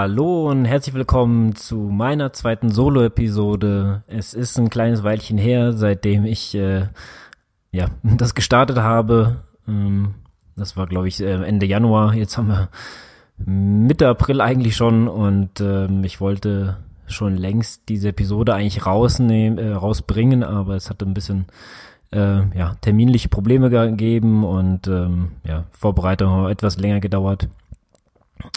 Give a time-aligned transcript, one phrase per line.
[0.00, 4.04] Hallo und herzlich willkommen zu meiner zweiten Solo-Episode.
[4.06, 6.86] Es ist ein kleines Weilchen her, seitdem ich äh,
[7.72, 9.38] ja das gestartet habe.
[9.66, 10.14] Ähm,
[10.54, 12.14] das war, glaube ich, äh, Ende Januar.
[12.14, 12.68] Jetzt haben wir
[13.38, 16.76] Mitte April eigentlich schon und ähm, ich wollte
[17.08, 21.46] schon längst diese Episode eigentlich rausnehmen, äh, rausbringen, aber es hatte ein bisschen
[22.12, 27.48] äh, ja, terminliche Probleme gegeben und ähm, ja, Vorbereitung etwas länger gedauert.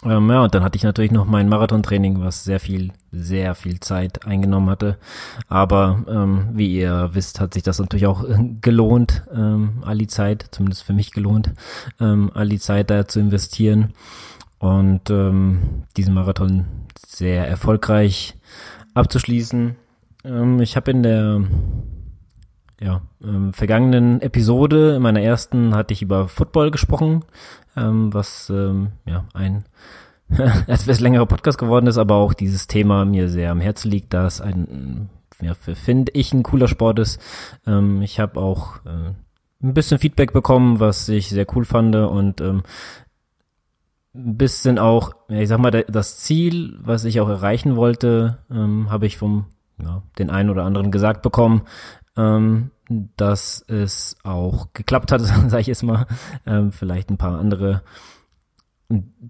[0.03, 3.79] Ähm, ja, und dann hatte ich natürlich noch mein Marathontraining, was sehr viel, sehr viel
[3.79, 4.97] Zeit eingenommen hatte.
[5.47, 8.23] Aber ähm, wie ihr wisst, hat sich das natürlich auch
[8.61, 11.53] gelohnt, ähm, all die Zeit, zumindest für mich gelohnt,
[11.99, 13.93] ähm, all die Zeit da zu investieren.
[14.59, 16.65] Und ähm, diesen Marathon
[17.07, 18.35] sehr erfolgreich
[18.93, 19.75] abzuschließen.
[20.23, 21.41] Ähm, ich habe in der
[22.81, 27.23] ja, ähm, vergangenen Episode, in meiner ersten, hatte ich über Football gesprochen,
[27.75, 29.65] ähm, was ähm, ja ein
[30.67, 34.25] etwas längerer Podcast geworden ist, aber auch dieses Thema mir sehr am Herzen liegt, da
[34.25, 35.09] es ein,
[35.41, 37.21] ja, finde ich, ein cooler Sport ist.
[37.67, 39.13] Ähm, ich habe auch äh,
[39.63, 42.63] ein bisschen Feedback bekommen, was ich sehr cool fand und ähm,
[44.13, 49.05] ein bisschen auch, ich sag mal, das Ziel, was ich auch erreichen wollte, ähm, habe
[49.05, 49.45] ich vom
[49.81, 51.63] ja, den einen oder anderen gesagt bekommen
[52.17, 52.71] ähm,
[53.17, 56.07] dass es auch geklappt hat, sage ich jetzt mal.
[56.45, 57.83] Ähm, vielleicht ein paar andere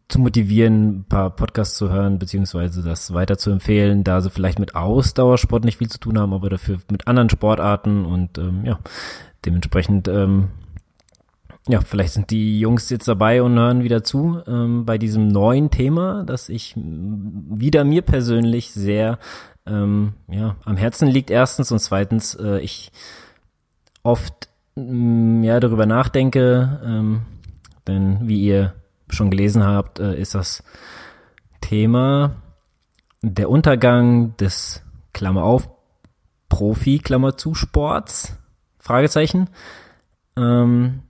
[0.08, 4.60] zu motivieren, ein paar Podcasts zu hören, beziehungsweise das weiter zu empfehlen, da sie vielleicht
[4.60, 8.80] mit Ausdauersport nicht viel zu tun haben, aber dafür mit anderen Sportarten und ähm, ja,
[9.46, 10.50] dementsprechend ähm,
[11.68, 15.70] ja, vielleicht sind die Jungs jetzt dabei und hören wieder zu ähm, bei diesem neuen
[15.70, 19.20] Thema, das ich wieder mir persönlich sehr
[19.66, 22.92] ähm, ja, am Herzen liegt erstens und zweitens äh, ich
[24.04, 27.22] oft mh, mm, ja darüber nachdenke, ähm,
[27.88, 28.74] denn wie ihr
[29.10, 30.64] schon gelesen habt, äh, ist das
[31.62, 32.36] Thema
[33.22, 34.84] der Untergang des
[35.14, 35.70] Klammer auf
[36.50, 38.38] Profi Klammer zu Sports
[38.80, 39.50] Fragezeichen.
[40.36, 41.04] Ähm,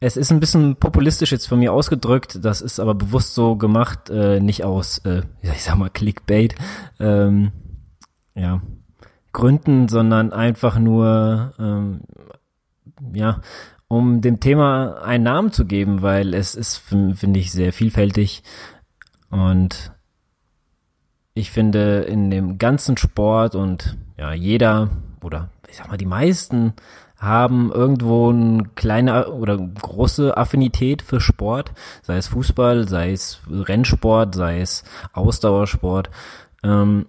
[0.00, 4.10] es ist ein bisschen populistisch jetzt von mir ausgedrückt, das ist aber bewusst so gemacht,
[4.10, 6.54] äh, nicht aus, äh, ich sag mal, Clickbait.
[7.00, 7.52] Ähm,
[8.34, 8.60] ja,
[9.32, 12.00] Gründen, sondern einfach nur, ähm,
[13.14, 13.40] ja,
[13.88, 18.42] um dem Thema einen Namen zu geben, weil es ist, finde ich, sehr vielfältig
[19.30, 19.92] und
[21.34, 24.90] ich finde in dem ganzen Sport und ja, jeder
[25.22, 26.72] oder ich sag mal, die meisten
[27.18, 31.72] haben irgendwo eine kleine oder große Affinität für Sport,
[32.02, 36.10] sei es Fußball, sei es Rennsport, sei es Ausdauersport.
[36.62, 37.06] Ähm,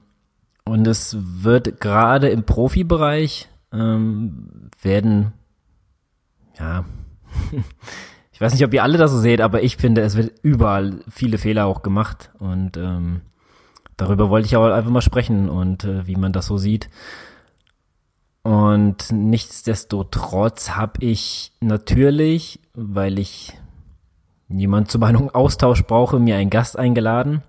[0.63, 5.33] und es wird gerade im Profibereich ähm, werden,
[6.57, 6.85] ja,
[8.31, 10.99] ich weiß nicht, ob ihr alle das so seht, aber ich finde, es wird überall
[11.09, 12.31] viele Fehler auch gemacht.
[12.39, 13.21] Und ähm,
[13.97, 16.89] darüber wollte ich auch einfach mal sprechen und äh, wie man das so sieht.
[18.47, 23.51] Und nichtsdestotrotz habe ich natürlich, weil ich
[24.47, 27.43] jemand zu Meinung Austausch brauche, mir einen Gast eingeladen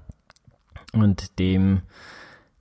[0.92, 1.82] und dem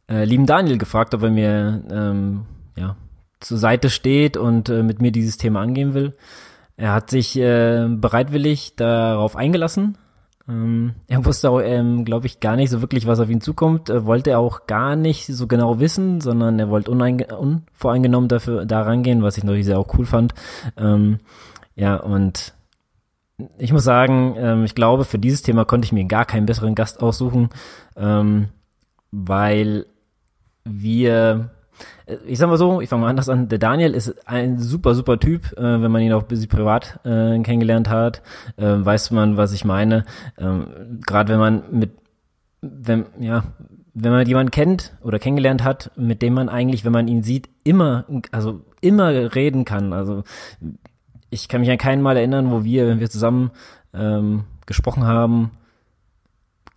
[0.07, 2.95] äh, lieben Daniel gefragt, ob er mir ähm, ja,
[3.39, 6.15] zur Seite steht und äh, mit mir dieses Thema angehen will.
[6.75, 9.97] Er hat sich äh, bereitwillig darauf eingelassen.
[10.50, 13.90] Ähm, er wusste auch, ähm, glaube ich, gar nicht so wirklich, was auf ihn zukommt.
[13.90, 18.81] Äh, wollte er auch gar nicht so genau wissen, sondern er wollte unvoreingenommen dafür da
[18.81, 20.34] rangehen, was ich natürlich sehr auch cool fand.
[20.78, 21.19] Ähm,
[21.75, 22.53] ja, und
[23.58, 26.75] ich muss sagen, ähm, ich glaube, für dieses Thema konnte ich mir gar keinen besseren
[26.75, 27.50] Gast aussuchen,
[27.96, 28.47] ähm,
[29.12, 29.85] weil
[30.64, 31.52] wir,
[32.25, 35.19] ich sag mal so, ich fange mal anders an, der Daniel ist ein super, super
[35.19, 38.22] Typ, äh, wenn man ihn auch privat äh, kennengelernt hat,
[38.57, 40.05] äh, weiß man, was ich meine.
[40.37, 41.91] Ähm, Gerade wenn man mit,
[42.61, 43.43] wenn, ja,
[43.93, 47.49] wenn man jemanden kennt oder kennengelernt hat, mit dem man eigentlich, wenn man ihn sieht,
[47.63, 49.91] immer, also immer reden kann.
[49.91, 50.23] Also
[51.29, 53.52] ich kann mich an keinen Mal erinnern, wo wir, wenn wir zusammen
[53.93, 55.52] ähm, gesprochen haben,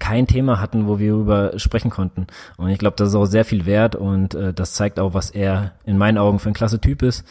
[0.00, 2.26] kein Thema hatten, wo wir über sprechen konnten.
[2.56, 5.31] Und ich glaube, das ist auch sehr viel wert und äh, das zeigt auch, was
[5.31, 7.25] er in meinen Augen für ein klasse Typ ist.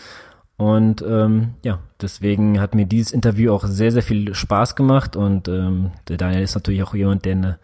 [0.56, 5.16] Und ähm, ja, deswegen hat mir dieses Interview auch sehr, sehr viel Spaß gemacht.
[5.16, 7.60] Und ähm, der Daniel ist natürlich auch jemand, der eine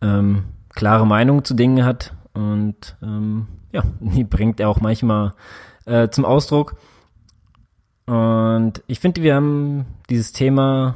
[0.00, 2.14] ähm, klare Meinung zu Dingen hat.
[2.34, 5.34] Und ähm, ja, die bringt er auch manchmal
[5.84, 6.76] äh, zum Ausdruck.
[8.06, 10.94] Und ich finde, wir haben dieses Thema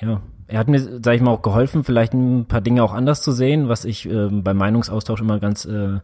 [0.00, 3.22] ja er hat mir, sag ich mal, auch geholfen, vielleicht ein paar Dinge auch anders
[3.22, 6.00] zu sehen, was ich äh, beim Meinungsaustausch immer ganz äh,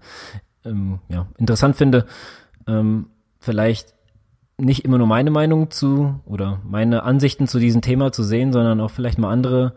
[0.64, 2.06] ähm, ja, interessant finde.
[2.66, 3.08] Ähm,
[3.40, 3.92] vielleicht
[4.56, 8.80] nicht immer nur meine Meinung zu oder meine Ansichten zu diesem Thema zu sehen, sondern
[8.80, 9.74] auch vielleicht mal andere.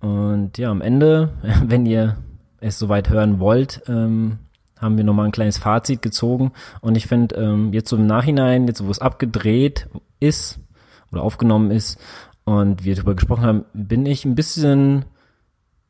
[0.00, 2.16] Und ja, am Ende, wenn ihr
[2.60, 4.38] es soweit hören wollt, ähm,
[4.80, 6.52] haben wir nochmal ein kleines Fazit gezogen.
[6.80, 9.86] Und ich finde, ähm, jetzt so im Nachhinein, jetzt wo es abgedreht
[10.18, 10.60] ist
[11.12, 12.00] oder aufgenommen ist
[12.44, 15.04] und wir darüber gesprochen haben, bin ich ein bisschen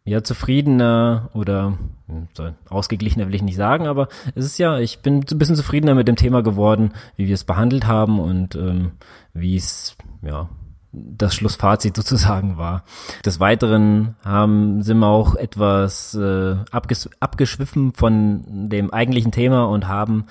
[0.04, 2.28] ja zufriedener oder hm,
[2.68, 6.08] ausgeglichener will ich nicht sagen, aber es ist ja, ich bin ein bisschen zufriedener mit
[6.08, 8.92] dem Thema geworden, wie wir es behandelt haben und ähm,
[9.32, 10.48] wie es ja
[10.92, 12.84] das Schlussfazit sozusagen war.
[13.24, 19.88] Des Weiteren haben, sind wir auch etwas äh, abges abgeschwiffen von dem eigentlichen Thema und
[19.88, 20.26] haben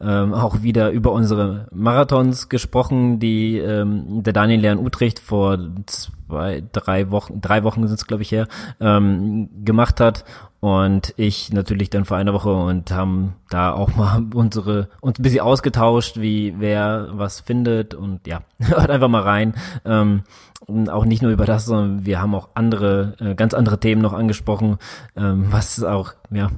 [0.00, 6.62] ähm, auch wieder über unsere Marathons gesprochen, die ähm, der Daniel Leon Utrecht vor zwei,
[6.72, 8.46] drei Wochen, drei Wochen sind es glaube ich her,
[8.80, 10.24] ähm, gemacht hat
[10.60, 15.22] und ich natürlich dann vor einer Woche und haben da auch mal unsere uns ein
[15.22, 19.54] bisschen ausgetauscht, wie wer was findet und ja, hört einfach mal rein.
[19.84, 20.22] Ähm,
[20.66, 24.12] auch nicht nur über das, sondern wir haben auch andere, äh, ganz andere Themen noch
[24.12, 24.78] angesprochen,
[25.16, 26.50] ähm, was auch, ja,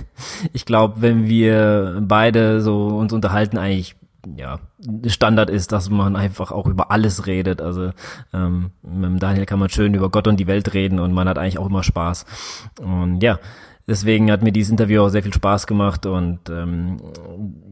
[0.52, 3.96] ich glaube, wenn wir beide so uns unterhalten, eigentlich
[4.36, 4.60] ja,
[5.06, 7.60] Standard ist, dass man einfach auch über alles redet.
[7.60, 7.90] Also
[8.32, 11.38] ähm, mit Daniel kann man schön über Gott und die Welt reden und man hat
[11.38, 12.24] eigentlich auch immer Spaß.
[12.80, 13.38] Und ja,
[13.86, 16.98] deswegen hat mir dieses Interview auch sehr viel Spaß gemacht und ähm,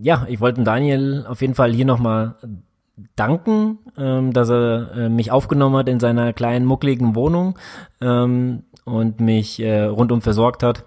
[0.03, 2.35] ja, ich wollte Daniel auf jeden Fall hier nochmal
[3.17, 7.59] danken, ähm, dass er äh, mich aufgenommen hat in seiner kleinen muckligen Wohnung
[8.01, 10.85] ähm, und mich äh, rundum versorgt hat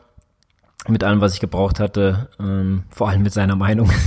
[0.87, 3.89] mit allem, was ich gebraucht hatte, ähm, vor allem mit seiner Meinung.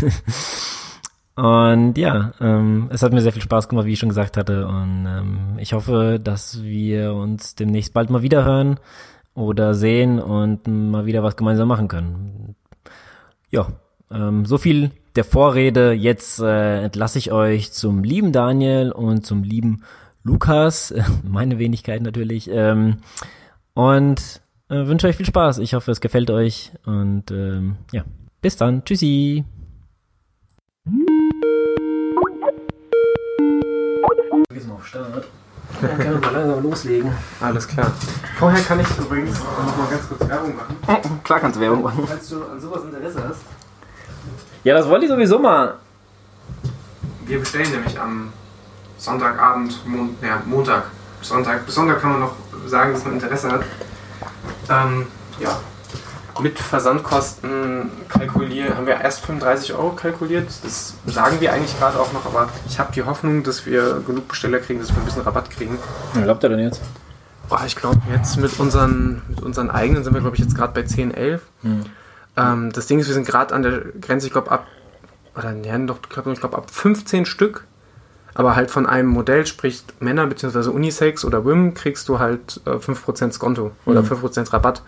[1.37, 4.67] Und ja, ähm, es hat mir sehr viel Spaß gemacht, wie ich schon gesagt hatte.
[4.67, 8.81] Und ähm, ich hoffe, dass wir uns demnächst bald mal wieder hören
[9.35, 12.57] oder sehen und mal wieder was gemeinsam machen können.
[13.51, 13.69] Ja,
[14.11, 15.93] ähm, so viel der Vorrede.
[15.93, 19.83] Jetzt äh, entlasse ich euch zum lieben Daniel und zum lieben
[20.23, 22.51] Lukas, meine Wenigkeit natürlich.
[22.51, 22.99] Ähm,
[23.75, 25.59] und äh, wünsche euch viel Spaß.
[25.59, 26.73] Ich hoffe, es gefällt euch.
[26.85, 28.05] Und ähm, ja,
[28.41, 28.85] bis dann.
[28.85, 29.45] Tschüssi.
[34.51, 35.27] Wir sind auf Start.
[35.81, 37.13] Dann können wir mal langsam loslegen.
[37.41, 37.93] Alles klar.
[38.39, 40.77] Vorher kann ich übrigens noch mal ganz kurz Werbung machen.
[41.23, 42.05] Klar kannst du Werbung machen.
[42.07, 43.56] Falls du an sowas Interesse hast.
[44.67, 45.75] Ja, das wollte ich sowieso mal.
[47.25, 48.33] Wir bestellen nämlich am
[48.99, 50.87] Sonntagabend, Mon ja, Montag,
[51.21, 51.65] Sonntag.
[51.65, 52.35] Bis Sonntag kann man noch
[52.67, 53.63] sagen, dass man Interesse hat.
[54.69, 55.07] Ähm,
[55.39, 55.57] ja.
[56.41, 60.49] Mit Versandkosten kalkulieren, haben wir erst 35 Euro kalkuliert.
[60.65, 64.27] Das sagen wir eigentlich gerade auch noch, aber ich habe die Hoffnung, dass wir genug
[64.27, 65.79] Besteller kriegen, dass wir ein bisschen Rabatt kriegen.
[66.13, 66.81] Was glaubt ihr denn jetzt?
[67.49, 70.73] Boah, ich glaube, jetzt mit unseren, mit unseren eigenen sind wir, glaube ich, jetzt gerade
[70.73, 71.43] bei 10, 11.
[71.63, 71.85] Hm.
[72.37, 74.67] Ähm, das Ding ist, wir sind gerade an der Grenze, ich glaube, ab,
[75.37, 77.65] oder ja, doch, ich glaube, glaub, ab 15 Stück,
[78.35, 80.69] aber halt von einem Modell, sprich Männer bzw.
[80.71, 84.09] Unisex oder Women, kriegst du halt äh, 5% Skonto oder Mhm.
[84.09, 84.83] 5% Rabatt.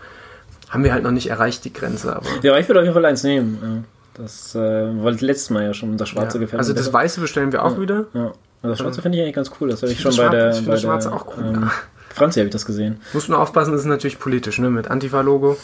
[0.69, 2.15] Haben wir halt noch nicht erreicht, die Grenze.
[2.15, 3.57] Aber, Ja, ich würde auf jeden Fall eins nehmen.
[3.61, 4.23] Ja.
[4.23, 4.59] Das äh,
[5.01, 6.41] wollte letztes Mal ja schon, das schwarze ja.
[6.43, 6.91] gefällt Also das.
[6.93, 8.05] Weiße bestellen wir auch wieder.
[8.13, 8.25] Ja.
[8.61, 9.69] Also das schwarze finde ich eigentlich ganz cool.
[9.69, 11.43] Das habe ich Ich schon bei das der, ich finde das der Schwarze auch cool.
[11.45, 11.71] ähm,
[12.13, 12.99] Franzi habe ich das gesehen.
[13.13, 14.69] Muss nur aufpassen, das ist natürlich politisch, ne?
[14.69, 15.57] Mit Antifa-Logo.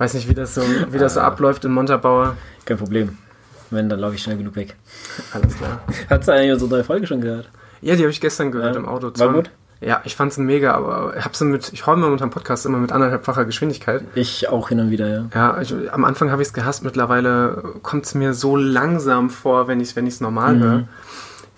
[0.00, 2.34] Ich weiß nicht, wie das so, wie das so abläuft in Montabaur.
[2.64, 3.18] Kein Problem.
[3.68, 4.74] Wenn, dann laufe ich schnell genug weg.
[5.34, 5.82] Alles klar.
[6.08, 7.50] Hat sie eigentlich unsere neue Folge schon gehört?
[7.82, 8.80] Ja, die habe ich gestern gehört Ja.
[8.80, 9.12] im Auto.
[9.18, 9.50] War gut?
[9.82, 12.92] Ja, ich fand's mega, aber ich hab sie mit, ich unter dem Podcast immer mit
[12.92, 14.02] anderthalbfacher Geschwindigkeit.
[14.14, 15.26] Ich auch hin und wieder, ja.
[15.34, 19.68] Ja, ich, am Anfang habe ich es gehasst, mittlerweile kommt es mir so langsam vor,
[19.68, 20.62] wenn ich es wenn ich's normal Mhm.
[20.62, 20.82] höre,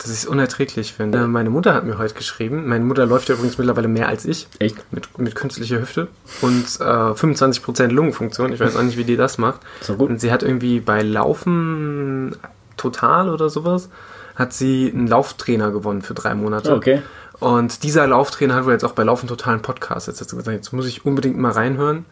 [0.02, 1.26] dass ich es unerträglich finde.
[1.28, 4.48] Meine Mutter hat mir heute geschrieben, meine Mutter läuft ja übrigens mittlerweile mehr als ich,
[4.58, 4.76] Echt?
[4.92, 6.08] mit, mit künstlicher Hüfte
[6.40, 9.60] und äh, 25% Lungenfunktion, ich weiß auch nicht, wie die das macht.
[9.86, 10.10] Doch gut.
[10.10, 12.36] Und sie hat irgendwie bei Laufen
[12.76, 13.90] total oder sowas,
[14.34, 16.74] hat sie einen Lauftrainer gewonnen für drei Monate.
[16.74, 17.02] Okay.
[17.38, 20.06] Und dieser Lauftrainer hat wohl jetzt auch bei Laufen Total einen Podcast.
[20.06, 22.04] Jetzt hat sie gesagt, jetzt muss ich unbedingt mal reinhören,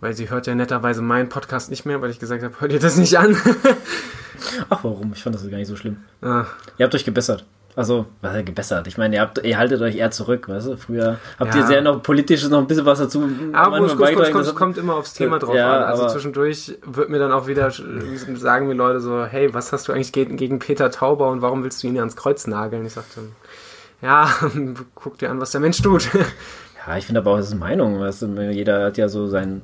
[0.00, 2.80] weil sie hört ja netterweise meinen Podcast nicht mehr, weil ich gesagt habe, hört ihr
[2.80, 3.36] das nicht an?
[4.70, 5.12] Ach, warum?
[5.14, 5.98] Ich fand das gar nicht so schlimm.
[6.22, 6.44] Ah,
[6.78, 7.44] Ihr habt euch gebessert.
[7.76, 8.86] Also, was heißt gebessert?
[8.86, 10.76] Ich meine, ihr, habt, ihr haltet euch eher zurück, weißt du?
[10.76, 11.60] Früher habt Ja.
[11.60, 13.28] ihr sehr noch politisch noch ein bisschen was dazu.
[13.52, 15.82] aber es kommt, kommt, immer aufs Thema drauf Ja, an.
[15.84, 19.92] Also zwischendurch wird mir dann auch wieder sagen mir Leute so, hey, was hast du
[19.92, 22.86] eigentlich gegen, gegen Peter Tauber und warum willst du ihn ans Kreuz nageln?
[22.86, 23.22] Ich sagte,
[24.02, 24.30] ja,
[24.94, 26.08] guck dir an, was der Mensch tut.
[26.86, 28.40] Ja, ich finde aber auch, das ist Meinung, weißt du?
[28.52, 29.62] Jeder hat ja so seine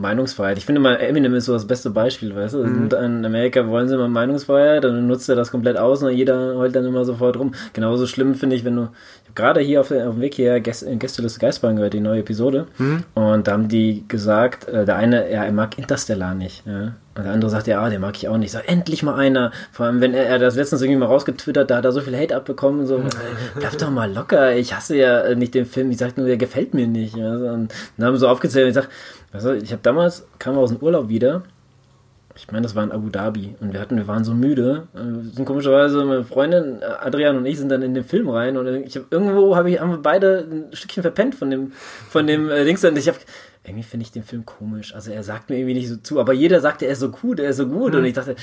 [0.00, 0.58] Meinungsfreiheit.
[0.58, 2.64] Ich finde mal, Eminem ist so das beste Beispiel, weißt du?
[2.64, 2.90] Mhm.
[2.92, 6.74] In Amerika wollen sie immer Meinungsfreiheit, dann nutzt er das komplett aus und jeder heult
[6.74, 7.54] dann immer sofort rum.
[7.72, 8.88] Genauso schlimm finde ich, wenn du,
[9.26, 12.66] ich gerade hier auf, dem Weg hier Gäste, Gästeliste Geistbahn gehört, die neue Episode.
[12.78, 13.04] Mhm.
[13.14, 16.94] Und da haben die gesagt, äh, der eine, ja, er mag Interstellar nicht, ja.
[17.16, 18.48] Und der andere sagt, ja, den mag ich auch nicht.
[18.48, 19.50] Ich sag, endlich mal einer.
[19.72, 22.14] Vor allem, wenn er, er das letztens irgendwie mal rausgetwittert, da hat er so viel
[22.14, 22.86] Hate abbekommen.
[22.86, 23.02] So,
[23.58, 24.54] bleib doch mal locker.
[24.54, 25.90] Ich hasse ja nicht den Film.
[25.90, 27.14] Ich sag nur, der gefällt mir nicht.
[27.14, 28.64] Und dann haben sie so aufgezählt.
[28.64, 28.90] Und ich sag,
[29.36, 31.42] also, ich habe damals, kam aus dem Urlaub wieder.
[32.34, 33.54] Ich meine, das war in Abu Dhabi.
[33.60, 34.88] Und wir hatten, wir waren so müde.
[34.94, 38.58] Äh, sind komischerweise, meine Freundin, Adrian und ich sind dann in den Film rein.
[38.58, 41.72] Und ich habe irgendwo, habe ich, haben wir beide ein Stückchen verpennt von dem,
[42.10, 42.84] von dem äh, Dings.
[42.84, 43.18] Und ich habe
[43.64, 44.94] irgendwie finde ich den Film komisch.
[44.94, 47.40] Also er sagt mir irgendwie nicht so zu, aber jeder sagt, er ist so gut,
[47.40, 47.92] er ist so gut.
[47.92, 47.98] Mhm.
[47.98, 48.36] Und ich dachte,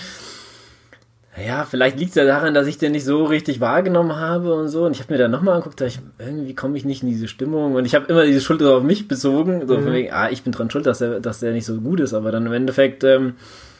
[1.35, 4.67] ja, vielleicht liegt es ja daran, dass ich den nicht so richtig wahrgenommen habe und
[4.67, 4.85] so.
[4.85, 7.27] Und ich habe mir dann nochmal angeguckt, da ich, irgendwie komme ich nicht in diese
[7.27, 7.73] Stimmung.
[7.73, 9.67] Und ich habe immer diese Schuld auf mich bezogen.
[9.67, 9.83] So mhm.
[9.83, 12.13] von wegen, ah, ich bin dran schuld, dass er, dass der nicht so gut ist.
[12.13, 13.33] Aber dann im Endeffekt ähm,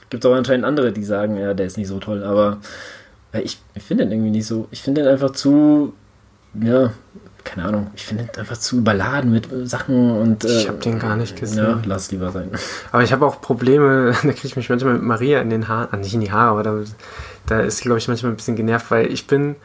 [0.10, 2.24] gibt es auch anscheinend andere, die sagen, ja, der ist nicht so toll.
[2.24, 2.58] Aber
[3.34, 4.68] ich, ich finde den irgendwie nicht so.
[4.72, 5.94] Ich finde den einfach zu,
[6.60, 6.92] ja,
[7.44, 10.46] keine Ahnung, ich finde einfach zu überladen mit Sachen und.
[10.46, 11.64] Äh, ich habe den gar nicht gesehen.
[11.64, 12.50] Ja, lass lieber sein.
[12.92, 15.90] Aber ich habe auch Probleme, da kriege ich mich manchmal mit Maria in den Haaren,
[15.92, 16.84] ah, nicht in die Haare, aber da,
[17.46, 19.56] da ist glaube ich, manchmal ein bisschen genervt, weil ich bin.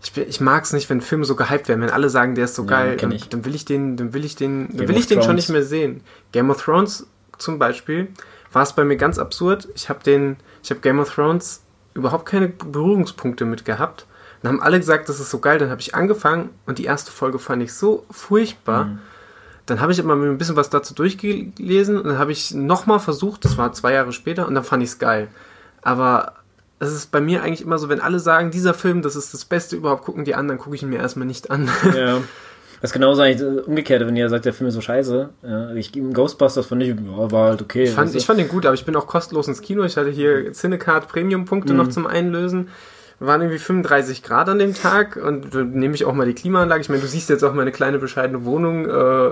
[0.00, 2.54] Ich, ich mag es nicht, wenn Filme so gehypt werden, wenn alle sagen, der ist
[2.54, 5.08] so ja, geil, dann, dann, will ich den, dann will ich den, dann will ich
[5.08, 6.02] den schon nicht mehr sehen.
[6.30, 8.06] Game of Thrones zum Beispiel
[8.52, 9.66] war es bei mir ganz absurd.
[9.74, 11.62] Ich habe den, ich habe Game of Thrones
[11.94, 14.06] überhaupt keine Berührungspunkte mit gehabt
[14.42, 15.58] dann haben alle gesagt, das ist so geil.
[15.58, 18.84] Dann habe ich angefangen und die erste Folge fand ich so furchtbar.
[18.84, 18.98] Mhm.
[19.66, 23.44] Dann habe ich immer ein bisschen was dazu durchgelesen und dann habe ich nochmal versucht,
[23.44, 25.28] das war zwei Jahre später, und dann fand ich es geil.
[25.82, 26.34] Aber
[26.78, 29.44] es ist bei mir eigentlich immer so, wenn alle sagen, dieser Film, das ist das
[29.44, 31.68] Beste überhaupt, gucken die anderen, gucke ich ihn mir erstmal nicht an.
[31.94, 32.20] Ja.
[32.80, 35.30] Das ist genauso eigentlich umgekehrt, wenn ihr sagt, der Film ist so scheiße.
[35.42, 37.82] Ja, ich Ghostbusters fand ich, ja, war halt okay.
[37.82, 39.82] Ich fand, ich fand den gut, aber ich bin auch kostenlos ins Kino.
[39.82, 41.76] Ich hatte hier Cinecard Premium-Punkte mhm.
[41.76, 42.68] noch zum Einlösen
[43.20, 46.80] waren irgendwie 35 Grad an dem Tag und nehme ich auch mal die Klimaanlage.
[46.82, 49.30] Ich meine, du siehst jetzt auch meine kleine bescheidene Wohnung, äh,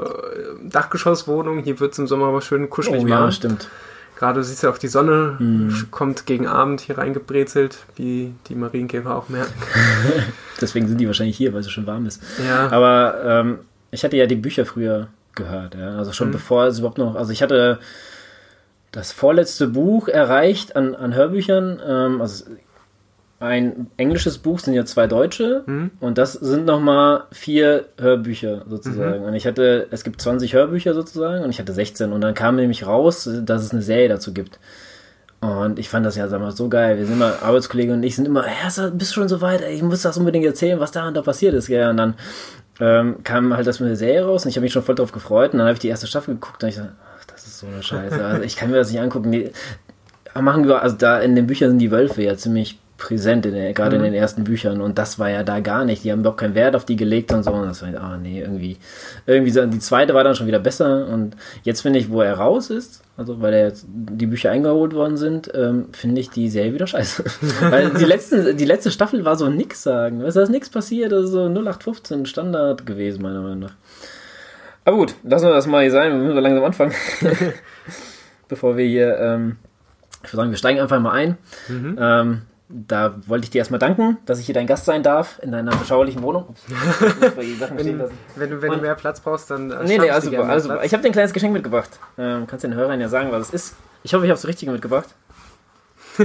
[0.64, 1.60] Dachgeschosswohnung.
[1.60, 3.68] Hier wird es im Sommer aber schön kuschelig oh, ja, stimmt.
[4.16, 5.88] Gerade du siehst ja auch die Sonne mhm.
[5.90, 9.52] kommt gegen Abend hier reingebrezelt, wie die Marienkäfer auch merken.
[10.60, 12.22] Deswegen sind die wahrscheinlich hier, weil es schon warm ist.
[12.44, 12.70] Ja.
[12.70, 13.58] Aber ähm,
[13.90, 15.96] ich hatte ja die Bücher früher gehört, ja.
[15.98, 16.32] Also schon mhm.
[16.32, 17.78] bevor es überhaupt noch, also ich hatte
[18.90, 21.80] das vorletzte Buch erreicht an, an Hörbüchern.
[21.86, 22.46] Ähm, also
[23.38, 25.90] ein englisches Buch sind ja zwei deutsche mhm.
[26.00, 29.20] und das sind nochmal vier Hörbücher sozusagen.
[29.20, 29.26] Mhm.
[29.26, 32.56] Und ich hatte, es gibt 20 Hörbücher sozusagen und ich hatte 16 und dann kam
[32.56, 34.58] nämlich raus, dass es eine Serie dazu gibt.
[35.40, 36.96] Und ich fand das ja, sag mal, so geil.
[36.96, 39.60] Wir sind immer, Arbeitskollege und ich sind immer, ja, bist du schon so weit?
[39.70, 41.68] Ich muss das unbedingt erzählen, was da und da passiert ist.
[41.68, 42.14] Ja, und dann
[42.80, 45.12] ähm, kam halt das mit der Serie raus und ich habe mich schon voll drauf
[45.12, 45.52] gefreut.
[45.52, 47.66] Und dann habe ich die erste Staffel geguckt und ich so, ach, das ist so
[47.66, 48.24] eine Scheiße.
[48.24, 49.30] Also ich kann mir das nicht angucken.
[49.30, 49.52] Die,
[50.34, 53.72] machen wir, also da in den Büchern sind die Wölfe ja ziemlich präsent, in der,
[53.72, 54.04] gerade mhm.
[54.04, 54.80] in den ersten Büchern.
[54.80, 56.04] Und das war ja da gar nicht.
[56.04, 57.52] Die haben überhaupt keinen Wert auf die gelegt und so.
[57.52, 58.78] Und das war, ah nee, irgendwie,
[59.26, 59.64] irgendwie so.
[59.66, 61.06] Die zweite war dann schon wieder besser.
[61.08, 64.94] Und jetzt finde ich, wo er raus ist, also weil er jetzt die Bücher eingeholt
[64.94, 67.24] worden sind, ähm, finde ich die Serie wieder scheiße.
[67.70, 70.22] weil die, letzten, die letzte Staffel war so nix sagen.
[70.22, 71.12] Weißt du, da ist nichts passiert.
[71.12, 73.74] Das ist so 0815 Standard gewesen, meiner Meinung nach.
[74.84, 76.12] Aber gut, lassen wir das mal hier sein.
[76.12, 76.94] Wir müssen so langsam anfangen.
[78.48, 79.56] Bevor wir hier, ähm,
[80.22, 81.36] ich würde sagen, wir steigen einfach mal ein.
[81.68, 81.98] Mhm.
[82.00, 85.52] Ähm, da wollte ich dir erstmal danken, dass ich hier dein Gast sein darf in
[85.52, 86.56] deiner beschaulichen Wohnung.
[87.36, 87.60] wenn,
[88.36, 89.70] wenn, du, wenn du mehr Platz brauchst, dann.
[89.70, 91.98] Äh, nee, nee, also, also ich habe dir ein kleines Geschenk mitgebracht.
[92.18, 93.76] Ähm, kannst den Hörern ja sagen, was es ist.
[94.02, 95.08] Ich hoffe, ich habe es richtig mitgebracht.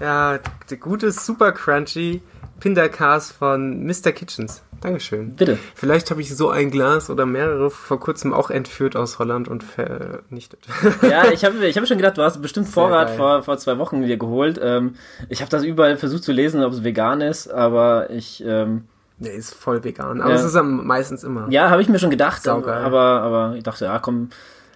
[0.00, 0.38] ja,
[0.70, 2.22] der gute Super Crunchy
[2.60, 4.12] Pindercast von Mr.
[4.12, 4.62] Kitchens.
[4.80, 5.34] Dankeschön.
[5.34, 5.58] Bitte.
[5.74, 9.64] Vielleicht habe ich so ein Glas oder mehrere vor kurzem auch entführt aus Holland und
[9.64, 10.60] vernichtet.
[11.02, 14.02] Ja, ich habe ich hab schon gedacht, du hast bestimmt Vorrat vor, vor zwei Wochen
[14.02, 14.60] dir geholt.
[14.62, 14.94] Ähm,
[15.28, 18.42] ich habe das überall versucht zu lesen, ob es vegan ist, aber ich...
[18.46, 18.84] Ähm,
[19.20, 20.36] der ist voll vegan, aber ja.
[20.36, 21.48] es ist meistens immer.
[21.50, 22.84] Ja, habe ich mir schon gedacht, Saugeil.
[22.84, 24.30] aber, aber ich dachte, ja komm,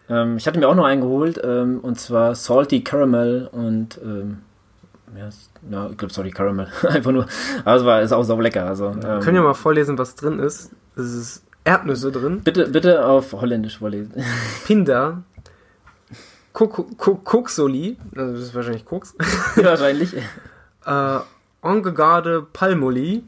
[0.09, 4.39] ähm, ich hatte mir auch noch einen geholt ähm, und zwar Salty Caramel und ähm,
[5.17, 5.29] ja,
[5.71, 6.69] ja, ich glaube, sorry, Caramel.
[6.89, 7.27] Einfach nur.
[7.65, 8.67] Aber es war, ist auch sau lecker.
[8.67, 10.71] Also, ähm, können ja mal vorlesen, was drin ist.
[10.97, 12.41] Es ist Erdnüsse drin.
[12.43, 14.13] Bitte, bitte auf Holländisch vorlesen.
[14.67, 15.23] Pinda.
[16.53, 17.97] Koksoli.
[18.17, 19.15] Also, das ist wahrscheinlich Koks.
[19.57, 20.15] wahrscheinlich.
[20.87, 21.19] äh,
[21.63, 23.23] Angegade Palmoli.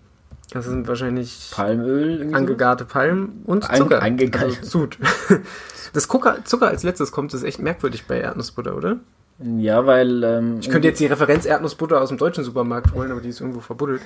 [0.52, 2.34] Das sind wahrscheinlich Palmöl.
[2.34, 4.02] Angegarte Palmen und Zucker.
[4.02, 4.98] An, also Zut.
[5.92, 8.96] Das Zucker, Zucker als letztes kommt, ist echt merkwürdig bei Erdnussbutter, oder?
[9.38, 10.22] Ja, weil.
[10.22, 13.40] Ähm, ich könnte jetzt die Referenz Erdnussbutter aus dem deutschen Supermarkt holen, aber die ist
[13.40, 14.02] irgendwo verbuddelt.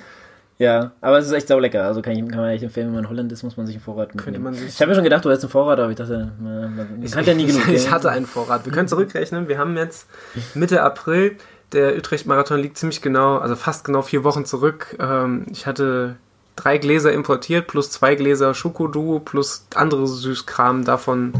[0.58, 1.84] Ja, aber es ist echt saulecker.
[1.84, 3.76] Also kann, ich, kann man echt empfehlen, wenn man in Holland ist, muss man sich
[3.76, 4.42] einen Vorrat mitnehmen.
[4.42, 6.76] Man sich ich habe mir schon gedacht, du hättest einen Vorrat, aber ich dachte, man,
[6.76, 7.68] man ich, ja nie genug.
[7.72, 8.64] ich hatte einen Vorrat.
[8.64, 9.46] Wir können zurückrechnen.
[9.46, 10.08] Wir haben jetzt
[10.54, 11.36] Mitte April.
[11.72, 14.96] Der Utrecht-Marathon liegt ziemlich genau, also fast genau vier Wochen zurück.
[14.98, 16.16] Ähm, ich hatte
[16.56, 21.34] drei Gläser importiert, plus zwei Gläser Schokodu, plus andere Süßkram davon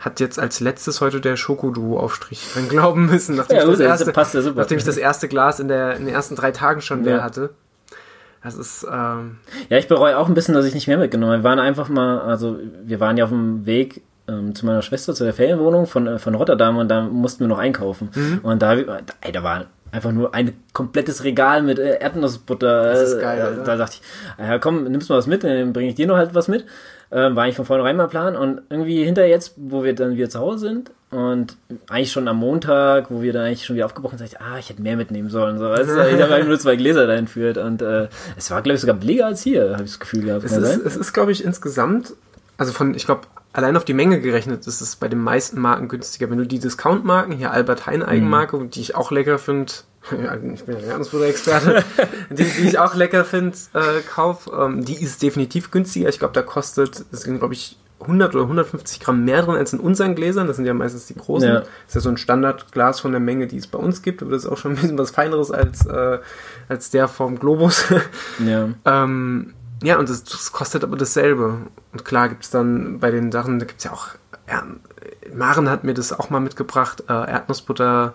[0.00, 4.40] hat jetzt als letztes heute der Schokoduo-Aufstrich dran glauben müssen, nachdem, ja, ich, das erste,
[4.40, 7.22] ja nachdem ich das erste Glas in, der, in den ersten drei Tagen schon leer
[7.22, 7.50] hatte.
[8.42, 8.86] Das ist.
[8.90, 9.38] Ähm
[9.68, 11.42] ja, ich bereue auch ein bisschen, dass ich nicht mehr mitgenommen habe.
[11.42, 15.14] Wir waren einfach mal, also wir waren ja auf dem Weg ähm, zu meiner Schwester
[15.14, 18.10] zu der Ferienwohnung von, äh, von Rotterdam und da mussten wir noch einkaufen.
[18.14, 18.40] Mhm.
[18.42, 22.84] Und da, ey, da war einfach nur ein komplettes Regal mit äh, Erdnussbutter.
[22.84, 23.58] Das ist geil.
[23.60, 26.06] Äh, da dachte ich, ja komm, nimmst du mal was mit, dann bringe ich dir
[26.06, 26.64] noch halt was mit.
[27.10, 28.36] Ähm, war eigentlich von vornherein mal Plan.
[28.36, 31.56] Und irgendwie hinter jetzt, wo wir dann wieder zu Hause sind und
[31.88, 34.82] eigentlich schon am Montag, wo wir dann eigentlich schon wieder aufgebrochen sind, ah, ich hätte
[34.82, 35.58] mehr mitnehmen sollen.
[35.58, 36.08] So, weißt du?
[36.10, 38.96] Ich habe eigentlich nur zwei Gläser dahin führt und äh, es war, glaube ich, sogar
[38.96, 40.44] billiger als hier, habe ich das Gefühl gehabt.
[40.44, 42.12] Es ist, es ist, glaube ich, insgesamt,
[42.58, 45.88] also von, ich glaube, allein auf die Menge gerechnet ist es bei den meisten Marken
[45.88, 46.30] günstiger.
[46.30, 48.70] Wenn du die Discount-Marken, hier Albert Heijn Eigenmarke, mhm.
[48.70, 49.72] die ich auch lecker finde,
[50.12, 51.84] ja, ich bin ja Ernstfutter-Experte,
[52.30, 56.08] die, die ich auch lecker finde, äh, kauf, ähm, die ist definitiv günstiger.
[56.08, 59.72] Ich glaube, da kostet, es sind, glaube ich, 100 oder 150 Gramm mehr drin als
[59.72, 60.46] in unseren Gläsern.
[60.46, 61.48] Das sind ja meistens die großen.
[61.48, 61.60] Ja.
[61.60, 64.22] Das ist ja so ein Standardglas von der Menge, die es bei uns gibt.
[64.22, 66.18] Aber das ist auch schon ein bisschen was Feineres als, äh,
[66.68, 67.86] als der vom Globus.
[68.44, 68.68] Ja.
[68.84, 71.58] ähm, ja, und das, das, kostet aber dasselbe.
[71.92, 74.08] Und klar gibt es dann bei den Sachen, da gibt es ja auch,
[74.48, 74.64] ja,
[75.32, 78.14] Maren hat mir das auch mal mitgebracht, äh, Erdnussbutter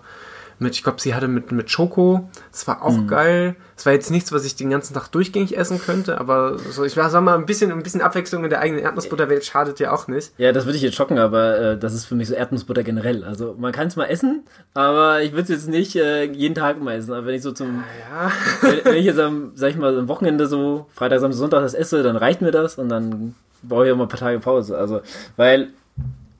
[0.58, 2.28] mit, ich glaube, sie hatte mit, mit Schoko.
[2.52, 3.08] Das war auch mhm.
[3.08, 3.56] geil.
[3.76, 6.94] Es war jetzt nichts, was ich den ganzen Tag durchgängig essen könnte, aber so, ich
[6.94, 10.32] sag mal, ein bisschen, ein bisschen Abwechslung in der eigenen Erdnussbutterwelt schadet ja auch nicht.
[10.38, 13.24] Ja, das würde ich jetzt schocken, aber äh, das ist für mich so Erdnussbutter generell.
[13.24, 14.44] Also man kann es mal essen,
[14.74, 17.12] aber ich würde es jetzt nicht äh, jeden Tag mal essen.
[17.12, 18.30] Aber wenn ich so zum, ja.
[18.60, 21.74] wenn, wenn, ich jetzt am, sag ich mal, am Wochenende so, Freitag, Samstag, Sonntag das
[21.74, 24.78] esse, dann reicht mir das und dann brauche ich auch mal ein paar Tage Pause.
[24.78, 25.00] Also,
[25.36, 25.70] weil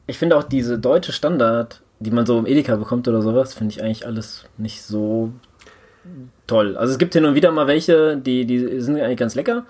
[0.06, 3.72] ich finde auch diese deutsche Standard die man so im Edeka bekommt oder sowas, finde
[3.72, 5.32] ich eigentlich alles nicht so
[6.46, 6.76] toll.
[6.76, 9.64] Also es gibt hin und wieder mal welche, die, die sind eigentlich ganz lecker.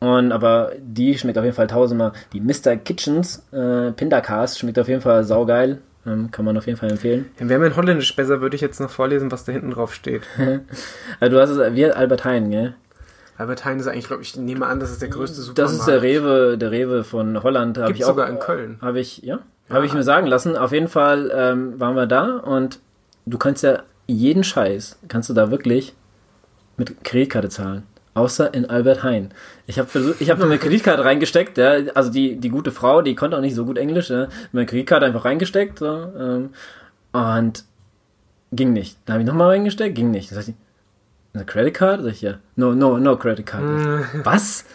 [0.00, 2.12] Und aber die schmeckt auf jeden Fall tausendmal.
[2.32, 2.76] Die Mr.
[2.76, 5.78] Kitchens äh, Pindercast schmeckt auf jeden Fall saugeil.
[6.04, 7.30] Ähm, kann man auf jeden Fall empfehlen.
[7.38, 10.22] Ja, Wäre mein Holländisch besser, würde ich jetzt noch vorlesen, was da hinten drauf steht.
[11.20, 12.74] also du hast es wie Albert Heijn, gell?
[13.36, 15.72] Albert Heijn ist eigentlich, glaube ich, nehme an, das ist der größte Supermarkt.
[15.72, 17.80] Das ist der Rewe, der Rewe von Holland.
[17.86, 18.78] Gibt es sogar in Köln.
[18.82, 19.38] Habe ich, ja?
[19.72, 20.56] Habe ich mir sagen lassen.
[20.56, 22.78] Auf jeden Fall ähm, waren wir da und
[23.26, 25.94] du kannst ja jeden Scheiß, kannst du da wirklich
[26.76, 27.84] mit Kreditkarte zahlen.
[28.14, 29.32] Außer in Albert Heijn.
[29.66, 33.14] Ich habe ich hab noch eine Kreditkarte reingesteckt, ja, also die, die gute Frau, die
[33.14, 35.86] konnte auch nicht so gut Englisch, ja, meine Kreditkarte einfach reingesteckt so,
[36.18, 36.50] ähm,
[37.12, 37.64] und
[38.52, 38.98] ging nicht.
[39.06, 40.30] Da habe ich nochmal reingesteckt, ging nicht.
[40.30, 40.52] Das heißt,
[41.34, 42.02] eine Credit Card?
[42.02, 42.34] Sag ich ja.
[42.56, 43.64] No, no, no Credit Card.
[44.24, 44.66] Was?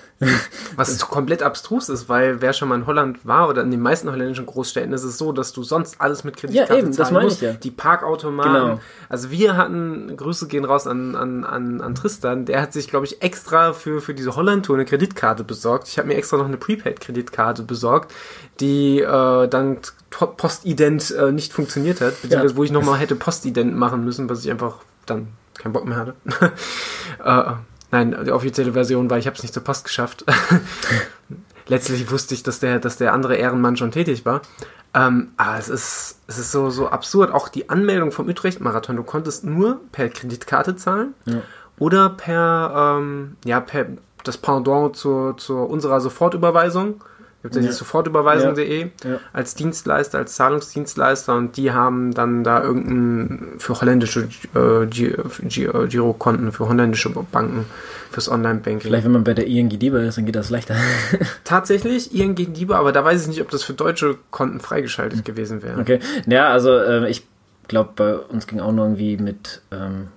[0.75, 4.09] Was komplett abstrus ist, weil wer schon mal in Holland war oder in den meisten
[4.09, 7.11] holländischen Großstädten ist es so, dass du sonst alles mit Kreditkarte ja, eben, zahlen das
[7.11, 7.37] meine musst.
[7.37, 7.53] Ich ja.
[7.53, 8.53] Die Parkautomaten.
[8.53, 8.79] Genau.
[9.09, 13.05] Also wir hatten, Grüße gehen raus an, an, an, an Tristan, der hat sich, glaube
[13.05, 15.87] ich, extra für, für diese Holland-Tour eine Kreditkarte besorgt.
[15.87, 18.11] Ich habe mir extra noch eine Prepaid-Kreditkarte besorgt,
[18.59, 19.77] die äh, dann
[20.09, 22.57] Postident äh, nicht funktioniert hat, beziehungsweise ja.
[22.57, 25.27] wo ich nochmal hätte Postident machen müssen, was ich einfach dann
[25.59, 26.15] keinen Bock mehr hatte.
[27.23, 27.53] äh,
[27.91, 30.25] Nein, die offizielle Version war, ich habe es nicht zur Post geschafft.
[31.67, 34.41] Letztlich wusste ich, dass der, dass der andere Ehrenmann schon tätig war.
[34.93, 37.31] Ähm, aber es ist, es ist so, so absurd.
[37.31, 41.41] Auch die Anmeldung vom Utrecht-Marathon, du konntest nur per Kreditkarte zahlen ja.
[41.77, 43.87] oder per, ähm, ja, per
[44.23, 47.03] das Pendant zur, zur unserer Sofortüberweisung
[47.49, 47.71] gibt es ja.
[47.71, 49.19] Sofortüberweisung.de ja.
[49.33, 56.51] als Dienstleister, als Zahlungsdienstleister und die haben dann da irgendein für holländische äh, äh, Girokonten,
[56.51, 57.65] für holländische Banken,
[58.11, 58.81] fürs Online-Banking.
[58.81, 60.75] Vielleicht, wenn man bei der ING DIBA ist, dann geht das leichter.
[61.43, 65.63] Tatsächlich, ING DIBA, aber da weiß ich nicht, ob das für deutsche Konten freigeschaltet gewesen
[65.63, 65.79] wäre.
[65.79, 67.25] Okay, ja, also äh, ich
[67.67, 70.07] glaube, bei uns ging auch nur irgendwie mit ähm,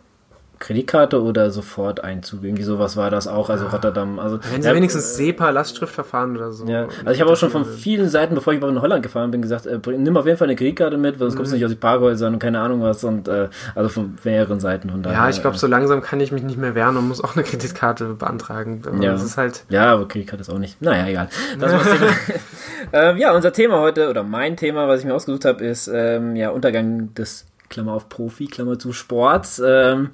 [0.60, 2.44] Kreditkarte oder sofort Einzug?
[2.44, 4.18] Irgendwie sowas war das auch, also Rotterdam.
[4.18, 6.66] Also, Wenn sie ja, wenigstens SEPA-Lastschriftverfahren oder so.
[6.66, 9.42] Ja, also ich habe auch schon von vielen Seiten, bevor ich in Holland gefahren bin,
[9.42, 11.38] gesagt, äh, nimm auf jeden Fall eine Kreditkarte mit, weil sonst mhm.
[11.38, 14.60] kommst du nicht aus den Parkhäusern und keine Ahnung was und äh, also von mehreren
[14.60, 14.90] Seiten.
[15.02, 17.34] Daher, ja, ich glaube, so langsam kann ich mich nicht mehr wehren und muss auch
[17.34, 18.82] eine Kreditkarte beantragen.
[19.00, 19.12] Ja.
[19.12, 20.80] Das ist halt ja, aber Kreditkarte ist auch nicht.
[20.82, 21.28] Naja, egal.
[22.92, 26.36] ähm, ja, unser Thema heute, oder mein Thema, was ich mir ausgesucht habe, ist ähm,
[26.36, 29.62] ja Untergang des Klammer auf Profi, Klammer zu Sports.
[29.64, 30.10] Ähm,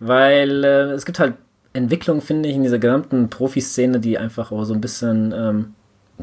[0.00, 1.34] weil äh, es gibt halt
[1.74, 5.74] Entwicklungen, finde ich, in dieser gesamten Profiszene, die einfach auch so ein bisschen, ähm,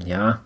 [0.06, 0.42] ja,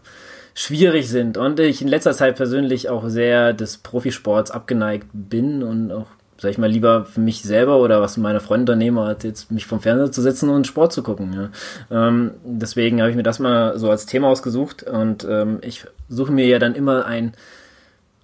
[0.53, 1.37] schwierig sind.
[1.37, 6.51] Und ich in letzter Zeit persönlich auch sehr des Profisports abgeneigt bin und auch, sag
[6.51, 9.79] ich mal, lieber für mich selber oder was meine Freunde unternehme, als jetzt mich vom
[9.79, 11.33] Fernseher zu setzen und Sport zu gucken.
[11.89, 12.07] Ja.
[12.07, 16.31] Ähm, deswegen habe ich mir das mal so als Thema ausgesucht und ähm, ich suche
[16.31, 17.33] mir ja dann immer ein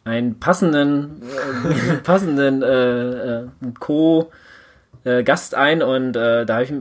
[0.10, 3.48] einen passenden, äh, passenden äh, äh,
[3.80, 4.32] Co-
[5.04, 6.74] äh, Gast ein und äh, da ich,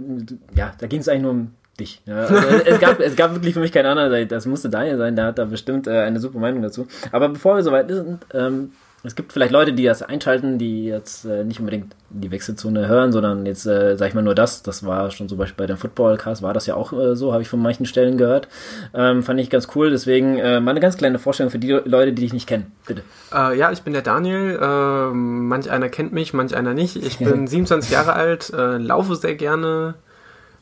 [0.55, 2.03] ja, da ging es eigentlich nur um dich.
[2.07, 4.29] Ja, also es, gab, es gab wirklich für mich keine andere Seite.
[4.35, 6.89] Das musste Daniel sein, der hat da bestimmt eine super Meinung dazu.
[7.13, 8.73] Aber bevor wir soweit sind, ähm,
[9.05, 13.13] es gibt vielleicht Leute, die das einschalten, die jetzt äh, nicht unbedingt die Wechselzone hören,
[13.13, 14.65] sondern jetzt, äh, sag ich mal, nur das.
[14.65, 17.43] Das war schon zum Beispiel bei dem Footballcast, war das ja auch äh, so, habe
[17.43, 18.49] ich von manchen Stellen gehört.
[18.95, 19.91] Ähm, fand ich ganz cool.
[19.91, 22.73] Deswegen äh, mal eine ganz kleine Vorstellung für die Leute, die dich nicht kennen.
[22.87, 23.03] Bitte.
[23.33, 24.59] Äh, ja, ich bin der Daniel.
[24.61, 26.97] Äh, manch einer kennt mich, manch einer nicht.
[26.97, 29.95] Ich bin 27 Jahre alt, äh, laufe sehr gerne,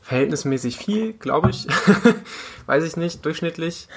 [0.03, 1.67] verhältnismäßig viel, glaube ich.
[2.67, 3.89] Weiß ich nicht, durchschnittlich.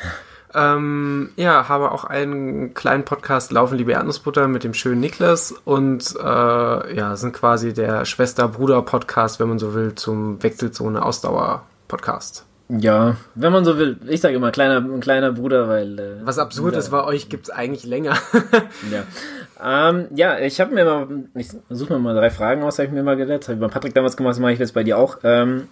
[0.56, 6.16] Ähm, ja, habe auch einen kleinen Podcast Laufen liebe Erdnussbutter mit dem schönen Niklas und
[6.16, 12.46] äh, ja, sind quasi der Schwester-Bruder-Podcast, wenn man so will, zum Wechselzone-Ausdauer-Podcast.
[12.70, 13.98] Ja, wenn man so will.
[14.08, 16.00] Ich sage immer kleiner, kleiner Bruder, weil.
[16.00, 18.16] Äh, Was absurd ist, bei euch gibt's eigentlich länger.
[18.92, 19.90] ja.
[19.90, 22.94] Ähm, ja, ich habe mir mal, ich suche mir mal drei Fragen aus, habe ich
[22.94, 23.46] mir mal gedacht.
[23.46, 25.18] Habe ich bei Patrick damals gemacht, das mache ich jetzt bei dir auch.
[25.24, 25.68] Ähm,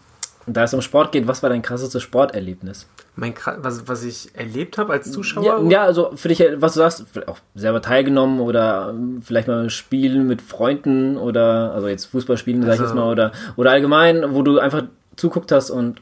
[0.48, 2.88] da es um Sport geht, was war dein krassestes Sporterlebnis?
[3.16, 5.44] Mein was, was ich erlebt habe als Zuschauer?
[5.44, 9.70] Ja, ja, also für dich, was du sagst, auch selber teilgenommen oder ähm, vielleicht mal
[9.70, 13.72] spielen mit Freunden oder also jetzt Fußball spielen, sag also, ich jetzt mal, oder, oder
[13.72, 14.84] allgemein, wo du einfach
[15.18, 16.02] zuguckt hast und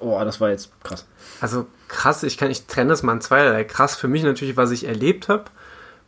[0.00, 1.06] oh, das war jetzt krass.
[1.40, 3.64] Also krass, ich kann, ich trenne das mal in zweierlei.
[3.64, 5.44] Krass für mich natürlich, was ich erlebt habe.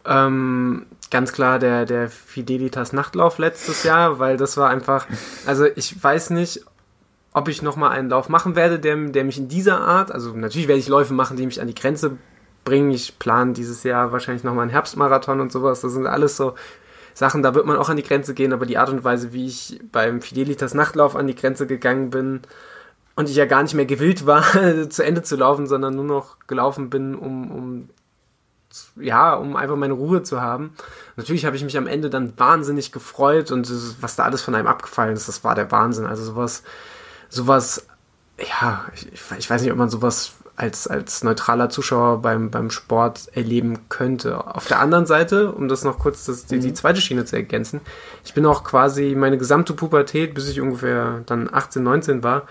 [0.04, 5.06] Ähm, ganz klar der, der Fidelitas Nachtlauf letztes Jahr, weil das war einfach,
[5.46, 6.64] also ich weiß nicht,
[7.36, 10.68] ob ich nochmal einen Lauf machen werde, der, der mich in dieser Art, also natürlich
[10.68, 12.16] werde ich Läufe machen, die mich an die Grenze
[12.64, 12.90] bringen.
[12.90, 15.82] Ich plane dieses Jahr wahrscheinlich nochmal einen Herbstmarathon und sowas.
[15.82, 16.54] Das sind alles so
[17.12, 19.48] Sachen, da wird man auch an die Grenze gehen, aber die Art und Weise, wie
[19.48, 22.40] ich beim Fidelitas Nachtlauf an die Grenze gegangen bin
[23.16, 24.42] und ich ja gar nicht mehr gewillt war,
[24.88, 27.88] zu Ende zu laufen, sondern nur noch gelaufen bin, um, um
[28.98, 30.72] ja, um einfach meine Ruhe zu haben.
[31.16, 33.70] Natürlich habe ich mich am Ende dann wahnsinnig gefreut und
[34.00, 36.06] was da alles von einem abgefallen ist, das war der Wahnsinn.
[36.06, 36.62] Also sowas,
[37.28, 37.86] sowas,
[38.38, 39.08] ja, ich,
[39.38, 44.54] ich weiß nicht, ob man sowas als, als neutraler Zuschauer beim, beim Sport erleben könnte.
[44.54, 46.74] Auf der anderen Seite, um das noch kurz das, die, die mhm.
[46.74, 47.80] zweite Schiene zu ergänzen,
[48.24, 52.42] ich bin auch quasi meine gesamte Pubertät, bis ich ungefähr dann 18, 19 war,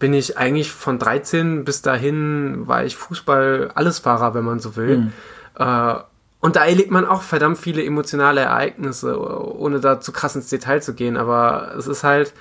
[0.00, 4.98] bin ich eigentlich von 13 bis dahin war ich Fußball-Allesfahrer, wenn man so will.
[4.98, 5.12] Mhm.
[5.58, 5.94] Äh,
[6.40, 10.80] und da erlebt man auch verdammt viele emotionale Ereignisse, ohne da zu krass ins Detail
[10.80, 11.16] zu gehen.
[11.16, 12.32] Aber es ist halt,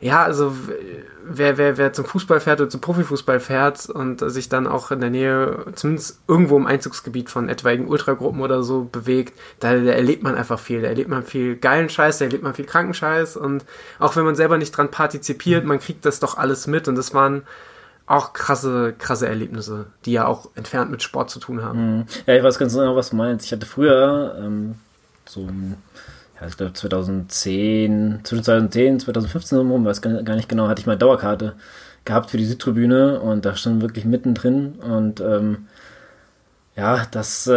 [0.00, 0.54] ja, also
[1.24, 5.00] wer, wer, wer zum Fußball fährt oder zum Profifußball fährt und sich dann auch in
[5.00, 10.22] der Nähe, zumindest irgendwo im Einzugsgebiet von etwaigen Ultragruppen oder so bewegt, da, da erlebt
[10.22, 10.80] man einfach viel.
[10.80, 13.64] Da erlebt man viel geilen Scheiß, da erlebt man viel Krankenscheiß und
[13.98, 17.12] auch wenn man selber nicht dran partizipiert, man kriegt das doch alles mit und das
[17.12, 17.42] waren
[18.06, 21.98] auch krasse, krasse Erlebnisse, die ja auch entfernt mit Sport zu tun haben.
[21.98, 22.06] Mhm.
[22.26, 23.46] Ja, ich weiß ganz genau, was du meinst.
[23.46, 24.76] Ich hatte früher ähm,
[25.26, 25.48] so
[26.40, 30.96] ja, ich glaube 2010, zwischen 2010 2015 rum, weiß gar nicht genau, hatte ich mal
[30.96, 31.54] Dauerkarte
[32.04, 35.66] gehabt für die Südtribüne und da stand wirklich mittendrin und ähm,
[36.80, 37.52] ja, das äh,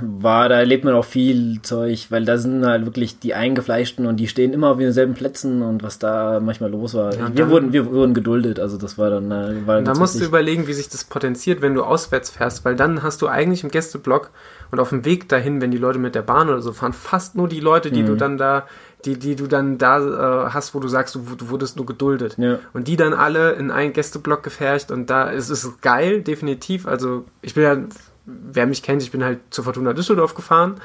[0.00, 4.16] war, da erlebt man auch viel Zeug, weil da sind halt wirklich die Eingefleischten und
[4.16, 7.14] die stehen immer auf denselben Plätzen und was da manchmal los war.
[7.14, 9.30] Ja, wir, wurden, wir wurden geduldet, also das war dann.
[9.30, 12.74] Äh, war da musst du überlegen, wie sich das potenziert, wenn du auswärts fährst, weil
[12.74, 14.30] dann hast du eigentlich im Gästeblock
[14.70, 17.36] und auf dem Weg dahin, wenn die Leute mit der Bahn oder so fahren, fast
[17.36, 18.06] nur die Leute, die mhm.
[18.06, 18.66] du dann da,
[19.04, 22.36] die, die du dann da äh, hast, wo du sagst, du, du wurdest nur geduldet.
[22.38, 22.58] Ja.
[22.72, 26.86] Und die dann alle in einen Gästeblock gefercht und da ist es geil, definitiv.
[26.86, 27.76] Also ich bin ja,
[28.24, 30.80] wer mich kennt, ich bin halt zur Fortuna Düsseldorf gefahren.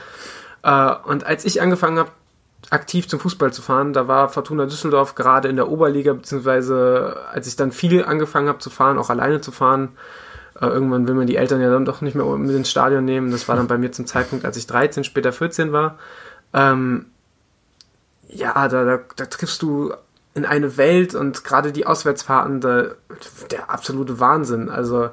[0.64, 2.12] Äh, und als ich angefangen habe,
[2.70, 3.94] aktiv zum Fußball zu fahren.
[3.94, 8.60] Da war Fortuna Düsseldorf gerade in der Oberliga, beziehungsweise als ich dann viel angefangen habe
[8.60, 9.90] zu fahren, auch alleine zu fahren,
[10.60, 13.32] äh, irgendwann will man die Eltern ja dann doch nicht mehr mit ins Stadion nehmen.
[13.32, 15.98] Das war dann bei mir zum Zeitpunkt, als ich 13, später 14 war.
[16.54, 17.08] Ähm,
[18.28, 19.94] ja, da, da, da triffst du
[20.34, 22.88] in eine Welt und gerade die Auswärtsfahrten, da,
[23.50, 24.70] der absolute Wahnsinn.
[24.70, 25.10] Also,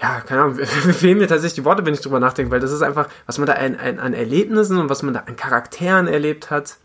[0.00, 2.82] ja, keine Ahnung, fehlen mir tatsächlich die Worte, wenn ich drüber nachdenke, weil das ist
[2.82, 6.50] einfach, was man da an, an, an Erlebnissen und was man da an Charakteren erlebt
[6.50, 6.76] hat.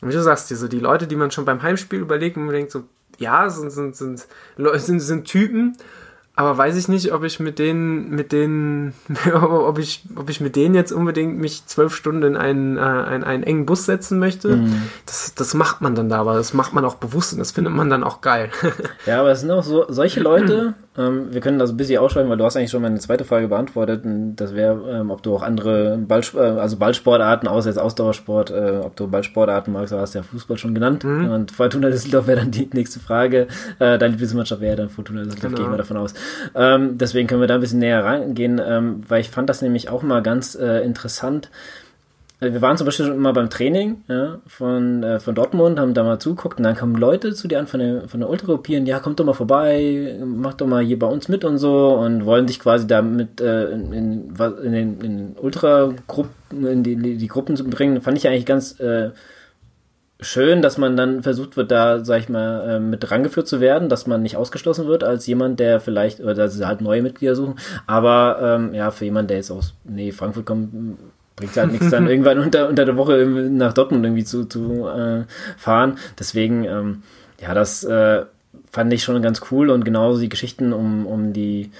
[0.00, 2.54] Und wie du sagst, diese, die Leute, die man schon beim Heimspiel überlegt und man
[2.54, 2.84] denkt so,
[3.18, 4.26] ja, sind, sind, sind,
[4.74, 5.76] sind, sind Typen,
[6.36, 8.92] aber weiß ich nicht, ob ich mit denen, mit denen,
[9.34, 13.22] ob ich, ob ich mit denen jetzt unbedingt mich zwölf Stunden in einen, äh, einen,
[13.22, 14.56] einen engen Bus setzen möchte.
[14.56, 14.82] Mhm.
[15.06, 17.72] Das, das macht man dann da, aber das macht man auch bewusst und das findet
[17.72, 18.50] man dann auch geil.
[19.06, 22.30] ja, aber es sind auch so solche Leute, ähm, wir können das ein bisschen ausschreiben,
[22.30, 24.02] weil du hast eigentlich schon meine zweite Frage beantwortet.
[24.36, 28.80] Das wäre, ähm, ob du auch andere Ballsp äh, also Ballsportarten, außer jetzt Ausdauersport, äh,
[28.82, 31.02] ob du Ballsportarten magst, du hast ja Fußball schon genannt.
[31.02, 31.30] Mhm.
[31.30, 33.48] Und Fortuna Düsseldorf wäre dann die nächste Frage.
[33.80, 35.62] Äh, deine Lieblingsmannschaft wäre dann Fortuna Düsseldorf, genau.
[35.62, 36.14] gehen wir davon aus.
[36.54, 39.88] Ähm, deswegen können wir da ein bisschen näher reingehen, ähm, weil ich fand das nämlich
[39.88, 41.50] auch mal ganz äh, interessant
[42.52, 46.02] wir waren zum Beispiel schon mal beim Training ja, von, äh, von Dortmund, haben da
[46.02, 49.00] mal zuguckt und dann kamen Leute zu dir an von der, von der Ultragruppierung, ja,
[49.00, 52.46] kommt doch mal vorbei, mach doch mal hier bei uns mit und so und wollen
[52.46, 57.56] dich quasi da mit äh, in, in, in den in Ultragruppen, in die, die Gruppen
[57.56, 58.00] zu bringen.
[58.00, 59.10] Fand ich eigentlich ganz äh,
[60.20, 63.88] schön, dass man dann versucht wird, da, sag ich mal, äh, mit rangeführt zu werden,
[63.88, 67.36] dass man nicht ausgeschlossen wird als jemand, der vielleicht, oder dass sie halt neue Mitglieder
[67.36, 67.56] suchen.
[67.86, 70.98] Aber ähm, ja, für jemanden, der jetzt aus nee, Frankfurt kommt,
[71.36, 75.24] bringt halt nichts, dann irgendwann unter, unter der Woche nach Dortmund irgendwie zu, zu äh,
[75.56, 75.98] fahren.
[76.18, 77.02] Deswegen, ähm,
[77.40, 78.24] ja, das äh,
[78.70, 81.70] fand ich schon ganz cool und genauso die Geschichten um, um die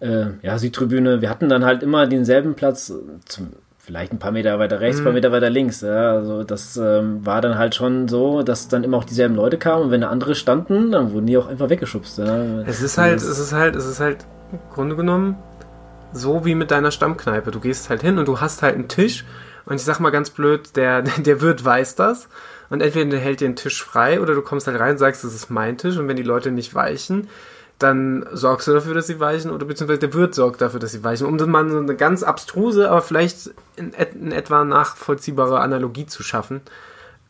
[0.00, 1.20] äh, ja, Südtribüne.
[1.20, 2.92] Wir hatten dann halt immer denselben Platz,
[3.26, 5.16] zum, vielleicht ein paar Meter weiter rechts, ein paar mhm.
[5.16, 5.82] Meter weiter links.
[5.82, 9.58] Ja, also das ähm, war dann halt schon so, dass dann immer auch dieselben Leute
[9.58, 12.18] kamen und wenn andere standen, dann wurden die auch einfach weggeschubst.
[12.18, 12.62] Ja.
[12.62, 15.36] Es ist halt, es ist halt, es ist halt im Grunde genommen
[16.14, 17.50] so wie mit deiner Stammkneipe.
[17.50, 19.24] Du gehst halt hin und du hast halt einen Tisch
[19.66, 22.28] und ich sag mal ganz blöd, der, der Wirt weiß das
[22.70, 25.34] und entweder der hält den Tisch frei oder du kommst halt rein und sagst, das
[25.34, 27.28] ist mein Tisch und wenn die Leute nicht weichen,
[27.78, 31.02] dann sorgst du dafür, dass sie weichen oder beziehungsweise der Wirt sorgt dafür, dass sie
[31.02, 36.06] weichen, um dann mal so eine ganz abstruse, aber vielleicht in, in etwa nachvollziehbare Analogie
[36.06, 36.60] zu schaffen.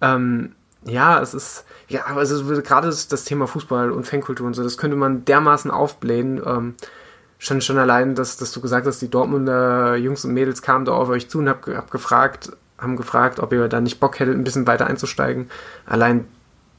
[0.02, 0.52] Ähm,
[0.84, 4.62] ja, es ist, ja, aber ist gerade das, das, Thema Fußball und Fankultur und so,
[4.62, 6.42] das könnte man dermaßen aufblähen.
[6.44, 6.74] Ähm,
[7.44, 10.92] schon, schon allein, dass, dass du gesagt hast, die Dortmunder Jungs und Mädels kamen da
[10.92, 14.35] auf euch zu und hab, hab gefragt, haben gefragt, ob ihr da nicht Bock hättet,
[14.35, 15.50] ein bisschen weiter einzusteigen.
[15.87, 16.24] Allein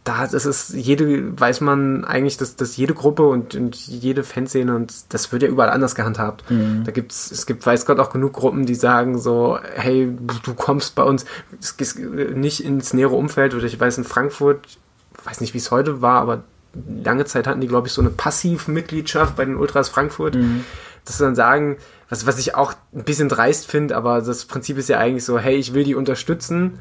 [0.03, 4.75] da das ist jede, weiß man eigentlich, dass, dass jede Gruppe und, und jede Fanszene
[4.75, 6.49] und das wird ja überall anders gehandhabt.
[6.49, 6.83] Mhm.
[6.85, 10.93] Da gibt's, es gibt, weiß Gott, auch genug Gruppen, die sagen so, hey, du kommst
[10.93, 11.25] bei uns
[12.35, 14.77] nicht ins nähere Umfeld oder ich weiß in Frankfurt,
[15.23, 16.43] weiß nicht, wie es heute war, aber
[17.03, 20.35] lange Zeit hatten die, glaube ich, so eine Passivmitgliedschaft bei den Ultras Frankfurt.
[20.35, 20.65] Mhm.
[21.05, 21.77] Dass sie dann sagen,
[22.09, 25.37] was, was ich auch ein bisschen dreist finde, aber das Prinzip ist ja eigentlich so,
[25.37, 26.79] hey, ich will die unterstützen.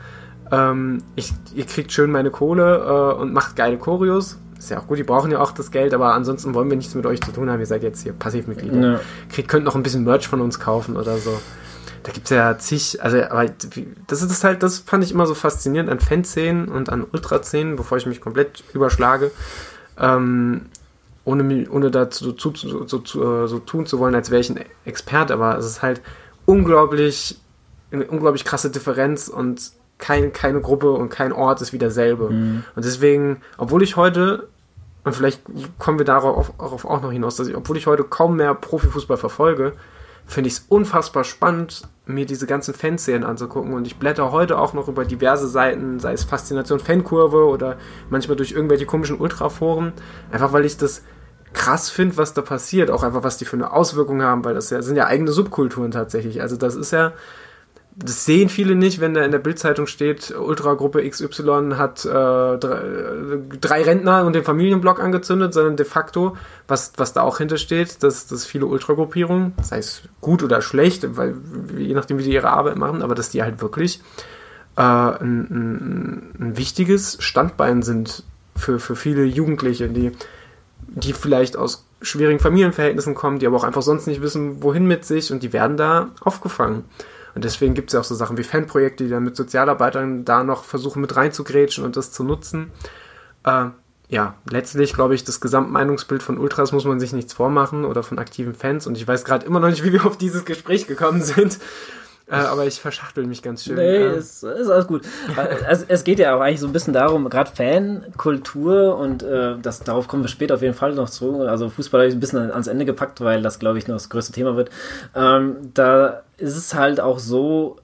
[0.51, 4.39] Ähm, ich, ihr kriegt schön meine Kohle äh, und macht geile Choreos.
[4.59, 6.95] Ist ja auch gut, die brauchen ja auch das Geld, aber ansonsten wollen wir nichts
[6.95, 7.61] mit euch zu tun haben.
[7.61, 8.93] Ihr seid jetzt hier Passivmitglieder.
[8.93, 9.01] Ja.
[9.31, 11.39] Kriegt, könnt noch ein bisschen Merch von uns kaufen oder so.
[12.03, 13.47] Da gibt es ja zig, also aber
[14.07, 17.97] das ist halt, das fand ich immer so faszinierend an Fanszenen und an Ultraszenen, bevor
[17.97, 19.31] ich mich komplett überschlage
[19.99, 20.67] ähm,
[21.25, 24.61] ohne, ohne dazu so, so, so, äh, so, tun zu wollen, als wäre ich ein
[24.85, 26.03] Experte, aber es ist halt
[26.47, 27.39] unglaublich,
[27.91, 32.31] eine unglaublich krasse Differenz und kein, keine Gruppe und kein Ort ist wie derselbe.
[32.31, 32.65] Mhm.
[32.75, 34.49] Und deswegen, obwohl ich heute,
[35.05, 35.43] und vielleicht
[35.79, 39.17] kommen wir darauf, darauf auch noch hinaus, dass ich, obwohl ich heute kaum mehr Profifußball
[39.17, 39.73] verfolge,
[40.27, 43.73] finde ich es unfassbar spannend, mir diese ganzen Fanszenen anzugucken.
[43.73, 47.77] Und ich blätter heute auch noch über diverse Seiten, sei es Faszination Fankurve oder
[48.11, 49.93] manchmal durch irgendwelche komischen Ultraforen,
[50.31, 51.03] einfach weil ich das
[51.53, 54.71] krass finde, was da passiert, auch einfach was die für eine Auswirkung haben, weil das
[54.71, 56.43] ja sind ja eigene Subkulturen tatsächlich.
[56.43, 57.13] Also das ist ja
[57.97, 62.81] das sehen viele nicht, wenn da in der Bildzeitung steht, Ultragruppe XY hat äh, drei,
[63.61, 68.27] drei, Rentner und den Familienblock angezündet, sondern de facto, was, was da auch hintersteht, dass,
[68.27, 71.37] dass viele Ultragruppierungen, sei es gut oder schlecht, weil
[71.77, 74.01] je nachdem, wie sie ihre Arbeit machen, aber dass die halt wirklich
[74.77, 78.25] äh, ein, ein, ein wichtiges Standbein sind
[78.57, 80.11] für, für viele Jugendliche, die,
[80.89, 85.05] die vielleicht aus schwierigen Familienverhältnissen kommen, die aber auch einfach sonst nicht wissen, wohin mit
[85.05, 86.85] sich und die werden da aufgefangen.
[87.35, 90.45] Und deswegen gibt es ja auch so Sachen wie Fanprojekte, die dann mit Sozialarbeitern da
[90.45, 92.71] noch versuchen mit reinzugrätschen und das zu nutzen.
[93.45, 93.67] Äh,
[94.09, 98.19] ja, letztlich glaube ich, das Gesamtmeinungsbild von Ultras muss man sich nichts vormachen oder von
[98.19, 98.87] aktiven Fans.
[98.87, 101.59] Und ich weiß gerade immer noch nicht, wie wir auf dieses Gespräch gekommen sind.
[102.27, 103.77] Äh, aber ich verschachtel mich ganz schön.
[103.77, 104.17] Nee, äh.
[104.17, 105.03] ist, ist alles gut.
[105.69, 109.81] es, es geht ja auch eigentlich so ein bisschen darum, gerade Fankultur und äh, das,
[109.81, 111.47] darauf kommen wir später auf jeden Fall noch zurück.
[111.49, 114.09] Also Fußball habe ich ein bisschen ans Ende gepackt, weil das, glaube ich, noch das
[114.09, 114.71] größte Thema wird.
[115.15, 117.77] Ähm, da ist es halt auch so,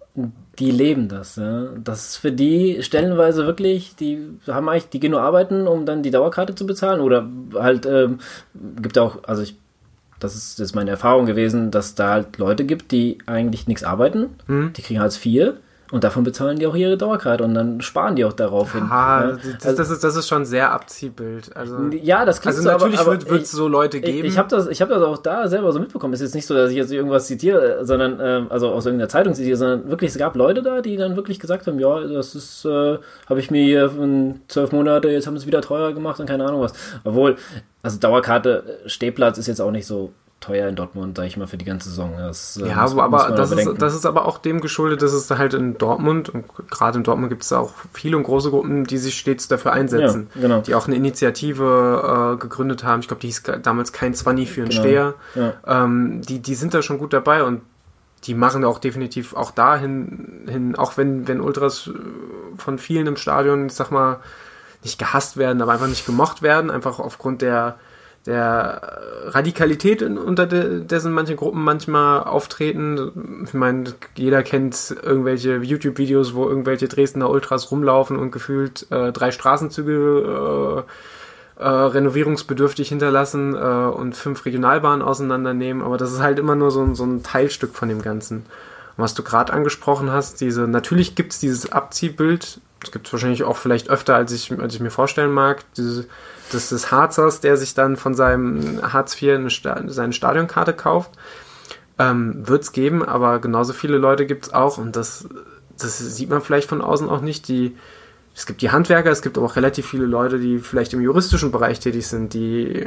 [0.59, 1.37] die leben das.
[1.37, 1.69] Ja.
[1.83, 6.03] Das ist für die stellenweise wirklich, die haben eigentlich, die gehen nur arbeiten, um dann
[6.03, 7.01] die Dauerkarte zu bezahlen.
[7.01, 8.19] Oder halt, ähm,
[8.81, 9.57] gibt auch, also ich
[10.21, 13.83] das ist, das ist meine Erfahrung gewesen, dass da halt Leute gibt, die eigentlich nichts
[13.83, 14.73] arbeiten, mhm.
[14.75, 15.55] die kriegen Hartz IV
[15.91, 18.85] und davon bezahlen die auch ihre Dauerkarte und dann sparen die auch darauf hin.
[18.89, 19.33] Ah, ja.
[19.33, 21.57] das, also, das, ist, das ist schon sehr Abziehbild.
[21.57, 24.19] Also, ja, das klingt Also so, natürlich aber, wird es so Leute geben.
[24.19, 26.15] Ich, ich habe das, hab das auch da selber so mitbekommen.
[26.15, 29.09] Es ist jetzt nicht so, dass ich jetzt irgendwas zitiere, sondern, äh, also aus irgendeiner
[29.09, 32.35] Zeitung zitiere, sondern wirklich, es gab Leute da, die dann wirklich gesagt haben, ja, das
[32.35, 32.99] ist, äh,
[33.29, 36.27] habe ich mir hier in zwölf Monate, jetzt haben sie es wieder teurer gemacht und
[36.27, 36.73] keine Ahnung was.
[37.05, 37.37] Obwohl,
[37.83, 41.59] also Dauerkarte, Stehplatz ist jetzt auch nicht so teuer in Dortmund, sage ich mal, für
[41.59, 42.15] die ganze Saison.
[42.17, 45.31] Das, äh, ja, muss, aber das, ist, das ist aber auch dem geschuldet, dass es
[45.31, 48.99] halt in Dortmund, und gerade in Dortmund gibt es auch viele und große Gruppen, die
[48.99, 50.29] sich stets dafür einsetzen.
[50.35, 50.61] Ja, genau.
[50.63, 53.01] Die auch eine Initiative äh, gegründet haben.
[53.01, 54.83] Ich glaube, die hieß damals kein Zwanni für einen genau.
[54.83, 55.15] Steher.
[55.35, 55.85] Ja.
[55.85, 57.61] Ähm, die, die sind da schon gut dabei und
[58.25, 63.17] die machen auch definitiv auch dahin, hin, auch wenn, wenn Ultras äh, von vielen im
[63.17, 64.21] Stadion, ich sag mal,
[64.83, 67.77] nicht gehasst werden, aber einfach nicht gemocht werden, einfach aufgrund der,
[68.27, 73.45] der Radikalität, unter dessen manche Gruppen manchmal auftreten.
[73.47, 79.31] Ich meine, jeder kennt irgendwelche YouTube-Videos, wo irgendwelche Dresdner Ultras rumlaufen und gefühlt äh, drei
[79.31, 80.85] Straßenzüge
[81.59, 85.83] äh, äh, renovierungsbedürftig hinterlassen äh, und fünf Regionalbahnen auseinandernehmen.
[85.83, 88.39] Aber das ist halt immer nur so, so ein Teilstück von dem Ganzen.
[88.39, 93.13] Und was du gerade angesprochen hast, diese, natürlich gibt es dieses Abziehbild, das gibt es
[93.13, 96.07] wahrscheinlich auch vielleicht öfter, als ich, als ich mir vorstellen mag, diese
[96.53, 101.11] des, des Harzers, der sich dann von seinem Hartz IV eine, seine Stadionkarte kauft.
[101.99, 105.29] Ähm, Wird es geben, aber genauso viele Leute gibt es auch und das,
[105.79, 107.49] das sieht man vielleicht von außen auch nicht.
[107.49, 107.77] Die,
[108.35, 111.53] es gibt die Handwerker, es gibt aber auch relativ viele Leute, die vielleicht im juristischen
[111.53, 112.87] Bereich tätig sind, die,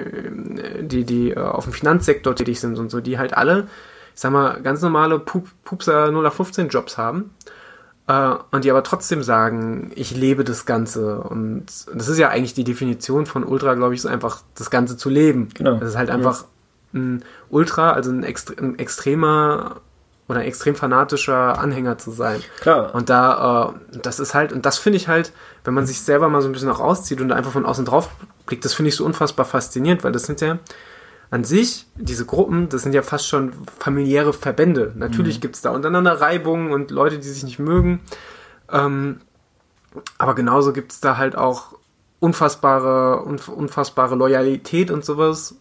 [0.82, 3.68] die, die äh, auf dem Finanzsektor tätig sind und so, die halt alle,
[4.16, 7.32] ich sag mal, ganz normale Pup Pupser 0815 Jobs haben
[8.08, 11.20] äh, und die aber trotzdem sagen, ich lebe das Ganze.
[11.20, 14.98] Und das ist ja eigentlich die Definition von Ultra, glaube ich, ist einfach das Ganze
[14.98, 15.50] zu leben.
[15.54, 15.78] Genau.
[15.78, 16.46] Das ist halt einfach
[16.94, 19.78] ein Ultra, also ein, extre ein extremer
[20.28, 22.42] oder ein extrem fanatischer Anhänger zu sein.
[22.62, 22.94] Klar.
[22.96, 25.32] Und da, äh, das ist halt, und das finde ich halt,
[25.64, 28.10] wenn man sich selber mal so ein bisschen auch rauszieht und einfach von außen drauf
[28.46, 30.60] blickt, das finde ich so unfassbar faszinierend, weil das sind ja,
[31.34, 34.94] an sich, diese Gruppen, das sind ja fast schon familiäre Verbände.
[34.96, 35.42] Natürlich mhm.
[35.42, 38.02] gibt es da untereinander Reibungen und Leute, die sich nicht mögen.
[38.72, 39.20] Ähm,
[40.20, 41.74] aber genauso gibt es da halt auch
[42.20, 45.56] unfassbare, unfassbare Loyalität und sowas.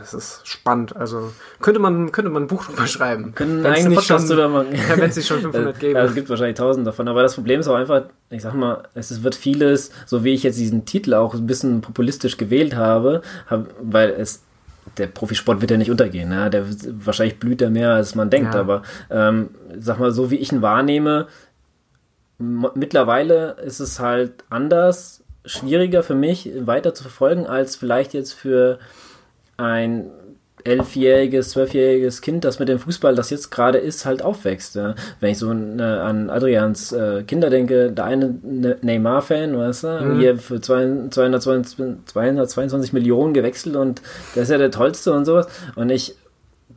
[0.00, 0.96] Das ist spannend.
[0.96, 3.32] Also könnte man, könnte man ein Buch drüber schreiben.
[3.36, 4.74] Können einen eigenen Podcast drüber machen.
[4.74, 6.00] Ja, wenn es nicht schon 500 gäbe.
[6.00, 7.06] Ja, es gibt wahrscheinlich tausend davon.
[7.06, 10.42] Aber das Problem ist auch einfach, ich sag mal, es wird vieles, so wie ich
[10.42, 14.42] jetzt diesen Titel auch ein bisschen populistisch gewählt habe, hab, weil es
[14.98, 16.28] der Profisport wird ja nicht untergehen.
[16.28, 16.50] Ne?
[16.50, 16.64] Der,
[17.04, 18.54] wahrscheinlich blüht er mehr, als man denkt.
[18.54, 18.60] Ja.
[18.60, 21.26] Aber ähm, sag mal, so wie ich ihn wahrnehme,
[22.38, 28.78] mittlerweile ist es halt anders, schwieriger für mich weiter zu verfolgen, als vielleicht jetzt für
[29.56, 30.10] ein
[30.66, 34.74] elfjähriges, zwölfjähriges Kind, das mit dem Fußball, das jetzt gerade ist, halt aufwächst.
[34.74, 34.94] Ja.
[35.20, 39.88] Wenn ich so äh, an Adrians äh, Kinder denke, der eine ne Neymar-Fan, weißt du,
[39.88, 40.18] mhm.
[40.18, 44.02] hier für 222, 222 Millionen gewechselt und
[44.34, 45.46] der ist ja der Tollste und sowas.
[45.76, 46.16] Und ich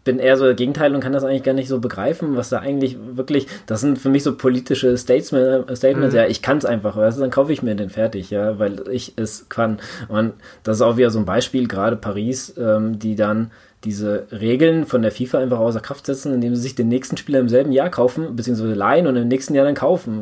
[0.03, 2.59] bin eher so der Gegenteil und kann das eigentlich gar nicht so begreifen, was da
[2.59, 6.19] eigentlich wirklich, das sind für mich so politische Statements, Statements mhm.
[6.19, 8.87] ja, ich kann es einfach, weißt du, dann kaufe ich mir den fertig, ja, weil
[8.89, 9.79] ich es kann.
[10.07, 13.51] Und das ist auch wieder so ein Beispiel, gerade Paris, ähm, die dann
[13.83, 17.39] diese Regeln von der FIFA einfach außer Kraft setzen, indem sie sich den nächsten Spieler
[17.39, 20.19] im selben Jahr kaufen, beziehungsweise leihen und im nächsten Jahr dann kaufen.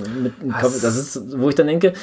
[0.62, 1.93] das ist, wo ich dann denke,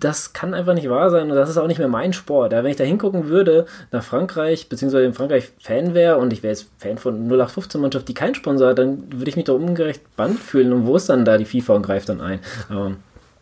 [0.00, 2.52] das kann einfach nicht wahr sein und das ist auch nicht mehr mein Sport.
[2.52, 6.42] Ja, wenn ich da hingucken würde nach Frankreich, beziehungsweise in Frankreich Fan wäre und ich
[6.42, 10.16] wäre jetzt Fan von 0815-Mannschaft, die keinen Sponsor hat, dann würde ich mich da ungerecht
[10.16, 12.40] band fühlen und wo ist dann da die FIFA und greift dann ein?
[12.68, 12.92] Aber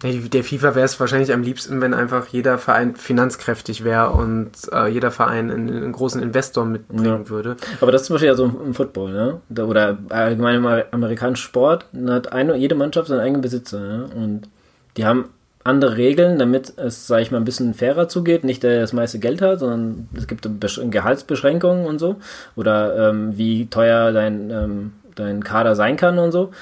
[0.03, 4.87] der FIFA wäre es wahrscheinlich am liebsten, wenn einfach jeder Verein finanzkräftig wäre und äh,
[4.87, 7.29] jeder Verein einen, einen, großen Investor mitbringen ja.
[7.29, 7.57] würde.
[7.81, 9.65] Aber das ist zum Beispiel ja so im Football, ne?
[9.65, 14.09] Oder allgemein im amerikanischen Sport hat eine, jede Mannschaft seinen eigenen Besitzer, ne?
[14.15, 14.49] Und
[14.97, 15.31] die haben
[15.65, 18.45] andere Regeln, damit es, sage ich mal, ein bisschen fairer zugeht.
[18.45, 20.49] Nicht der das meiste Geld hat, sondern es gibt
[20.91, 22.17] Gehaltsbeschränkungen und so.
[22.57, 26.53] Oder ähm, wie teuer dein, ähm, dein Kader sein kann und so.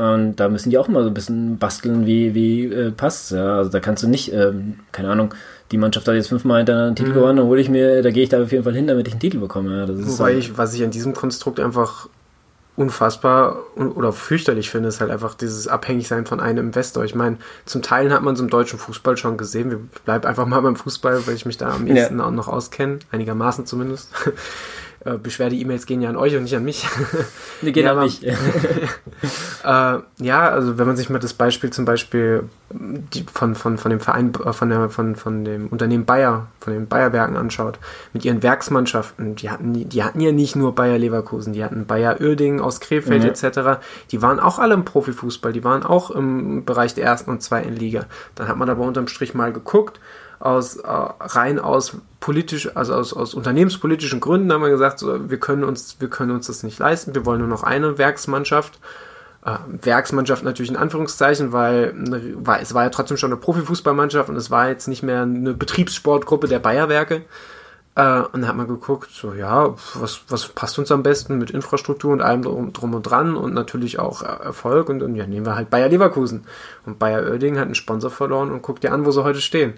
[0.00, 3.32] Und da müssen die auch mal so ein bisschen basteln, wie, wie äh, passt.
[3.32, 5.34] Ja, also da kannst du nicht, ähm, keine Ahnung,
[5.72, 7.14] die Mannschaft hat jetzt fünfmal hintereinander einen Titel mhm.
[7.14, 9.12] gewonnen, dann hole ich mir, da gehe ich da auf jeden Fall hin, damit ich
[9.12, 9.76] einen Titel bekomme.
[9.76, 12.08] Ja, Wobei ich, was ich an diesem Konstrukt einfach
[12.76, 17.04] unfassbar oder fürchterlich finde, ist halt einfach dieses Abhängigsein von einem Investor.
[17.04, 17.36] Ich meine,
[17.66, 19.70] zum Teil hat man es im deutschen Fußball schon gesehen.
[19.70, 22.24] Wir bleiben einfach mal beim Fußball, weil ich mich da am ehesten ja.
[22.24, 24.12] auch noch auskenne, einigermaßen zumindest.
[25.02, 26.86] Äh, Beschwerde-E-Mails gehen ja an euch und nicht an mich.
[27.62, 28.22] Die gehen ja, an mich.
[28.26, 28.34] äh,
[29.64, 32.44] ja, also wenn man sich mal das Beispiel zum Beispiel
[33.32, 36.86] von, von, von dem Verein, äh, von, der, von, von dem Unternehmen Bayer, von den
[36.86, 37.78] Bayerwerken anschaut,
[38.12, 42.20] mit ihren Werksmannschaften, die hatten, die hatten ja nicht nur Bayer Leverkusen, die hatten Bayer
[42.20, 43.30] Uerdingen aus Krefeld mhm.
[43.30, 43.80] etc.
[44.10, 47.74] Die waren auch alle im Profifußball, die waren auch im Bereich der ersten und zweiten
[47.74, 48.04] Liga.
[48.34, 49.98] Dann hat man aber unterm Strich mal geguckt,
[50.40, 55.38] aus äh, rein aus politisch, also aus, aus unternehmenspolitischen Gründen haben wir gesagt, so, wir
[55.38, 58.80] können uns, wir können uns das nicht leisten, wir wollen nur noch eine Werksmannschaft.
[59.44, 61.94] Äh, Werksmannschaft natürlich in Anführungszeichen, weil
[62.36, 65.54] war, es war ja trotzdem schon eine Profifußballmannschaft und es war jetzt nicht mehr eine
[65.54, 67.22] Betriebssportgruppe der Bayerwerke.
[67.94, 71.50] Äh, und dann hat man geguckt, so ja, was, was passt uns am besten mit
[71.50, 75.44] Infrastruktur und allem drum, drum und dran und natürlich auch Erfolg und, und ja, nehmen
[75.44, 76.44] wir halt Bayer Leverkusen.
[76.86, 79.74] Und Bayer Oerding hat einen Sponsor verloren und guckt dir an, wo sie heute stehen.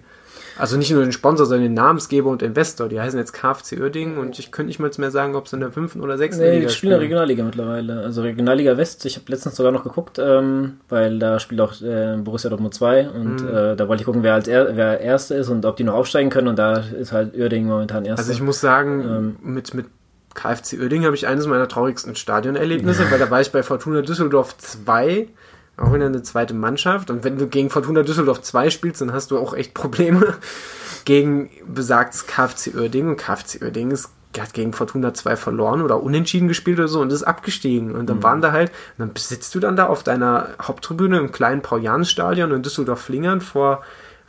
[0.59, 2.89] Also nicht nur den Sponsor, sondern den Namensgeber und Investor.
[2.89, 5.61] Die heißen jetzt KFC Uerdingen und ich könnte nicht mal mehr sagen, ob sie in
[5.61, 8.01] der fünften oder sechsten Nee, Liga die spielen in der Regionalliga mittlerweile.
[8.01, 12.17] Also Regionalliga West, ich habe letztens sogar noch geguckt, ähm, weil da spielt auch äh,
[12.19, 13.49] Borussia Dortmund 2 und Mhm.
[13.49, 15.95] äh, da wollte ich gucken, wer als er, wer Erster ist und ob die noch
[15.95, 18.21] aufsteigen können und da ist halt Uerdingen momentan Erster.
[18.21, 19.37] Also ich muss sagen, Ähm.
[19.55, 19.87] mit, mit
[20.35, 24.57] KFC Uerdingen habe ich eines meiner traurigsten Stadionerlebnisse, weil da war ich bei Fortuna Düsseldorf
[24.57, 25.29] 2,
[25.77, 27.11] auch wieder eine zweite Mannschaft.
[27.11, 30.35] Und wenn du gegen Fortuna Düsseldorf 2 spielst, dann hast du auch echt Probleme
[31.05, 33.11] gegen besagtes KFC Uerdingen.
[33.11, 34.11] Und KFC Uerdingen ist
[34.41, 37.95] hat gegen Fortuna 2 verloren oder unentschieden gespielt oder so und ist abgestiegen.
[37.95, 41.33] Und dann waren da halt, und dann sitzt du dann da auf deiner Haupttribüne im
[41.33, 43.83] kleinen Paul-Jahn-Stadion in Düsseldorf-Flingern vor,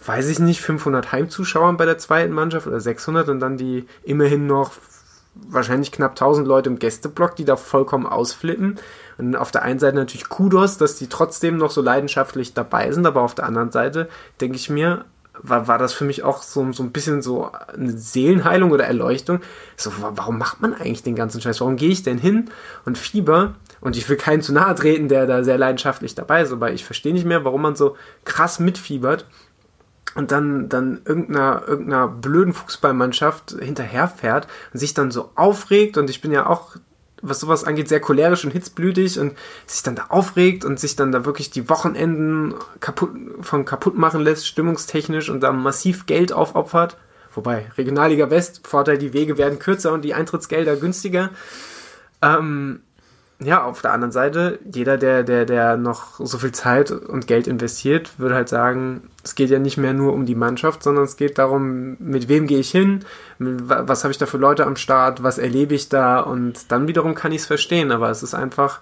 [0.06, 4.48] weiß ich nicht, 500 Heimzuschauern bei der zweiten Mannschaft oder 600 und dann die immerhin
[4.48, 4.72] noch
[5.36, 8.80] wahrscheinlich knapp 1000 Leute im Gästeblock, die da vollkommen ausflippen.
[9.18, 13.05] Und auf der einen Seite natürlich Kudos, dass die trotzdem noch so leidenschaftlich dabei sind,
[13.05, 14.09] aber auf der anderen Seite
[14.41, 15.05] denke ich mir,
[15.41, 19.39] war, war das für mich auch so, so ein bisschen so eine Seelenheilung oder Erleuchtung.
[19.76, 21.59] So, wa- warum macht man eigentlich den ganzen Scheiß?
[21.59, 22.49] Warum gehe ich denn hin
[22.86, 23.55] und fieber?
[23.82, 26.86] Und ich will keinen zu nahe treten, der da sehr leidenschaftlich dabei ist, aber ich
[26.86, 29.26] verstehe nicht mehr, warum man so krass mitfiebert
[30.16, 36.22] und dann, dann irgendeiner, irgendeiner blöden Fußballmannschaft hinterherfährt und sich dann so aufregt und ich
[36.22, 36.76] bin ja auch,
[37.24, 39.34] was sowas angeht, sehr cholerisch und hitzblütig und
[39.66, 43.12] sich dann da aufregt und sich dann da wirklich die Wochenenden kaputt,
[43.42, 46.98] von kaputt machen lässt, stimmungstechnisch und da massiv Geld aufopfert.
[47.34, 51.32] Wobei, Regionalliga West, Vorteil, die Wege werden kürzer und die Eintrittsgelder günstiger.
[52.22, 52.82] Ähm,
[53.42, 57.48] ja, auf der anderen Seite, jeder, der, der, der noch so viel Zeit und Geld
[57.48, 61.18] investiert, würde halt sagen, es geht ja nicht mehr nur um die Mannschaft, sondern es
[61.18, 63.04] geht darum, mit wem gehe ich hin,
[63.40, 67.16] was habe ich da für Leute am Start, was erlebe ich da und dann wiederum
[67.16, 68.80] kann ich es verstehen, aber es ist einfach,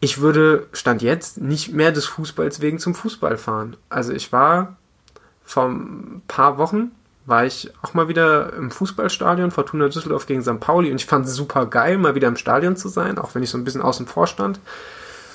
[0.00, 3.76] ich würde, Stand jetzt, nicht mehr des Fußballs wegen zum Fußball fahren.
[3.88, 4.76] Also ich war
[5.44, 6.92] vor ein paar Wochen
[7.28, 10.60] war ich auch mal wieder im Fußballstadion, Fortuna Düsseldorf gegen St.
[10.60, 13.42] Pauli und ich fand es super geil, mal wieder im Stadion zu sein, auch wenn
[13.42, 14.60] ich so ein bisschen außen vor stand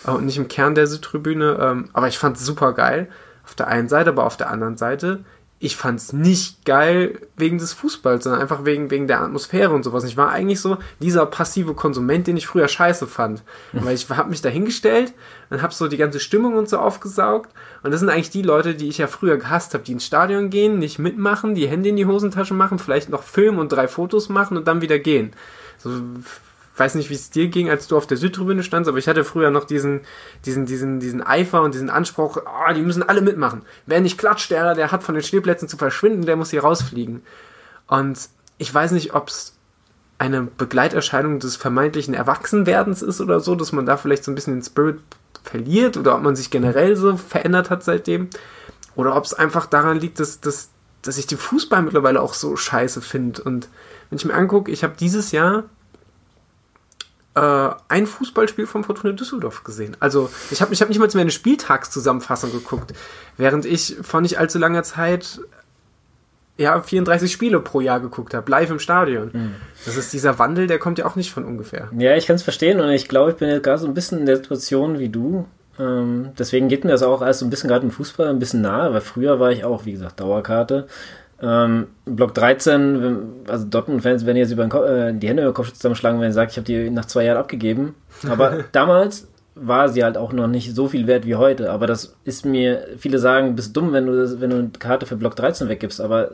[0.07, 3.09] äh, und nicht im Kern der Südtribüne, ähm, aber ich fand es super geil
[3.45, 5.23] auf der einen Seite, aber auf der anderen Seite,
[5.63, 9.83] ich fand es nicht geil wegen des Fußballs, sondern einfach wegen, wegen der Atmosphäre und
[9.83, 10.03] sowas.
[10.03, 13.43] Ich war eigentlich so dieser passive Konsument, den ich früher scheiße fand.
[13.71, 15.13] Weil ich habe mich da hingestellt
[15.49, 17.49] und habe so die ganze Stimmung und so aufgesaugt.
[17.81, 20.49] Und das sind eigentlich die Leute, die ich ja früher gehasst habe, die ins Stadion
[20.49, 24.27] gehen, nicht mitmachen, die Hände in die Hosentasche machen, vielleicht noch filmen und drei Fotos
[24.27, 25.31] machen und dann wieder gehen.
[25.77, 25.91] So,
[26.75, 29.23] weiß nicht, wie es dir ging, als du auf der Südtribüne standst, aber ich hatte
[29.23, 30.01] früher noch diesen,
[30.45, 33.61] diesen, diesen, diesen Eifer und diesen Anspruch, ah, die müssen alle mitmachen.
[33.85, 37.21] Wer nicht klatscht, der, der hat von den Stehplätzen zu verschwinden, der muss hier rausfliegen.
[37.87, 39.55] Und ich weiß nicht, ob es
[40.17, 44.55] eine Begleiterscheinung des vermeintlichen Erwachsenwerdens ist oder so, dass man da vielleicht so ein bisschen
[44.55, 44.99] den Spirit
[45.43, 48.29] verliert oder ob man sich generell so verändert hat seitdem.
[48.95, 50.69] Oder ob es einfach daran liegt, dass, dass,
[51.01, 53.43] dass ich den Fußball mittlerweile auch so scheiße finde.
[53.43, 53.67] Und
[54.09, 55.65] wenn ich mir angucke, ich habe dieses Jahr
[57.35, 59.97] äh, ein Fußballspiel von Fortuna Düsseldorf gesehen.
[59.99, 62.93] Also ich habe ich hab nicht mal mehr eine Spieltagszusammenfassung geguckt,
[63.37, 65.39] während ich vor nicht allzu langer Zeit
[66.57, 69.55] ja 34 Spiele pro Jahr geguckt habe, live im Stadion.
[69.85, 71.89] Das ist dieser Wandel, der kommt ja auch nicht von ungefähr.
[71.97, 74.19] Ja, ich kann es verstehen und ich glaube, ich bin jetzt gerade so ein bisschen
[74.19, 75.47] in der Situation wie du.
[75.79, 78.61] Ähm, deswegen geht mir das auch alles so ein bisschen gerade im Fußball ein bisschen
[78.61, 80.87] nahe, weil früher war ich auch, wie gesagt, Dauerkarte.
[81.43, 83.17] Ähm, Block 13, wenn-
[83.49, 86.29] also Dortmund-Fans werden jetzt über den Ko äh, die Hände über den Kopf zusammenschlagen, wenn
[86.29, 87.95] ich sage, ich habe die nach zwei Jahren abgegeben.
[88.29, 91.69] Aber damals war sie halt auch noch nicht so viel wert wie heute.
[91.71, 95.05] Aber das ist mir, viele sagen, bist dumm, wenn du, das, wenn du eine Karte
[95.05, 95.99] für Block 13 weggibst.
[96.01, 96.31] Aber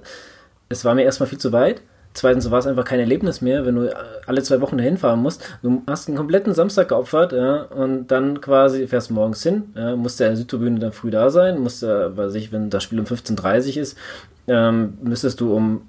[0.69, 1.81] es war mir erstmal viel zu weit.
[2.13, 3.95] Zweitens war es einfach kein Erlebnis mehr, wenn du
[4.25, 5.43] alle zwei Wochen dahin fahren musst.
[5.61, 10.19] Du hast einen kompletten Samstag geopfert, ja, und dann quasi fährst morgens hin, ja, musst
[10.19, 12.99] ja in der Südtribüne dann früh da sein, musst ja, weiß ich, wenn das Spiel
[12.99, 13.95] um 15.30 Uhr ist,
[14.49, 15.81] ähm, müsstest du um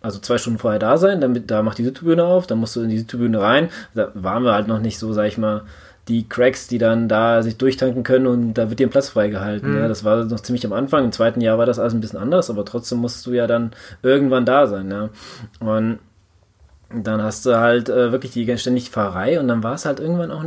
[0.00, 2.82] also zwei Stunden vorher da sein, damit da macht die Südtribüne auf, dann musst du
[2.82, 3.68] in die Südtribüne rein.
[3.94, 5.62] Da waren wir halt noch nicht so, sag ich mal,
[6.06, 9.72] die Cracks, die dann da sich durchtanken können und da wird dir ein Platz freigehalten.
[9.72, 9.78] Mhm.
[9.78, 11.04] Ja, das war noch ziemlich am Anfang.
[11.04, 13.72] Im zweiten Jahr war das alles ein bisschen anders, aber trotzdem musst du ja dann
[14.02, 14.90] irgendwann da sein.
[14.90, 15.10] Ja.
[15.60, 15.98] Und
[16.90, 20.30] dann hast du halt äh, wirklich die ständig Fahrerei und dann war es halt irgendwann
[20.30, 20.44] auch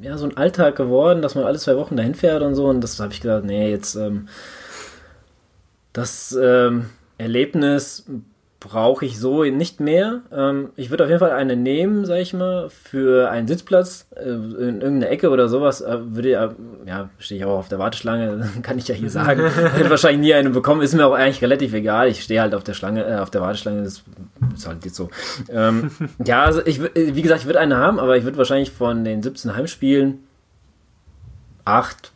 [0.00, 2.66] ja, so ein Alltag geworden, dass man alle zwei Wochen dahin fährt und so.
[2.66, 4.28] Und das habe ich gesagt, nee, jetzt ähm,
[5.94, 8.04] das ähm, Erlebnis
[8.64, 10.22] brauche ich so nicht mehr.
[10.32, 14.22] Ähm, ich würde auf jeden Fall eine nehmen, sag ich mal, für einen Sitzplatz äh,
[14.30, 15.82] in irgendeiner Ecke oder sowas.
[15.82, 16.54] Äh, würde ja,
[16.86, 19.46] ja, stehe ich auch auf der Warteschlange, kann ich ja hier sagen.
[19.74, 22.08] Hätte wahrscheinlich nie eine bekommen, ist mir auch eigentlich relativ egal.
[22.08, 24.02] Ich stehe halt auf der Schlange, äh, auf der Warteschlange, das
[24.54, 25.10] ist halt jetzt so.
[25.50, 25.90] Ähm,
[26.24, 29.22] ja, also ich, wie gesagt, ich würde eine haben, aber ich würde wahrscheinlich von den
[29.22, 30.24] 17 Heimspielen
[31.66, 32.12] acht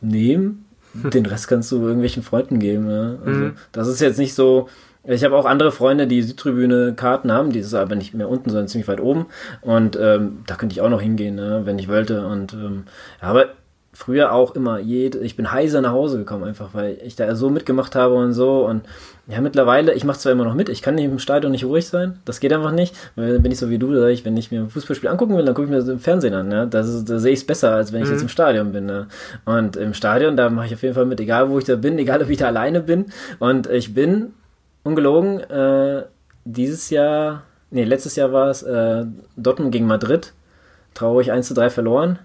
[0.00, 0.63] nehmen.
[0.94, 2.90] Den Rest kannst du irgendwelchen Freunden geben.
[2.90, 3.16] Ja?
[3.24, 3.52] Also, mhm.
[3.72, 4.68] Das ist jetzt nicht so.
[5.06, 8.48] Ich habe auch andere Freunde, die Südtribüne Karten haben, die ist aber nicht mehr unten,
[8.48, 9.26] sondern ziemlich weit oben.
[9.60, 12.26] Und ähm, da könnte ich auch noch hingehen, ne, wenn ich wollte.
[12.26, 12.84] Und ähm,
[13.20, 13.48] ja, aber
[13.94, 17.48] früher auch immer jede, ich bin heiser nach Hause gekommen, einfach weil ich da so
[17.48, 18.66] mitgemacht habe und so.
[18.66, 18.82] Und
[19.28, 21.86] ja, mittlerweile, ich mache zwar immer noch mit, ich kann nicht im Stadion nicht ruhig
[21.86, 22.94] sein, das geht einfach nicht.
[23.14, 25.54] Weil bin ich so wie du, ich, wenn ich mir ein Fußballspiel angucken will, dann
[25.54, 26.70] gucke ich mir das im Fernsehen an.
[26.70, 28.14] Das da sehe ich es besser, als wenn ich mhm.
[28.14, 28.86] jetzt im Stadion bin.
[28.86, 29.06] Ne?
[29.44, 31.96] Und im Stadion, da mache ich auf jeden Fall mit, egal wo ich da bin,
[31.98, 33.06] egal ob ich da alleine bin.
[33.38, 34.32] Und ich bin,
[34.82, 36.02] ungelogen, äh,
[36.44, 39.04] dieses Jahr, nee, letztes Jahr war es äh,
[39.36, 40.32] Dortmund gegen Madrid,
[40.94, 42.18] traurig 1 zu 3 verloren.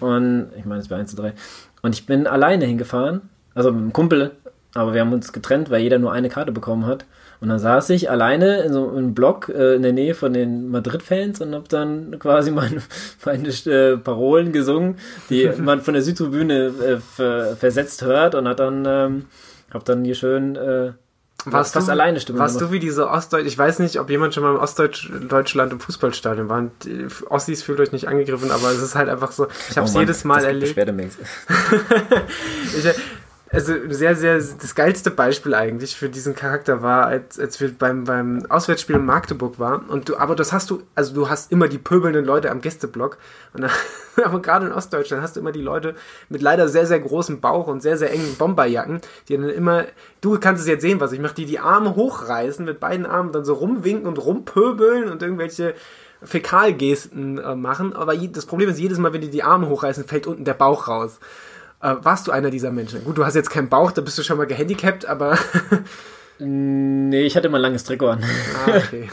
[0.00, 1.32] Und ich meine, es war 1 zu 3.
[1.82, 3.22] Und ich bin alleine hingefahren,
[3.54, 4.32] also mit einem Kumpel,
[4.74, 7.04] aber wir haben uns getrennt, weil jeder nur eine Karte bekommen hat.
[7.40, 10.68] Und dann saß ich alleine in so einem Block äh, in der Nähe von den
[10.68, 12.82] Madrid-Fans und habe dann quasi meine,
[13.24, 14.96] meine äh, Parolen gesungen,
[15.30, 19.24] die man von der Südtribüne äh, ver versetzt hört und hat dann, ähm,
[19.70, 20.92] hab dann hier schön äh,
[21.46, 24.34] warst fast du, alleine Stimme Warst du wie diese Ostdeutsch, ich weiß nicht, ob jemand
[24.34, 26.70] schon mal im Ostdeutschland im Fußballstadion war.
[26.84, 29.94] Die Ossis fühlt euch nicht angegriffen, aber es ist halt einfach so, ich habe es
[29.94, 30.76] oh jedes Mal erlebt.
[30.78, 32.84] ich,
[33.52, 38.04] also sehr, sehr, das geilste Beispiel eigentlich für diesen Charakter war, als, als wir beim,
[38.04, 39.86] beim Auswärtsspiel in Magdeburg waren.
[39.86, 43.18] Und du, aber das hast du, also du hast immer die pöbelnden Leute am Gästeblock.
[43.52, 43.70] Und dann,
[44.24, 45.96] aber gerade in Ostdeutschland hast du immer die Leute
[46.28, 49.86] mit leider sehr, sehr großem Bauch und sehr, sehr engen Bomberjacken, die dann immer,
[50.20, 53.32] du kannst es jetzt sehen, was ich mache, die die Arme hochreißen, mit beiden Armen
[53.32, 55.74] dann so rumwinken und rumpöbeln und irgendwelche
[56.22, 57.94] Fäkalgesten äh, machen.
[57.94, 60.86] Aber das Problem ist, jedes Mal, wenn die die Arme hochreißen, fällt unten der Bauch
[60.86, 61.18] raus.
[61.82, 63.04] Äh, warst du einer dieser Menschen?
[63.04, 65.38] Gut, du hast jetzt keinen Bauch, da bist du schon mal gehandicapt, aber.
[66.38, 68.24] nee, ich hatte mal ein langes Trikot an.
[68.66, 69.08] Ah, okay.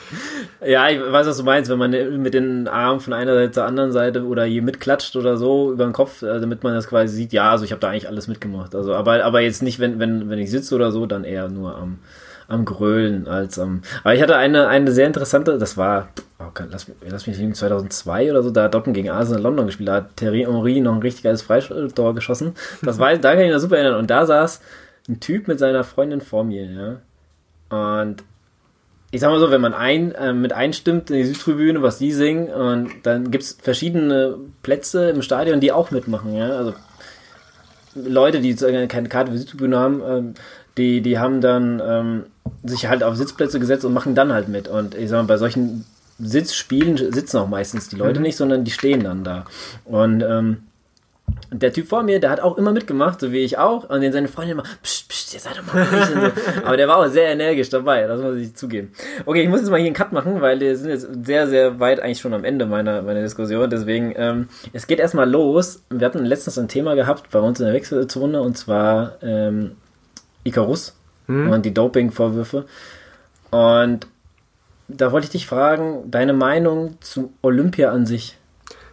[0.66, 1.90] ja, ich weiß, was du meinst, wenn man
[2.20, 5.84] mit den Armen von einer Seite zur anderen Seite oder je mitklatscht oder so über
[5.84, 7.32] den Kopf, äh, damit man das quasi sieht.
[7.32, 8.74] Ja, also ich habe da eigentlich alles mitgemacht.
[8.74, 11.76] Also, aber, aber jetzt nicht, wenn, wenn, wenn ich sitze oder so, dann eher nur
[11.76, 11.98] am.
[12.52, 13.82] Am Grölen als am.
[14.04, 17.56] Aber ich hatte eine, eine sehr interessante, das war, oh Gott, lass, lass mich nicht,
[17.56, 20.94] 2002 oder so, da hat Dortmund gegen Arsenal London gespielt, da hat Thierry Henry noch
[20.94, 22.54] ein richtig geiles Freitor geschossen.
[22.82, 23.98] Das war, da kann ich mich super erinnern.
[23.98, 24.60] Und da saß
[25.08, 27.96] ein Typ mit seiner Freundin vor mir, ja.
[28.00, 28.22] Und
[29.10, 32.12] ich sag mal so, wenn man ein, äh, mit einstimmt in die Südtribüne, was die
[32.12, 36.50] singen, und dann gibt es verschiedene Plätze im Stadion, die auch mitmachen, ja.
[36.50, 36.74] Also
[37.94, 40.34] Leute, die keine Karte für die Südtribüne haben, ähm,
[40.78, 42.24] die, die haben dann ähm,
[42.64, 44.68] sich halt auf Sitzplätze gesetzt und machen dann halt mit.
[44.68, 45.84] Und ich sag mal, bei solchen
[46.18, 48.26] Sitzspielen sitzen auch meistens die Leute mhm.
[48.26, 49.44] nicht, sondern die stehen dann da.
[49.84, 50.58] Und ähm,
[51.50, 53.88] der Typ vor mir, der hat auch immer mitgemacht, so wie ich auch.
[53.88, 56.04] Und den seine Freundin immer, pst, pst, ihr seid doch mal ruhig.
[56.04, 56.62] so.
[56.64, 58.92] Aber der war auch sehr energisch dabei, das muss ich zugeben.
[59.26, 61.80] Okay, ich muss jetzt mal hier einen Cut machen, weil wir sind jetzt sehr, sehr
[61.80, 63.68] weit eigentlich schon am Ende meiner, meiner Diskussion.
[63.68, 65.82] Deswegen, ähm, es geht erstmal los.
[65.90, 69.72] Wir hatten letztens ein Thema gehabt bei uns in der Wechselzone und zwar ähm,
[70.44, 70.94] Icarus
[71.26, 71.50] hm.
[71.50, 72.66] und die Doping-Vorwürfe.
[73.50, 74.06] Und
[74.88, 78.38] da wollte ich dich fragen, deine Meinung zu Olympia an sich.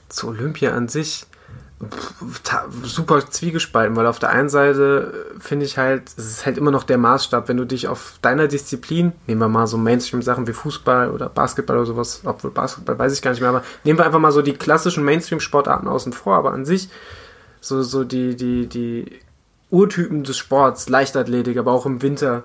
[0.10, 1.26] Zu Olympia an sich?
[2.84, 6.84] super zwiegespalten, weil auf der einen Seite finde ich halt, es ist halt immer noch
[6.84, 11.10] der Maßstab, wenn du dich auf deiner Disziplin, nehmen wir mal so Mainstream-Sachen wie Fußball
[11.10, 14.20] oder Basketball oder sowas, obwohl Basketball weiß ich gar nicht mehr, aber nehmen wir einfach
[14.20, 16.90] mal so die klassischen Mainstream-Sportarten außen vor, aber an sich
[17.62, 19.20] so, so die, die, die
[19.70, 22.44] Urtypen des Sports, Leichtathletik, aber auch im Winter,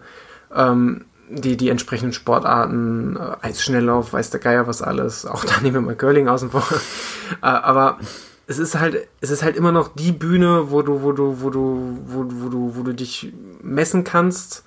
[0.54, 5.74] ähm, die, die entsprechenden Sportarten, äh, Eisschnelllauf, weiß der Geier was alles, auch da nehmen
[5.74, 6.66] wir mal Curling außen vor.
[7.42, 7.98] äh, aber
[8.46, 11.50] es ist halt, es ist halt immer noch die Bühne, wo du, wo du, wo
[11.50, 14.64] du, wo, wo du, wo du dich messen kannst,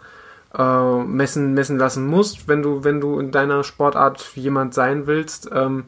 [0.58, 5.50] äh, messen, messen lassen musst, wenn du, wenn du in deiner Sportart jemand sein willst.
[5.54, 5.84] Ähm,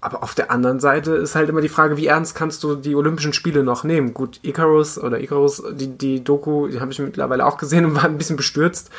[0.00, 2.94] aber auf der anderen Seite ist halt immer die Frage, wie ernst kannst du die
[2.94, 4.14] Olympischen Spiele noch nehmen?
[4.14, 8.04] Gut, Icarus oder Icarus, die, die Doku, die habe ich mittlerweile auch gesehen und war
[8.04, 8.90] ein bisschen bestürzt,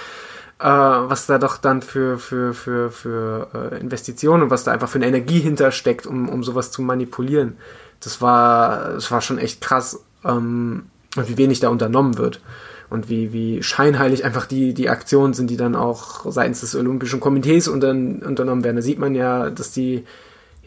[0.60, 4.90] äh, was da doch dann für, für, für, für äh, Investitionen und was da einfach
[4.90, 7.58] für eine Energie hintersteckt, um, um sowas zu manipulieren.
[8.02, 10.84] Das war, das war schon echt krass, ähm,
[11.16, 12.42] und wie wenig da unternommen wird.
[12.90, 17.20] Und wie, wie scheinheilig einfach die, die Aktionen sind, die dann auch seitens des Olympischen
[17.20, 18.76] Komitees unternommen werden.
[18.76, 20.06] Da sieht man ja, dass die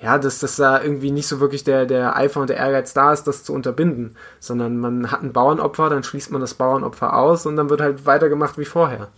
[0.03, 3.12] ja, dass, dass da irgendwie nicht so wirklich der, der Eifer und der Ehrgeiz da
[3.12, 7.46] ist, das zu unterbinden, sondern man hat ein Bauernopfer, dann schließt man das Bauernopfer aus
[7.46, 9.09] und dann wird halt weitergemacht wie vorher.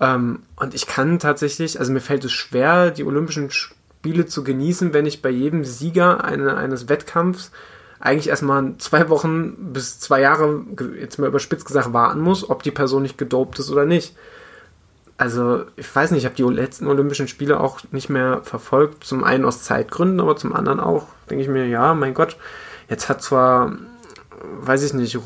[0.00, 4.92] Ähm, und ich kann tatsächlich, also mir fällt es schwer, die Olympischen Spiele zu genießen,
[4.92, 7.52] wenn ich bei jedem Sieger eine, eines Wettkampfs
[8.00, 10.64] eigentlich erstmal zwei Wochen bis zwei Jahre,
[11.00, 14.16] jetzt mal überspitzt gesagt, warten muss, ob die Person nicht gedopt ist oder nicht
[15.16, 19.04] also ich weiß nicht, ich habe die letzten Olympischen Spiele auch nicht mehr verfolgt.
[19.04, 22.36] Zum einen aus Zeitgründen, aber zum anderen auch, denke ich mir, ja, mein Gott,
[22.88, 23.72] jetzt hat zwar
[24.60, 25.18] weiß ich nicht,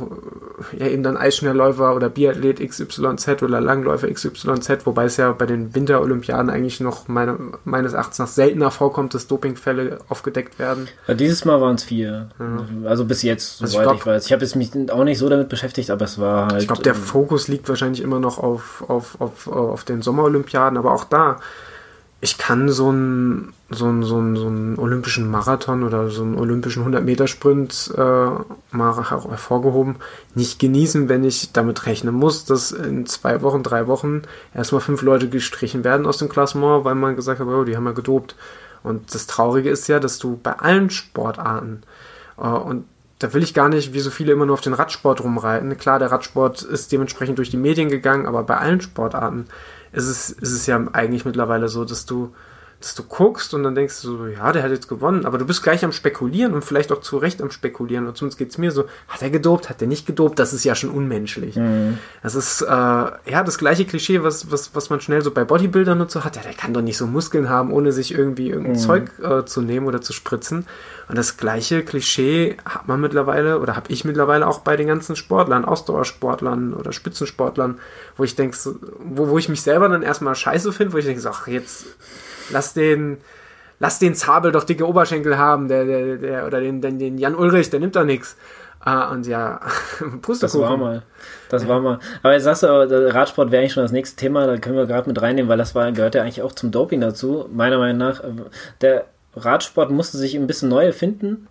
[0.78, 5.74] ja eben dann Eisschnellläufer oder Biathlet XYZ oder Langläufer XYZ, wobei es ja bei den
[5.74, 10.88] Winterolympiaden eigentlich noch meine, meines Erachtens nach seltener vorkommt, dass Dopingfälle aufgedeckt werden.
[11.06, 12.30] Ja, dieses Mal waren es vier.
[12.38, 12.88] Ja.
[12.88, 14.26] Also bis jetzt, also soweit ich, glaub, ich weiß.
[14.26, 16.62] Ich habe jetzt mich auch nicht so damit beschäftigt, aber es war halt.
[16.62, 20.78] Ich glaube, der ähm, Fokus liegt wahrscheinlich immer noch auf, auf, auf, auf den Sommerolympiaden,
[20.78, 21.38] aber auch da
[22.20, 26.38] ich kann so einen so einen, so einen, so einen olympischen Marathon oder so einen
[26.38, 28.00] olympischen 100-Meter-Sprint äh,
[28.70, 29.96] mal hervorgehoben
[30.34, 34.22] nicht genießen, wenn ich damit rechnen muss, dass in zwei Wochen, drei Wochen
[34.54, 37.86] erstmal fünf Leute gestrichen werden aus dem Klassement, weil man gesagt hat, oh, die haben
[37.86, 38.36] ja gedopt.
[38.84, 41.82] Und das Traurige ist ja, dass du bei allen Sportarten
[42.38, 42.84] äh, und
[43.18, 45.76] da will ich gar nicht, wie so viele immer nur auf den Radsport rumreiten.
[45.78, 49.46] Klar, der Radsport ist dementsprechend durch die Medien gegangen, aber bei allen Sportarten
[49.92, 52.34] ist es, ist es ja eigentlich mittlerweile so, dass du
[52.86, 55.44] dass du guckst und dann denkst du so, ja, der hat jetzt gewonnen, aber du
[55.44, 58.06] bist gleich am Spekulieren und vielleicht auch zu Recht am Spekulieren.
[58.06, 60.62] Und zumindest geht es mir so, hat er gedopt, hat er nicht gedopt, das ist
[60.62, 61.56] ja schon unmenschlich.
[61.56, 61.98] Mhm.
[62.22, 66.00] Das ist äh, ja das gleiche Klischee, was, was, was man schnell so bei Bodybuildern
[66.00, 66.36] und so hat.
[66.36, 68.78] Ja, der kann doch nicht so Muskeln haben, ohne sich irgendwie irgendein mhm.
[68.78, 70.64] Zeug äh, zu nehmen oder zu spritzen.
[71.08, 75.16] Und das gleiche Klischee hat man mittlerweile oder habe ich mittlerweile auch bei den ganzen
[75.16, 77.80] Sportlern, Ausdauersportlern oder Spitzensportlern,
[78.16, 78.56] wo ich denke,
[79.00, 81.86] wo, wo ich mich selber dann erstmal scheiße finde, wo ich denke, ach, jetzt
[82.50, 83.18] lass den,
[83.78, 87.34] lass den Zabel doch dicke Oberschenkel haben, der, der, der, oder den, den, den Jan
[87.34, 88.36] Ulrich, der nimmt doch nichts.
[88.80, 89.60] Ah, und ja,
[90.22, 90.40] Pustekuchen.
[90.40, 91.02] Das war mal.
[91.48, 91.98] Das war mal.
[92.22, 95.08] Aber jetzt sagst du, Radsport wäre eigentlich schon das nächste Thema, da können wir gerade
[95.08, 97.48] mit reinnehmen, weil das war, gehört ja eigentlich auch zum Doping dazu.
[97.52, 98.22] Meiner Meinung nach,
[98.80, 101.48] der Radsport musste sich ein bisschen neu erfinden,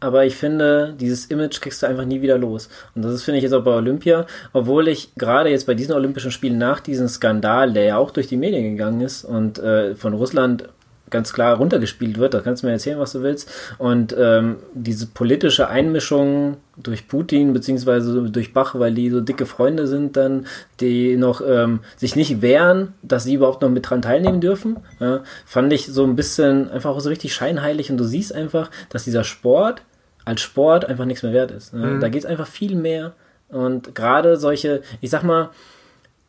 [0.00, 2.68] aber ich finde, dieses Image kriegst du einfach nie wieder los.
[2.94, 5.94] Und das ist, finde ich, jetzt auch bei Olympia, obwohl ich gerade jetzt bei diesen
[5.94, 9.94] Olympischen Spielen nach diesem Skandal, der ja auch durch die Medien gegangen ist und äh,
[9.94, 10.68] von Russland
[11.10, 13.50] ganz klar runtergespielt wird, da kannst du mir erzählen, was du willst.
[13.78, 19.86] Und ähm, diese politische Einmischung durch Putin beziehungsweise durch Bach, weil die so dicke Freunde
[19.86, 20.46] sind, dann
[20.78, 25.22] die noch ähm, sich nicht wehren, dass sie überhaupt noch mit dran teilnehmen dürfen, ja,
[25.44, 27.90] fand ich so ein bisschen einfach so richtig scheinheilig.
[27.90, 29.82] Und du siehst einfach, dass dieser Sport
[30.24, 31.72] als Sport einfach nichts mehr wert ist.
[31.74, 31.86] Ne?
[31.86, 32.00] Mhm.
[32.00, 33.12] Da geht es einfach viel mehr.
[33.48, 35.50] Und gerade solche, ich sag mal,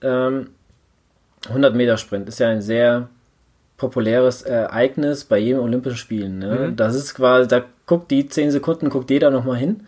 [0.01, 0.49] ähm,
[1.47, 3.09] 100 Meter Sprint ist ja ein sehr
[3.77, 6.39] populäres Ereignis bei jedem Olympischen Spielen.
[6.39, 6.69] Ne?
[6.69, 6.75] Mhm.
[6.75, 9.87] Das ist quasi, da guckt die 10 Sekunden, guckt jeder nochmal hin.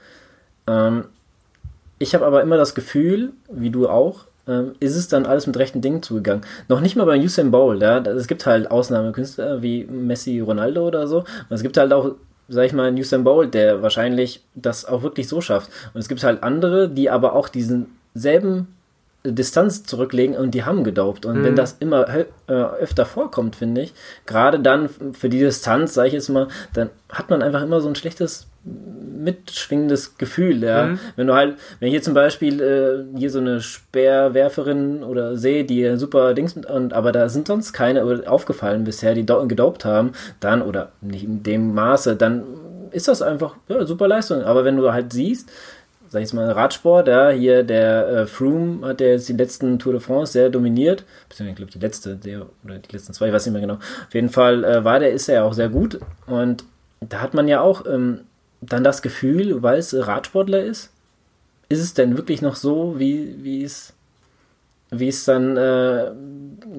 [0.68, 1.06] Ähm,
[2.00, 5.58] ich habe aber immer das Gefühl, wie du auch, ähm, ist es dann alles mit
[5.58, 6.44] rechten Dingen zugegangen.
[6.68, 8.00] Noch nicht mal bei Usain Bolt, ja.
[8.00, 11.20] Es gibt halt Ausnahmekünstler wie Messi, Ronaldo oder so.
[11.20, 12.16] Und es gibt halt auch
[12.54, 15.70] sag ich mal, Usain Bolt, der wahrscheinlich das auch wirklich so schafft.
[15.94, 18.68] Und es gibt halt andere, die aber auch diesen selben
[19.26, 21.26] Distanz zurücklegen und die haben gedaubt.
[21.26, 21.44] Und mhm.
[21.44, 23.94] wenn das immer äh, öfter vorkommt, finde ich,
[24.26, 27.88] gerade dann für die Distanz, sage ich jetzt mal, dann hat man einfach immer so
[27.88, 30.86] ein schlechtes mitschwingendes Gefühl, ja.
[30.86, 31.00] Mhm.
[31.16, 35.66] Wenn du halt, wenn ich hier zum Beispiel äh, hier so eine Speerwerferin oder sehe,
[35.66, 40.62] die super Dings und aber da sind sonst keine aufgefallen bisher, die gedaubt haben, dann
[40.62, 42.44] oder nicht in dem Maße, dann
[42.92, 44.44] ist das einfach ja, super Leistung.
[44.44, 45.50] Aber wenn du halt siehst,
[46.14, 49.94] sag ich mal, Radsport, ja, hier der äh, Froome hat der jetzt die letzten Tour
[49.94, 53.34] de France sehr dominiert, beziehungsweise ich glaube die letzte, der, oder die letzten zwei, ich
[53.34, 53.76] weiß nicht mehr genau.
[53.76, 56.66] Auf jeden Fall äh, war der, ist er ja auch sehr gut und
[57.02, 58.22] da hat man ja auch ähm,
[58.62, 60.92] dann das Gefühl, weil es Radsportler ist,
[61.70, 63.94] ist es denn wirklich noch so, wie, wie es
[64.92, 66.12] wie es dann äh,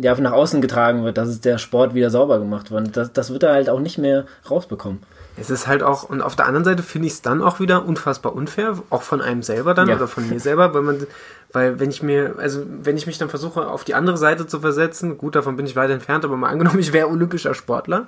[0.01, 2.97] ja, nach außen getragen wird, dass es der Sport wieder sauber gemacht wird.
[2.97, 5.01] Das, das wird er halt auch nicht mehr rausbekommen.
[5.37, 7.85] Es ist halt auch, und auf der anderen Seite finde ich es dann auch wieder
[7.85, 9.97] unfassbar unfair, auch von einem selber dann ja.
[9.97, 11.07] oder von mir selber, weil man,
[11.53, 14.61] weil wenn ich mir, also wenn ich mich dann versuche, auf die andere Seite zu
[14.61, 18.07] versetzen, gut, davon bin ich weit entfernt, aber mal angenommen, ich wäre olympischer Sportler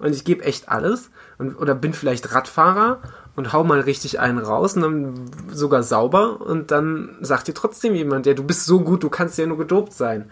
[0.00, 2.98] und ich gebe echt alles und, oder bin vielleicht Radfahrer
[3.36, 7.94] und hau mal richtig einen raus und dann sogar sauber und dann sagt dir trotzdem
[7.94, 10.30] jemand, ja, du bist so gut, du kannst ja nur gedopt sein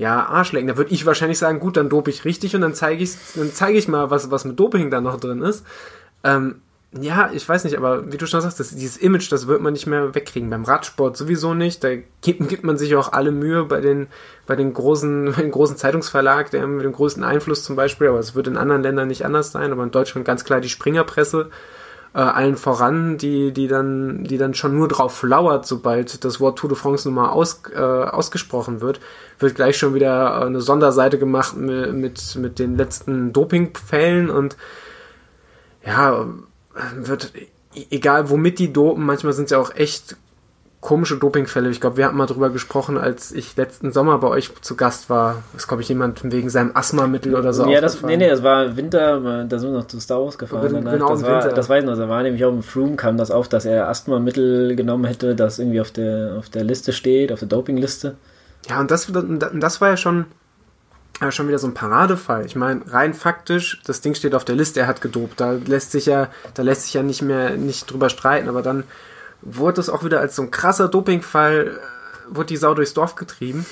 [0.00, 0.66] ja, Arschlecken.
[0.66, 3.52] Da würde ich wahrscheinlich sagen, gut, dann dope ich richtig und dann zeige ich, dann
[3.52, 5.62] zeige ich mal, was, was mit Doping da noch drin ist.
[6.24, 6.62] Ähm,
[6.98, 9.74] ja, ich weiß nicht, aber wie du schon sagst, das, dieses Image, das wird man
[9.74, 10.48] nicht mehr wegkriegen.
[10.48, 11.84] Beim Radsport sowieso nicht.
[11.84, 14.06] Da gibt, gibt man sich auch alle Mühe bei den,
[14.46, 18.20] bei den großen, bei den großen Zeitungsverlag, der mit dem größten Einfluss zum Beispiel, aber
[18.20, 21.50] es wird in anderen Ländern nicht anders sein, aber in Deutschland ganz klar die Springerpresse
[22.14, 26.58] äh, allen voran, die, die dann, die dann schon nur drauf lauert, sobald das Wort
[26.58, 29.00] Tour de France nun mal aus, äh, ausgesprochen wird,
[29.40, 34.56] wird gleich schon wieder eine Sonderseite gemacht mit, mit, mit den letzten Dopingfällen und
[35.84, 36.26] ja,
[36.94, 37.32] wird,
[37.90, 40.16] egal womit die dopen, manchmal sind es ja auch echt
[40.80, 41.68] komische Dopingfälle.
[41.68, 45.10] Ich glaube, wir hatten mal drüber gesprochen, als ich letzten Sommer bei euch zu Gast
[45.10, 45.42] war.
[45.52, 47.68] Das glaube ich jemand wegen seinem Asthmamittel oder so.
[47.68, 50.72] Ja, das, nee, nee, das war Winter, da sind wir noch zu Star Wars gefahren.
[50.72, 53.18] Bin, genau das, war, das weiß ich noch, da war nämlich auch im Froome kam
[53.18, 57.30] das auf, dass er Asthmamittel genommen hätte, das irgendwie auf der, auf der Liste steht,
[57.30, 58.16] auf der Dopingliste.
[58.68, 59.10] Ja, und das,
[59.54, 60.26] das war ja schon,
[61.20, 62.46] ja, schon wieder so ein Paradefall.
[62.46, 65.40] Ich meine, rein faktisch, das Ding steht auf der Liste, er hat gedopt.
[65.40, 68.84] Da lässt sich ja, da lässt sich ja nicht mehr nicht drüber streiten, aber dann
[69.42, 73.14] wurde es auch wieder als so ein krasser Dopingfall, äh, wurde die Sau durchs Dorf
[73.14, 73.66] getrieben.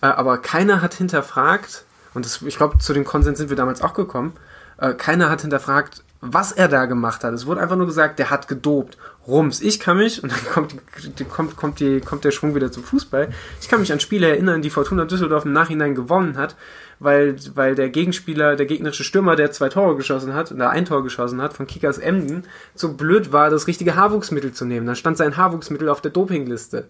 [0.00, 1.84] Äh, aber keiner hat hinterfragt,
[2.14, 4.34] und das, ich glaube, zu dem Konsens sind wir damals auch gekommen,
[4.78, 7.34] äh, keiner hat hinterfragt, was er da gemacht hat.
[7.34, 8.96] Es wurde einfach nur gesagt, der hat gedopt.
[9.26, 9.60] Rums.
[9.60, 10.74] Ich kann mich, und dann kommt,
[11.18, 13.28] die, kommt, kommt, die, kommt der Schwung wieder zum Fußball,
[13.60, 16.56] ich kann mich an Spiele erinnern, die Fortuna Düsseldorf im Nachhinein gewonnen hat,
[16.98, 21.02] weil, weil der Gegenspieler, der gegnerische Stürmer, der zwei Tore geschossen hat, oder ein Tor
[21.02, 22.44] geschossen hat, von Kickers Emden,
[22.74, 24.86] so blöd war, das richtige Haarwuchsmittel zu nehmen.
[24.86, 26.88] Dann stand sein Haarwuchsmittel auf der Dopingliste.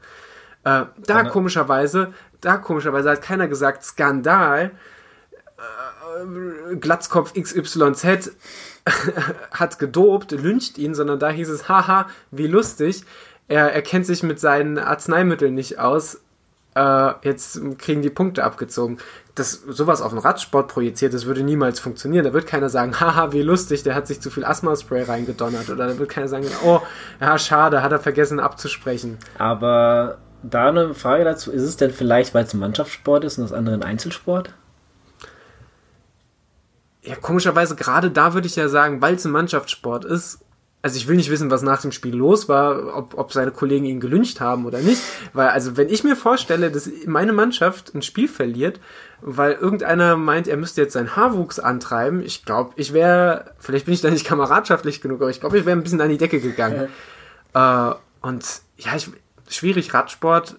[0.64, 4.70] Äh, da komischerweise, da komischerweise hat keiner gesagt, Skandal,
[5.58, 8.32] äh, Glatzkopf XYZ
[9.50, 13.04] hat gedopt, lyncht ihn, sondern da hieß es, haha, wie lustig,
[13.48, 16.20] er, er kennt sich mit seinen Arzneimitteln nicht aus,
[16.74, 18.98] äh, jetzt kriegen die Punkte abgezogen.
[19.34, 22.24] Das, sowas auf den Radsport projiziert, das würde niemals funktionieren.
[22.24, 25.70] Da wird keiner sagen, haha, wie lustig, der hat sich zu viel Asthma-Spray reingedonnert.
[25.70, 26.80] Oder da wird keiner sagen, oh,
[27.20, 29.18] ja, schade, hat er vergessen abzusprechen.
[29.38, 33.44] Aber da eine Frage dazu, ist es denn vielleicht, weil es ein Mannschaftssport ist und
[33.44, 34.52] das andere ein Einzelsport?
[37.02, 40.38] Ja, komischerweise, gerade da würde ich ja sagen, weil es ein Mannschaftssport ist,
[40.82, 43.84] also ich will nicht wissen, was nach dem Spiel los war, ob, ob seine Kollegen
[43.84, 45.00] ihn gelüncht haben oder nicht.
[45.32, 48.80] Weil, also wenn ich mir vorstelle, dass meine Mannschaft ein Spiel verliert,
[49.20, 53.94] weil irgendeiner meint, er müsste jetzt seinen Haarwuchs antreiben, ich glaube, ich wäre, vielleicht bin
[53.94, 56.40] ich da nicht kameradschaftlich genug, aber ich glaube, ich wäre ein bisschen an die Decke
[56.40, 56.88] gegangen.
[57.54, 57.92] Ja.
[57.92, 58.44] Äh, und
[58.76, 59.08] ja, ich,
[59.48, 60.56] schwierig, Radsport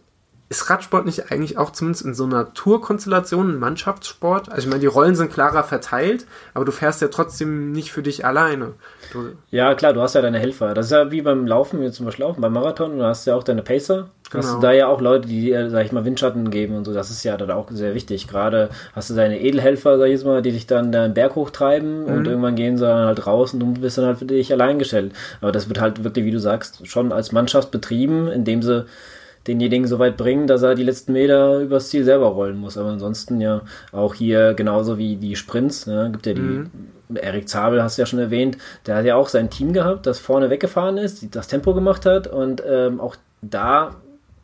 [0.53, 4.49] ist Radsport nicht eigentlich auch zumindest in so einer Tourkonstellation ein Mannschaftssport?
[4.49, 8.03] Also ich meine, die Rollen sind klarer verteilt, aber du fährst ja trotzdem nicht für
[8.03, 8.73] dich alleine.
[9.11, 10.75] Du ja, klar, du hast ja deine Helfer.
[10.75, 13.35] Das ist ja wie beim Laufen, wie zum Beispiel Laufen, beim Marathon, du hast ja
[13.35, 14.09] auch deine Pacer.
[14.29, 14.43] Genau.
[14.43, 16.93] Hast du da ja auch Leute, die dir, sag ich mal, Windschatten geben und so.
[16.93, 18.27] Das ist ja dann auch sehr wichtig.
[18.27, 22.03] Gerade hast du deine Edelhelfer, sag ich jetzt mal, die dich dann den Berg hochtreiben
[22.03, 22.13] mhm.
[22.13, 24.77] und irgendwann gehen sie dann halt raus und du bist dann halt für dich allein
[24.79, 25.13] gestellt.
[25.41, 28.85] Aber das wird halt wirklich, wie du sagst, schon als Mannschaft betrieben, indem sie
[29.47, 32.77] denjenigen so weit bringen, dass er die letzten Meter übers Ziel selber rollen muss.
[32.77, 36.69] Aber ansonsten ja auch hier genauso wie die Sprints, ne, gibt ja die mhm.
[37.15, 40.19] Erik Zabel hast du ja schon erwähnt, der hat ja auch sein Team gehabt, das
[40.19, 43.95] vorne weggefahren ist, das Tempo gemacht hat und ähm, auch da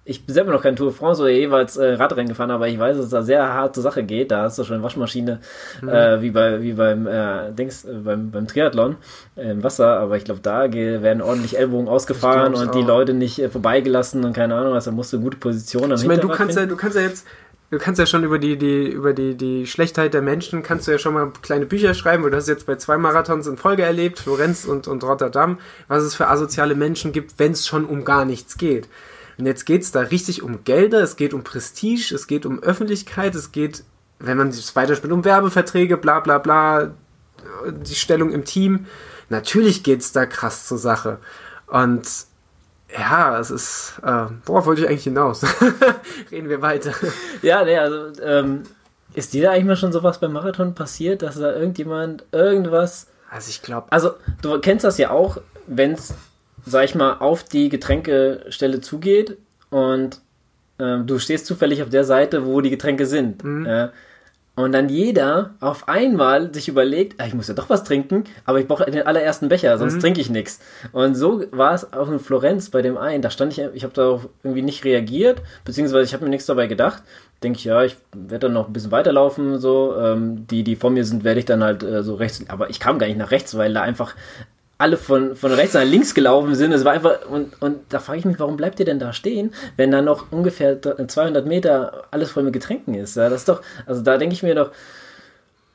[0.10, 2.80] ich bin selber noch kein Tour de France oder jeweils äh, Radrennen gefahren, aber ich
[2.80, 4.32] weiß, dass es da sehr hart zur Sache geht.
[4.32, 5.40] Da hast du schon eine Waschmaschine,
[5.82, 5.90] mhm.
[5.90, 8.96] äh, wie, bei, wie beim, äh, Dings, äh, beim, beim Triathlon
[9.36, 13.40] äh, im Wasser, aber ich glaube, da werden ordentlich Ellbogen ausgefahren und die Leute nicht
[13.40, 16.58] äh, vorbeigelassen und keine Ahnung was, da musst du gute Positionen Ich meine, du kannst
[16.58, 17.28] ja, du kannst ja jetzt
[17.70, 20.92] du kannst ja schon über die, die, über die, die Schlechtheit der Menschen, kannst du
[20.92, 23.84] ja schon mal kleine Bücher schreiben, weil du hast jetzt bei zwei Marathons in Folge
[23.84, 28.06] erlebt, Florenz und, und Rotterdam, was es für asoziale Menschen gibt, wenn es schon um
[28.06, 28.88] gar nichts geht.
[29.40, 32.62] Und jetzt geht es da richtig um Gelder, es geht um Prestige, es geht um
[32.62, 33.86] Öffentlichkeit, es geht,
[34.20, 36.92] wenn man sich weiterspielt, um Werbeverträge, bla bla bla,
[37.66, 38.88] die Stellung im Team.
[39.30, 41.20] Natürlich geht es da krass zur Sache.
[41.68, 42.06] Und
[42.92, 45.44] ja, es ist, äh, worauf wollte ich eigentlich hinaus?
[46.32, 46.92] Reden wir weiter.
[47.42, 48.64] Ja, nee, also, ähm,
[49.14, 53.08] ist dir da eigentlich mal schon sowas beim Marathon passiert, dass da irgendjemand irgendwas.
[53.30, 53.88] Also ich glaube.
[53.92, 56.14] Also, du kennst das ja auch, wenn es
[56.66, 59.38] sag ich mal, auf die Getränkestelle zugeht
[59.70, 60.22] und
[60.78, 63.44] äh, du stehst zufällig auf der Seite, wo die Getränke sind.
[63.44, 63.66] Mhm.
[63.66, 63.90] Äh,
[64.60, 68.60] und dann jeder auf einmal sich überlegt, ah, ich muss ja doch was trinken, aber
[68.60, 70.00] ich brauche den allerersten Becher, sonst mhm.
[70.02, 70.60] trinke ich nichts.
[70.92, 73.22] Und so war es auch in Florenz bei dem einen.
[73.22, 76.68] Da stand ich, ich habe darauf irgendwie nicht reagiert, beziehungsweise ich habe mir nichts dabei
[76.68, 77.04] gedacht.
[77.42, 79.96] Denke ich, ja, ich werde dann noch ein bisschen weiterlaufen, so.
[79.98, 82.44] Ähm, die, die vor mir sind, werde ich dann halt äh, so rechts.
[82.50, 84.14] Aber ich kam gar nicht nach rechts, weil da einfach
[84.80, 86.72] alle von, von rechts nach links gelaufen sind.
[86.72, 89.54] Es war einfach, und, und da frage ich mich, warum bleibt ihr denn da stehen,
[89.76, 93.16] wenn da noch ungefähr 200 Meter alles voll mit Getränken ist?
[93.18, 94.72] Ja, das ist doch, also da denke ich mir doch,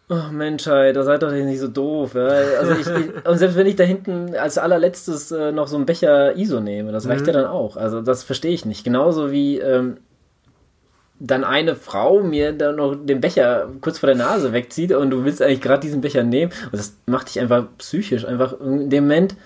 [0.08, 2.14] oh Mensch, ey, da seid doch nicht so doof.
[2.14, 2.28] Ja?
[2.28, 5.84] Also ich, ich, und selbst wenn ich da hinten als allerletztes äh, noch so einen
[5.84, 7.26] Becher ISO nehme, das reicht mhm.
[7.26, 7.76] ja dann auch.
[7.76, 8.84] Also das verstehe ich nicht.
[8.84, 9.98] Genauso wie, ähm,
[11.26, 15.24] dann eine Frau mir dann noch den Becher kurz vor der Nase wegzieht und du
[15.24, 19.04] willst eigentlich gerade diesen Becher nehmen und das macht dich einfach psychisch, einfach in dem
[19.04, 19.36] Moment,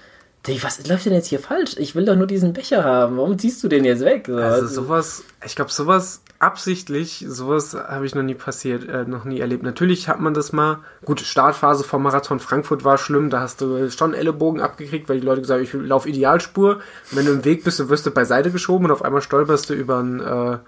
[0.62, 1.76] was läuft denn jetzt hier falsch?
[1.76, 3.18] Ich will doch nur diesen Becher haben.
[3.18, 4.24] Warum ziehst du den jetzt weg?
[4.26, 9.24] So, also sowas, ich glaube sowas, absichtlich, sowas habe ich noch nie passiert, äh, noch
[9.24, 9.62] nie erlebt.
[9.62, 10.78] Natürlich hat man das mal.
[11.04, 15.26] Gut, Startphase vom Marathon Frankfurt war schlimm, da hast du schon Ellenbogen abgekriegt, weil die
[15.26, 16.80] Leute gesagt haben, ich laufe Idealspur.
[17.10, 19.74] wenn du im Weg bist, dann wirst du beiseite geschoben und auf einmal stolperst du
[19.74, 20.58] über einen, äh,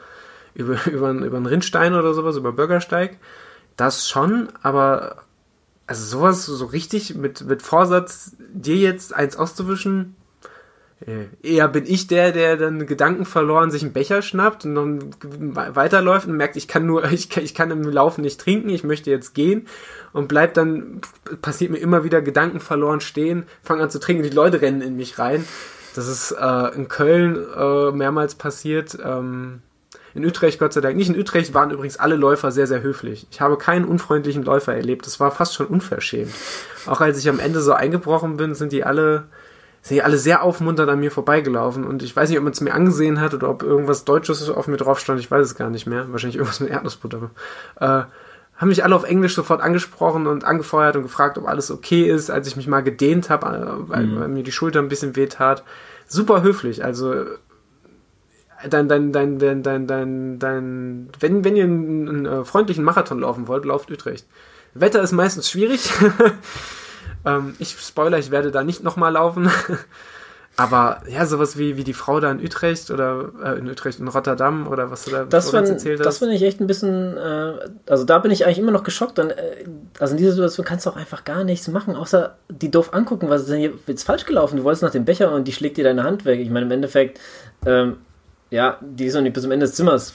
[0.54, 3.18] über, über, über einen Rindstein oder sowas, über Bürgersteig.
[3.76, 5.24] Das schon, aber
[5.86, 10.14] also sowas so richtig mit, mit Vorsatz, dir jetzt eins auszuwischen,
[11.06, 15.14] äh, eher bin ich der, der dann Gedanken verloren sich einen Becher schnappt und dann
[15.74, 19.10] weiterläuft und merkt, ich kann nur, ich ich kann im Laufen nicht trinken, ich möchte
[19.10, 19.66] jetzt gehen
[20.12, 21.00] und bleibt dann,
[21.40, 24.96] passiert mir immer wieder Gedanken verloren stehen, fange an zu trinken, die Leute rennen in
[24.96, 25.44] mich rein.
[25.94, 28.96] Das ist äh, in Köln äh, mehrmals passiert.
[29.02, 29.62] Ähm,
[30.14, 31.08] in Utrecht Gott sei Dank nicht.
[31.08, 33.26] In Utrecht waren übrigens alle Läufer sehr, sehr höflich.
[33.30, 35.06] Ich habe keinen unfreundlichen Läufer erlebt.
[35.06, 36.32] Das war fast schon unverschämt.
[36.86, 39.24] Auch als ich am Ende so eingebrochen bin, sind die alle
[39.82, 42.60] sind die alle sehr aufmunternd an mir vorbeigelaufen und ich weiß nicht, ob man es
[42.60, 45.70] mir angesehen hat oder ob irgendwas Deutsches auf mir drauf stand, ich weiß es gar
[45.70, 46.12] nicht mehr.
[46.12, 47.30] Wahrscheinlich irgendwas mit Erdnussbutter.
[47.80, 48.02] Äh,
[48.60, 52.30] haben mich alle auf Englisch sofort angesprochen und angefeuert und gefragt, ob alles okay ist,
[52.30, 54.20] als ich mich mal gedehnt habe, äh, weil, mhm.
[54.20, 55.64] weil, mir die Schulter ein bisschen weh tat.
[56.06, 57.24] Super höflich, also
[58.68, 63.20] dein, dein, dein, dein, dein, dein, dein, wenn, wenn ihr einen, einen äh, freundlichen Marathon
[63.20, 64.26] laufen wollt, lauft Utrecht.
[64.74, 65.90] Wetter ist meistens schwierig.
[67.24, 69.50] Ähm, ich spoiler, ich werde da nicht nochmal laufen.
[70.56, 74.08] Aber ja, sowas wie, wie die Frau da in Utrecht oder äh, in Utrecht in
[74.08, 76.06] Rotterdam oder was du da das fand, erzählt hast.
[76.06, 77.54] Das finde ich echt ein bisschen, äh,
[77.88, 79.18] also da bin ich eigentlich immer noch geschockt.
[79.18, 79.64] Und, äh,
[79.98, 83.30] also in dieser Situation kannst du auch einfach gar nichts machen, außer die doof angucken,
[83.30, 84.56] was ist denn jetzt falsch gelaufen?
[84.56, 86.40] Du wolltest nach dem Becher und die schlägt dir deine Hand weg.
[86.40, 87.20] Ich meine, im Endeffekt,
[87.64, 87.98] ähm,
[88.50, 90.14] ja, die ist noch nicht bis zum Ende des Zimmers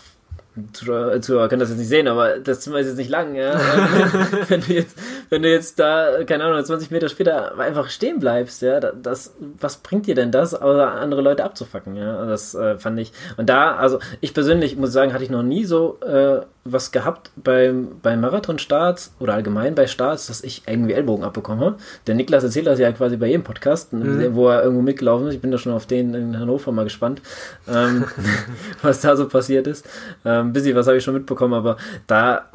[0.73, 3.59] Zuhörer können das jetzt nicht sehen, aber das Zimmer ist jetzt nicht lang, ja.
[4.47, 4.97] wenn du jetzt,
[5.29, 9.77] wenn du jetzt da, keine Ahnung, 20 Meter später einfach stehen bleibst, ja, das, was
[9.77, 12.25] bringt dir denn das, außer andere Leute abzufacken, ja.
[12.25, 13.11] Das äh, fand ich.
[13.35, 17.29] Und da, also ich persönlich muss sagen, hatte ich noch nie so äh, was gehabt
[17.35, 21.77] beim, beim Marathon-Starts oder allgemein bei Starts, dass ich irgendwie Ellbogen abbekommen habe.
[22.07, 24.33] Der Niklas erzählt das ja quasi bei jedem Podcast, mhm.
[24.33, 25.35] wo er irgendwo mitgelaufen ist.
[25.35, 27.21] Ich bin da schon auf den in Hannover mal gespannt,
[27.67, 28.05] ähm,
[28.81, 29.87] was da so passiert ist.
[30.25, 32.49] Ähm, bisschen was habe ich schon mitbekommen, aber da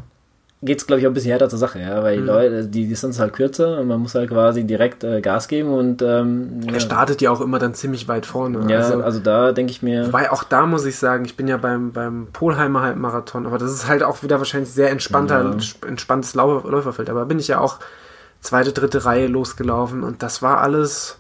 [0.62, 2.26] geht es, glaube ich, auch ein bisschen härter zur Sache, ja, weil die mhm.
[2.26, 5.72] Leute, die Distanz ist halt kürzer und man muss halt quasi direkt äh, Gas geben
[5.72, 8.70] und ähm, er startet ja auch immer dann ziemlich weit vorne.
[8.70, 10.08] Ja, also, also da denke ich mir.
[10.08, 13.72] Wobei auch da muss ich sagen, ich bin ja beim, beim Polheimer Halbmarathon, aber das
[13.72, 15.88] ist halt auch wieder wahrscheinlich sehr entspannter, ja.
[15.88, 17.08] entspanntes Läuferfeld.
[17.08, 17.78] Aber bin ich ja auch
[18.42, 21.19] zweite, dritte Reihe losgelaufen und das war alles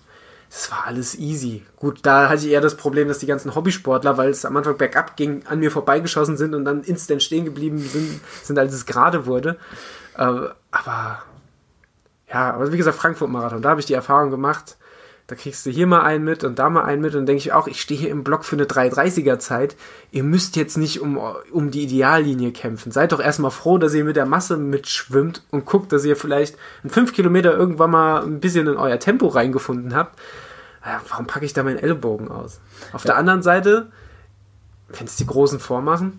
[0.50, 1.62] das war alles easy.
[1.76, 4.76] Gut, da hatte ich eher das Problem, dass die ganzen Hobbysportler, weil es am Anfang
[4.76, 8.84] bergab ging, an mir vorbeigeschossen sind und dann instant stehen geblieben sind, sind als es
[8.84, 9.58] gerade wurde.
[10.16, 11.22] Äh, aber
[12.28, 14.76] ja, aber wie gesagt, Frankfurt-Marathon, da habe ich die Erfahrung gemacht.
[15.30, 17.52] Da kriegst du hier mal einen mit und da mal einen mit und denke ich
[17.52, 19.76] auch, ich stehe hier im Block für eine 330er Zeit.
[20.10, 21.20] Ihr müsst jetzt nicht um,
[21.52, 22.90] um die Ideallinie kämpfen.
[22.90, 26.56] Seid doch erstmal froh, dass ihr mit der Masse mitschwimmt und guckt, dass ihr vielleicht
[26.82, 30.18] in fünf Kilometer irgendwann mal ein bisschen in euer Tempo reingefunden habt.
[31.10, 32.60] Warum packe ich da meinen Ellbogen aus?
[32.92, 33.10] Auf ja.
[33.12, 33.86] der anderen Seite,
[34.88, 36.18] wenn es die Großen vormachen.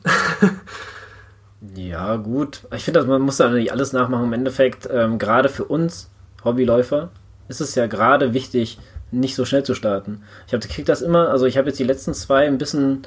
[1.76, 2.62] ja, gut.
[2.74, 4.28] Ich finde, man muss da nicht alles nachmachen.
[4.28, 6.10] Im Endeffekt, ähm, gerade für uns
[6.46, 7.10] Hobbyläufer,
[7.52, 8.80] ist es ja gerade wichtig,
[9.12, 10.24] nicht so schnell zu starten.
[10.48, 13.04] Ich habe krieg das immer, also ich habe jetzt die letzten zwei ein bisschen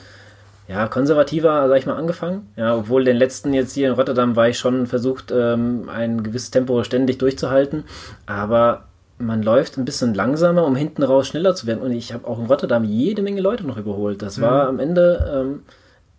[0.67, 2.49] ja, konservativer, sag ich mal, angefangen.
[2.57, 6.51] Ja, obwohl den letzten jetzt hier in Rotterdam war ich schon versucht, ähm, ein gewisses
[6.51, 7.85] Tempo ständig durchzuhalten.
[8.27, 8.85] Aber
[9.19, 11.83] man läuft ein bisschen langsamer, um hinten raus schneller zu werden.
[11.83, 14.23] Und ich habe auch in Rotterdam jede Menge Leute noch überholt.
[14.23, 14.69] Das war mhm.
[14.69, 15.63] am Ende, ähm,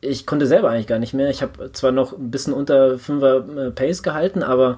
[0.02, 1.30] ich konnte selber eigentlich gar nicht mehr.
[1.30, 4.78] Ich habe zwar noch ein bisschen unter 5er äh, Pace gehalten, aber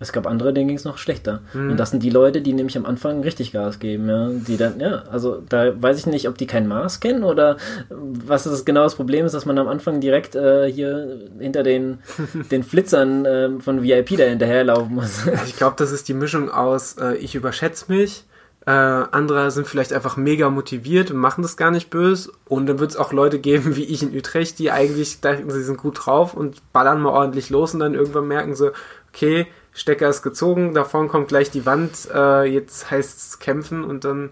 [0.00, 1.40] es gab andere, denen ging es noch schlechter.
[1.52, 1.72] Mhm.
[1.72, 4.28] Und das sind die Leute, die nämlich am Anfang richtig Gas geben, ja.
[4.30, 7.56] Die dann, ja, also da weiß ich nicht, ob die kein Maß kennen oder
[7.88, 11.98] was das genau das Problem ist, dass man am Anfang direkt äh, hier hinter den,
[12.50, 15.26] den Flitzern äh, von VIP da hinterherlaufen muss.
[15.46, 18.24] ich glaube, das ist die Mischung aus, äh, ich überschätze mich,
[18.68, 22.32] äh, andere sind vielleicht einfach mega motiviert und machen das gar nicht böse.
[22.44, 25.62] Und dann wird es auch Leute geben, wie ich in Utrecht, die eigentlich denken, sie
[25.62, 28.70] sind gut drauf und ballern mal ordentlich los und dann irgendwann merken so,
[29.08, 29.46] okay,
[29.78, 34.30] Stecker ist gezogen, davon kommt gleich die Wand, äh, jetzt heißt es kämpfen und dann.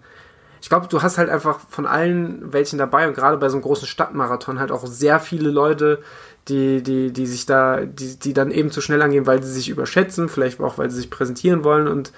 [0.61, 3.63] Ich glaube, du hast halt einfach von allen welchen dabei und gerade bei so einem
[3.63, 6.03] großen Stadtmarathon halt auch sehr viele Leute,
[6.49, 9.69] die, die, die sich da, die, die dann eben zu schnell angehen, weil sie sich
[9.69, 12.11] überschätzen, vielleicht auch, weil sie sich präsentieren wollen und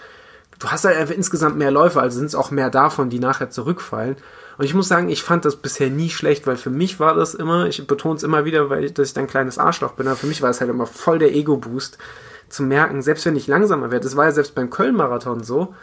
[0.58, 3.50] du hast halt einfach insgesamt mehr Läufer, also sind es auch mehr davon, die nachher
[3.50, 4.16] zurückfallen.
[4.56, 7.34] Und ich muss sagen, ich fand das bisher nie schlecht, weil für mich war das
[7.34, 10.16] immer, ich betone es immer wieder, weil ich, dass ich ein kleines Arschloch bin, aber
[10.16, 11.98] für mich war es halt immer voll der Ego-Boost,
[12.48, 15.74] zu merken, selbst wenn ich langsamer werde, das war ja selbst beim Köln-Marathon so,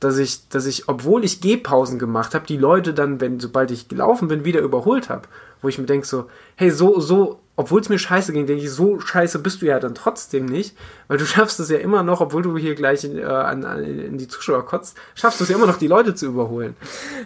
[0.00, 3.88] dass ich, dass ich, obwohl ich Gehpausen gemacht habe, die Leute dann, wenn, sobald ich
[3.88, 5.28] gelaufen bin, wieder überholt habe.
[5.62, 8.70] Wo ich mir denke so, hey, so, so, obwohl es mir scheiße ging, denke ich,
[8.70, 10.76] so scheiße bist du ja dann trotzdem nicht,
[11.08, 13.82] weil du schaffst es ja immer noch, obwohl du hier gleich in, äh, an, an,
[13.82, 16.76] in die Zuschauer kotzt, schaffst du es ja immer noch, die Leute zu überholen.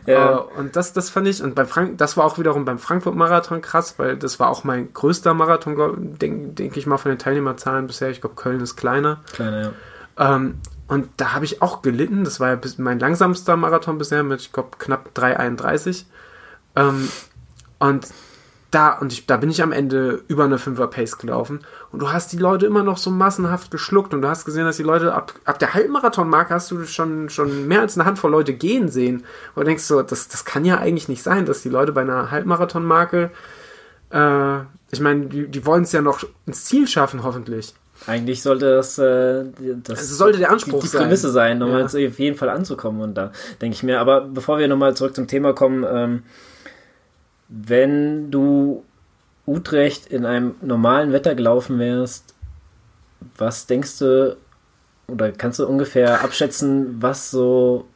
[0.07, 0.39] Ja.
[0.39, 3.61] Äh, und das, das fand ich, und beim Frank, das war auch wiederum beim Frankfurt-Marathon
[3.61, 7.87] krass, weil das war auch mein größter Marathon, denke denk ich mal, von den Teilnehmerzahlen
[7.87, 8.09] bisher.
[8.09, 9.21] Ich glaube, Köln ist kleiner.
[9.35, 9.73] Kleiner, ja.
[10.19, 12.25] Ähm, und da habe ich auch gelitten.
[12.25, 16.05] Das war ja mein langsamster Marathon bisher mit, ich glaube, knapp 3,31.
[16.77, 17.09] Ähm,
[17.89, 18.09] und
[18.71, 21.61] da, und ich, da bin ich am Ende über eine 5er Pace gelaufen.
[21.91, 24.15] Und du hast die Leute immer noch so massenhaft geschluckt.
[24.15, 27.69] Und du hast gesehen, dass die Leute ab, ab der Halbmarathon-Marke hast du schon, schon
[27.69, 29.25] mehr als eine Handvoll Leute gehen sehen.
[29.55, 32.01] Und du denkst so, das, das kann ja eigentlich nicht sein, dass die Leute bei
[32.01, 33.31] einer Halbmarathon-Marke,
[34.11, 34.59] äh,
[34.91, 37.75] ich meine, die, die wollen es ja noch ins Ziel schaffen, hoffentlich.
[38.07, 39.45] Eigentlich sollte das, äh,
[39.85, 41.81] das also sollte der Anspruch die, die Prämisse sein, sein um ja.
[41.81, 43.03] jetzt auf jeden Fall anzukommen.
[43.03, 46.23] Und da denke ich mir, aber bevor wir nochmal zurück zum Thema kommen, ähm,
[47.53, 48.85] wenn du
[49.47, 52.35] Utrecht in einem normalen Wetter gelaufen wärst,
[53.37, 54.37] was denkst du
[55.09, 57.87] oder kannst du ungefähr abschätzen, was so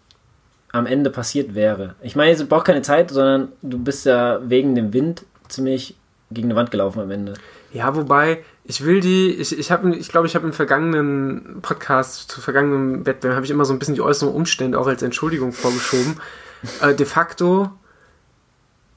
[0.72, 1.94] am Ende passiert wäre?
[2.02, 5.96] Ich meine, es braucht keine Zeit, sondern du bist ja wegen dem Wind ziemlich
[6.30, 7.34] gegen eine Wand gelaufen am Ende.
[7.72, 12.30] Ja, wobei, ich will die, ich, ich habe, ich glaube, ich habe im vergangenen Podcast,
[12.30, 15.52] zu vergangenen Wettbewerb, habe ich immer so ein bisschen die äußeren Umstände auch als Entschuldigung
[15.52, 16.20] vorgeschoben.
[16.82, 17.70] äh, de facto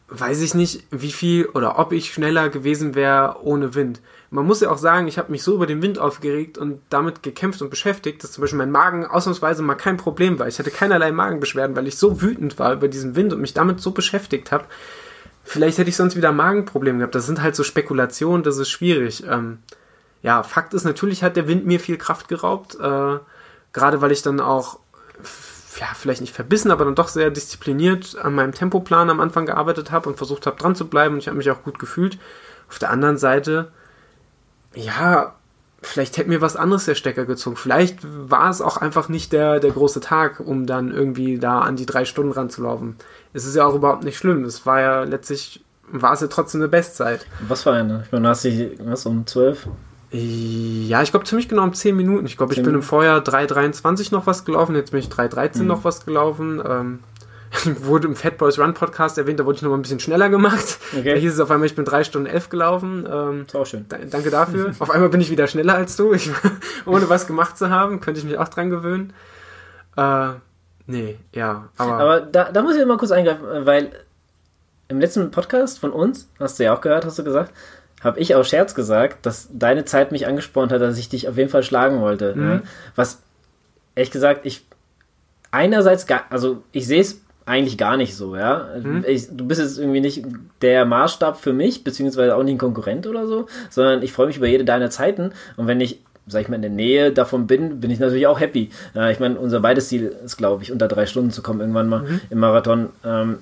[0.10, 4.01] weiß ich nicht, wie viel oder ob ich schneller gewesen wäre ohne Wind.
[4.32, 7.24] Man muss ja auch sagen, ich habe mich so über den Wind aufgeregt und damit
[7.24, 10.47] gekämpft und beschäftigt, dass zum Beispiel mein Magen ausnahmsweise mal kein Problem war.
[10.47, 13.82] Ich hatte keinerlei Magenbeschwerden, weil ich so wütend war über diesen Wind und mich damit
[13.82, 14.66] so beschäftigt habe,
[15.49, 17.16] Vielleicht hätte ich sonst wieder Magenprobleme gehabt.
[17.16, 19.24] Das sind halt so Spekulationen, das ist schwierig.
[19.28, 19.57] Ähm,
[20.22, 22.76] ja, Fakt ist, natürlich hat der Wind mir viel Kraft geraubt.
[22.76, 23.18] Äh,
[23.74, 24.80] gerade weil ich dann auch,
[25.78, 29.91] ja, vielleicht nicht verbissen, aber dann doch sehr diszipliniert an meinem Tempoplan am Anfang gearbeitet
[29.91, 31.15] habe und versucht habe, dran zu bleiben.
[31.15, 32.17] Und ich habe mich auch gut gefühlt.
[32.70, 33.72] Auf der anderen Seite,
[34.76, 35.36] ja,
[35.82, 37.55] vielleicht hätte mir was anderes der Stecker gezogen.
[37.55, 41.76] Vielleicht war es auch einfach nicht der, der große Tag, um dann irgendwie da an
[41.76, 42.95] die drei Stunden ranzulaufen.
[43.34, 44.43] Es ist ja auch überhaupt nicht schlimm.
[44.43, 47.26] Es war ja letztlich, war es ja trotzdem eine Bestzeit.
[47.47, 48.03] Was war eine?
[48.05, 49.67] Ich meine, hast du was um zwölf?
[50.12, 52.26] Ja, ich glaube ziemlich genau um 10 Minuten.
[52.26, 55.68] Ich glaube, ich bin im Vorjahr 3,23 noch was gelaufen, jetzt bin ich 3,13 mhm.
[55.68, 56.62] noch was gelaufen.
[56.68, 56.99] Ähm,
[57.82, 60.30] wurde im Fat Boys Run Podcast erwähnt, da wurde ich noch mal ein bisschen schneller
[60.30, 60.80] gemacht.
[60.97, 61.14] Okay.
[61.14, 63.07] Da hieß es auf einmal, ich bin drei Stunden elf gelaufen.
[63.12, 63.86] Ähm, ist auch schön.
[63.88, 64.74] danke dafür.
[64.80, 66.14] auf einmal bin ich wieder schneller als du.
[66.14, 66.30] Ich,
[66.86, 69.14] ohne was gemacht zu haben, könnte ich mich auch dran gewöhnen.
[69.95, 70.30] Äh,
[70.88, 71.70] nee, ja.
[71.78, 73.91] Aber, aber da, da muss ich mal kurz eingreifen, weil
[74.88, 77.53] im letzten Podcast von uns, hast du ja auch gehört, hast du gesagt,
[78.02, 81.38] habe ich auch Scherz gesagt, dass deine Zeit mich angespornt hat, dass ich dich auf
[81.38, 82.36] jeden Fall schlagen wollte.
[82.36, 82.47] Mhm.
[82.47, 82.62] Ne?
[82.95, 83.22] Was,
[83.95, 84.66] ehrlich gesagt, ich
[85.52, 88.70] einerseits gar, also ich sehe es eigentlich gar nicht so, ja.
[88.76, 89.04] Hm?
[89.08, 90.24] Ich, du bist jetzt irgendwie nicht
[90.62, 94.38] der Maßstab für mich, beziehungsweise auch nicht ein Konkurrent oder so, sondern ich freue mich
[94.38, 97.80] über jede deiner Zeiten und wenn ich sag ich mal, in der Nähe davon bin,
[97.80, 98.70] bin ich natürlich auch happy.
[98.93, 101.89] Ja, ich meine, unser beides Ziel ist, glaube ich, unter drei Stunden zu kommen irgendwann
[101.89, 102.22] mal mhm.
[102.30, 102.89] im Marathon.
[103.04, 103.39] Ähm,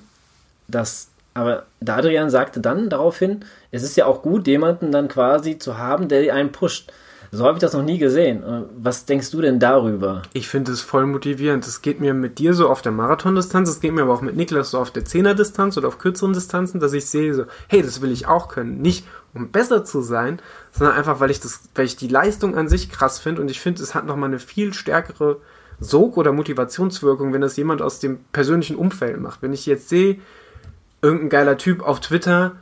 [0.68, 5.56] das, aber der Adrian sagte dann daraufhin, es ist ja auch gut, jemanden dann quasi
[5.56, 6.90] zu haben, der einen pusht.
[7.30, 8.42] So habe ich das noch nie gesehen.
[8.42, 10.22] Äh, was denkst du denn darüber?
[10.32, 11.64] Ich finde es voll motivierend.
[11.66, 14.34] Es geht mir mit dir so auf der Marathondistanz, es geht mir aber auch mit
[14.34, 18.00] Niklas so auf der Zehnerdistanz oder auf kürzeren Distanzen, dass ich sehe so, hey, das
[18.00, 18.80] will ich auch können.
[18.80, 20.40] Nicht um besser zu sein,
[20.72, 23.60] sondern einfach, weil ich das, weil ich die Leistung an sich krass finde und ich
[23.60, 25.36] finde, es hat nochmal eine viel stärkere
[25.78, 29.42] Sog- oder Motivationswirkung, wenn das jemand aus dem persönlichen Umfeld macht.
[29.42, 30.18] Wenn ich jetzt sehe,
[31.02, 32.56] irgendein geiler Typ auf Twitter,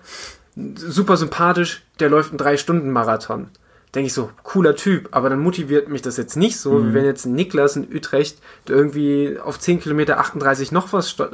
[0.54, 3.50] super sympathisch, der läuft einen Drei-Stunden-Marathon
[3.96, 6.88] denke ich so, cooler Typ, aber dann motiviert mich das jetzt nicht so, mhm.
[6.90, 11.24] wie wenn jetzt ein Niklas in Utrecht irgendwie auf 10 Kilometer 38 noch was äh,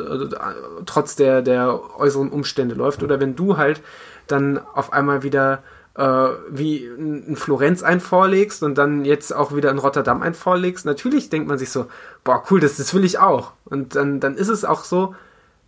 [0.87, 3.81] trotz der, der äußeren Umstände läuft oder wenn du halt
[4.29, 5.65] dann auf einmal wieder
[5.97, 10.87] äh, wie in Florenz einen vorlegst und dann jetzt auch wieder in Rotterdam einen vorlegst,
[10.87, 11.87] natürlich denkt man sich so,
[12.23, 13.53] boah, cool, das, das will ich auch.
[13.65, 15.17] Und dann, dann ist es auch so,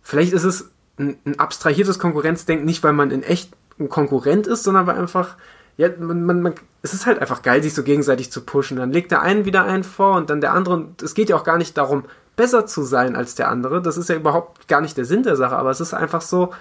[0.01, 4.63] vielleicht ist es ein, ein abstrahiertes Konkurrenzdenken, nicht weil man in echt ein Konkurrent ist,
[4.63, 5.35] sondern weil einfach
[5.77, 8.77] ja, man, man, man, es ist halt einfach geil, sich so gegenseitig zu pushen.
[8.77, 10.75] Dann legt der einen wieder einen vor und dann der andere.
[10.75, 13.81] Und es geht ja auch gar nicht darum, besser zu sein als der andere.
[13.81, 16.53] Das ist ja überhaupt gar nicht der Sinn der Sache, aber es ist einfach so,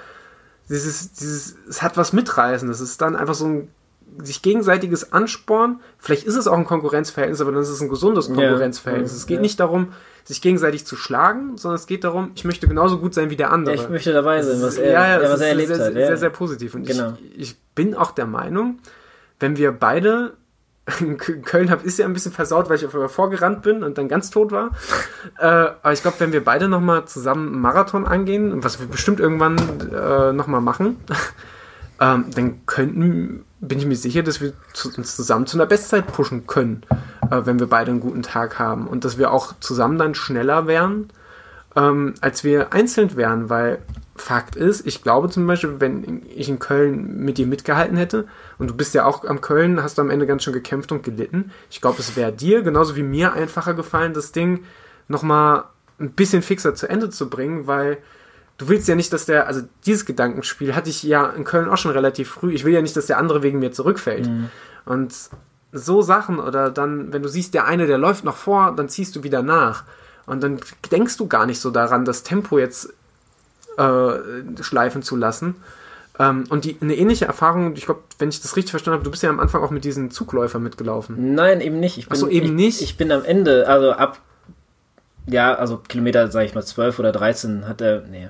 [0.68, 2.68] dieses, dieses, es hat was mitreißen.
[2.70, 3.68] Es ist dann einfach so ein
[4.22, 5.80] sich gegenseitiges Ansporn.
[5.98, 9.12] Vielleicht ist es auch ein Konkurrenzverhältnis, aber dann ist es ein gesundes Konkurrenzverhältnis.
[9.12, 9.16] Ja.
[9.16, 9.42] Es geht ja.
[9.42, 9.92] nicht darum,
[10.24, 13.52] sich gegenseitig zu schlagen, sondern es geht darum, ich möchte genauso gut sein wie der
[13.52, 13.76] andere.
[13.76, 15.92] Ja, ich möchte dabei sein, was er, ja, ja, was er erlebt sehr, hat.
[15.92, 16.74] Sehr, sehr, sehr positiv.
[16.74, 17.16] Und genau.
[17.36, 18.78] ich, ich bin auch der Meinung,
[19.38, 20.32] wenn wir beide
[21.00, 23.98] in Köln habe, ist ja ein bisschen versaut, weil ich auf einmal vorgerannt bin und
[23.98, 24.70] dann ganz tot war.
[25.38, 29.20] äh, aber ich glaube, wenn wir beide nochmal zusammen einen Marathon angehen, was wir bestimmt
[29.20, 29.56] irgendwann
[29.92, 30.96] äh, nochmal machen,
[32.00, 36.06] ähm, dann könnten, bin ich mir sicher, dass wir zu, uns zusammen zu einer Bestzeit
[36.06, 36.82] pushen können,
[37.30, 38.86] äh, wenn wir beide einen guten Tag haben.
[38.86, 41.08] Und dass wir auch zusammen dann schneller wären,
[41.76, 43.78] ähm, als wir einzeln wären, weil
[44.16, 48.26] Fakt ist, ich glaube zum Beispiel, wenn ich in Köln mit dir mitgehalten hätte,
[48.58, 51.02] und du bist ja auch am Köln, hast du am Ende ganz schön gekämpft und
[51.02, 54.64] gelitten, ich glaube, es wäre dir genauso wie mir einfacher gefallen, das Ding
[55.08, 55.64] nochmal
[55.98, 57.98] ein bisschen fixer zu Ende zu bringen, weil
[58.58, 61.76] du willst ja nicht, dass der, also dieses Gedankenspiel hatte ich ja in Köln auch
[61.76, 62.52] schon relativ früh.
[62.52, 64.28] Ich will ja nicht, dass der andere wegen mir zurückfällt.
[64.28, 64.50] Mhm.
[64.84, 65.12] Und
[65.74, 69.14] so Sachen oder dann, wenn du siehst, der eine, der läuft noch vor, dann ziehst
[69.16, 69.84] du wieder nach.
[70.24, 70.60] Und dann
[70.90, 72.94] denkst du gar nicht so daran, das Tempo jetzt
[73.76, 75.56] äh, schleifen zu lassen.
[76.18, 79.10] Ähm, und die, eine ähnliche Erfahrung, ich glaube, wenn ich das richtig verstanden habe, du
[79.10, 81.34] bist ja am Anfang auch mit diesen Zugläufern mitgelaufen.
[81.34, 81.98] Nein, eben nicht.
[81.98, 82.82] Ich bin, Achso, eben ich, nicht?
[82.82, 84.20] Ich bin am Ende, also ab,
[85.26, 88.28] ja, also Kilometer, sag ich mal, 12 oder 13 hat er, nee,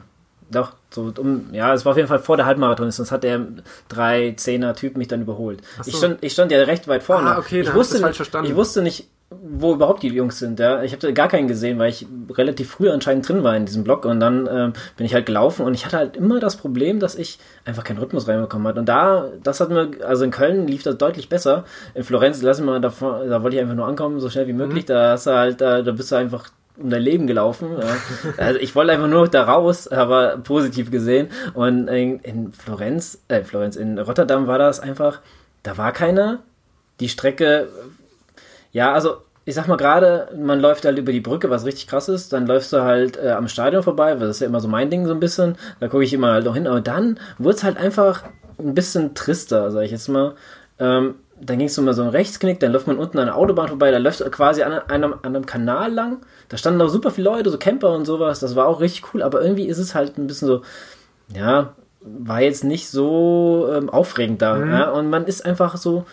[0.51, 3.47] doch, so um, ja, es war auf jeden Fall vor der Halbmarathon, sonst hat der
[3.89, 5.63] drei Zehner Typ mich dann überholt.
[5.83, 5.91] So.
[5.91, 7.31] Ich, stand, ich stand ja recht weit vorne.
[7.31, 8.51] Ah, okay, ich wusste, falsch verstanden.
[8.51, 10.61] Ich wusste nicht, wo überhaupt die Jungs sind.
[10.61, 10.83] Ja.
[10.83, 14.05] Ich habe gar keinen gesehen, weil ich relativ früh anscheinend drin war in diesem Block
[14.05, 17.15] und dann ähm, bin ich halt gelaufen und ich hatte halt immer das Problem, dass
[17.15, 18.81] ich einfach keinen Rhythmus reinbekommen habe.
[18.81, 21.65] Und da, das hat mir, also in Köln lief das deutlich besser.
[21.95, 24.85] In Florenz lassen wir davon, da wollte ich einfach nur ankommen, so schnell wie möglich.
[24.85, 24.89] Mhm.
[24.89, 27.77] Da hast du halt, da, da bist du einfach um dein Leben gelaufen.
[28.37, 31.29] Also ich wollte einfach nur da raus, aber positiv gesehen.
[31.55, 35.21] Und in, Florenz, äh, Florenz, in Rotterdam war das einfach,
[35.63, 36.43] da war keiner.
[37.01, 37.69] Die Strecke
[38.75, 42.09] ja, also ich sag mal gerade, man läuft halt über die Brücke, was richtig krass
[42.09, 44.69] ist, dann läufst du halt äh, am Stadion vorbei, weil das ist ja immer so
[44.69, 47.57] mein Ding so ein bisschen, da gucke ich immer halt noch hin, aber dann wurde
[47.57, 48.25] es halt einfach
[48.59, 50.35] ein bisschen trister, sag ich jetzt mal.
[50.81, 53.37] Ähm, dann ging es so mal so ein Rechtsknick, dann läuft man unten an der
[53.37, 56.19] Autobahn vorbei, da läuft quasi an einem, an einem Kanal lang,
[56.49, 59.23] da standen auch super viele Leute, so Camper und sowas, das war auch richtig cool,
[59.23, 60.63] aber irgendwie ist es halt ein bisschen so,
[61.35, 64.71] ja, war jetzt nicht so ähm, aufregend da, mhm.
[64.71, 66.05] ja, und man ist einfach so,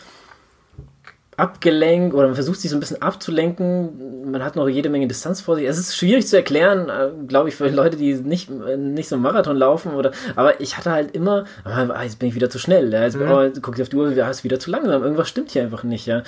[1.38, 4.32] abgelenkt oder man versucht sich so ein bisschen abzulenken.
[4.32, 5.66] Man hat noch jede Menge Distanz vor sich.
[5.66, 9.24] Es ist schwierig zu erklären, äh, glaube ich, für Leute, die nicht, nicht so einen
[9.24, 9.94] Marathon laufen.
[9.94, 12.92] Oder, aber ich hatte halt immer, ah, jetzt bin ich wieder zu schnell.
[12.92, 13.32] Ja, jetzt mhm.
[13.32, 15.02] oh, guck ich auf die Uhr, ja, ist wieder zu langsam.
[15.02, 16.06] Irgendwas stimmt hier einfach nicht.
[16.06, 16.24] Ja.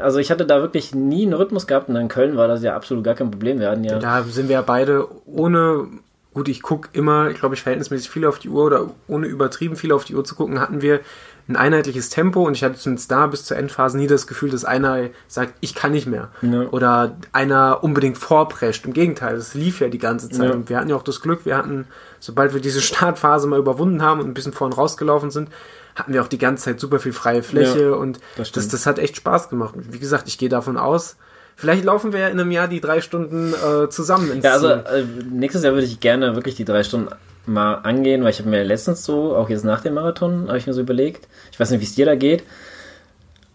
[0.00, 2.76] Also ich hatte da wirklich nie einen Rhythmus gehabt und in Köln war das ja
[2.76, 3.58] absolut gar kein Problem.
[3.58, 3.98] Wir hatten ja.
[3.98, 5.88] Da sind wir ja beide ohne
[6.34, 9.76] gut, ich gucke immer, ich glaube ich, verhältnismäßig viel auf die Uhr oder ohne übertrieben
[9.76, 11.00] viel auf die Uhr zu gucken, hatten wir
[11.48, 14.64] ein einheitliches Tempo und ich hatte zumindest da bis zur Endphase nie das Gefühl, dass
[14.64, 16.30] einer sagt, ich kann nicht mehr.
[16.40, 16.68] Ja.
[16.68, 18.86] Oder einer unbedingt vorprescht.
[18.86, 20.48] Im Gegenteil, das lief ja die ganze Zeit.
[20.48, 20.54] Ja.
[20.54, 21.86] Und wir hatten ja auch das Glück, wir hatten,
[22.20, 25.48] sobald wir diese Startphase mal überwunden haben und ein bisschen vorn rausgelaufen sind,
[25.94, 28.86] hatten wir auch die ganze Zeit super viel freie Fläche ja, und das, das, das,
[28.86, 29.74] hat echt Spaß gemacht.
[29.76, 31.16] Wie gesagt, ich gehe davon aus,
[31.54, 34.68] Vielleicht laufen wir ja in einem Jahr die drei Stunden äh, zusammen ins Ja, also
[34.68, 37.08] äh, nächstes Jahr würde ich gerne wirklich die drei Stunden
[37.46, 40.66] mal angehen, weil ich habe mir letztens so, auch jetzt nach dem Marathon, habe ich
[40.66, 42.44] mir so überlegt, ich weiß nicht, wie es dir da geht,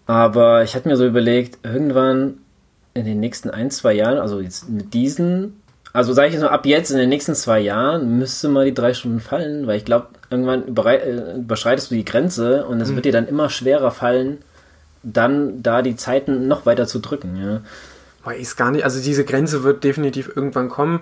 [0.06, 2.40] aber ich hatte mir so überlegt, irgendwann
[2.94, 5.62] in den nächsten ein, zwei Jahren, also jetzt mit diesen,
[5.94, 8.74] also sage ich jetzt mal, ab jetzt in den nächsten zwei Jahren müsste mal die
[8.74, 12.96] drei Stunden fallen, weil ich glaube, irgendwann äh, überschreitest du die Grenze und es mhm.
[12.96, 14.40] wird dir dann immer schwerer fallen,
[15.04, 17.38] dann da die Zeiten noch weiter zu drücken.
[17.38, 17.62] Ja.
[18.24, 21.02] Weiß gar nicht, also diese Grenze wird definitiv irgendwann kommen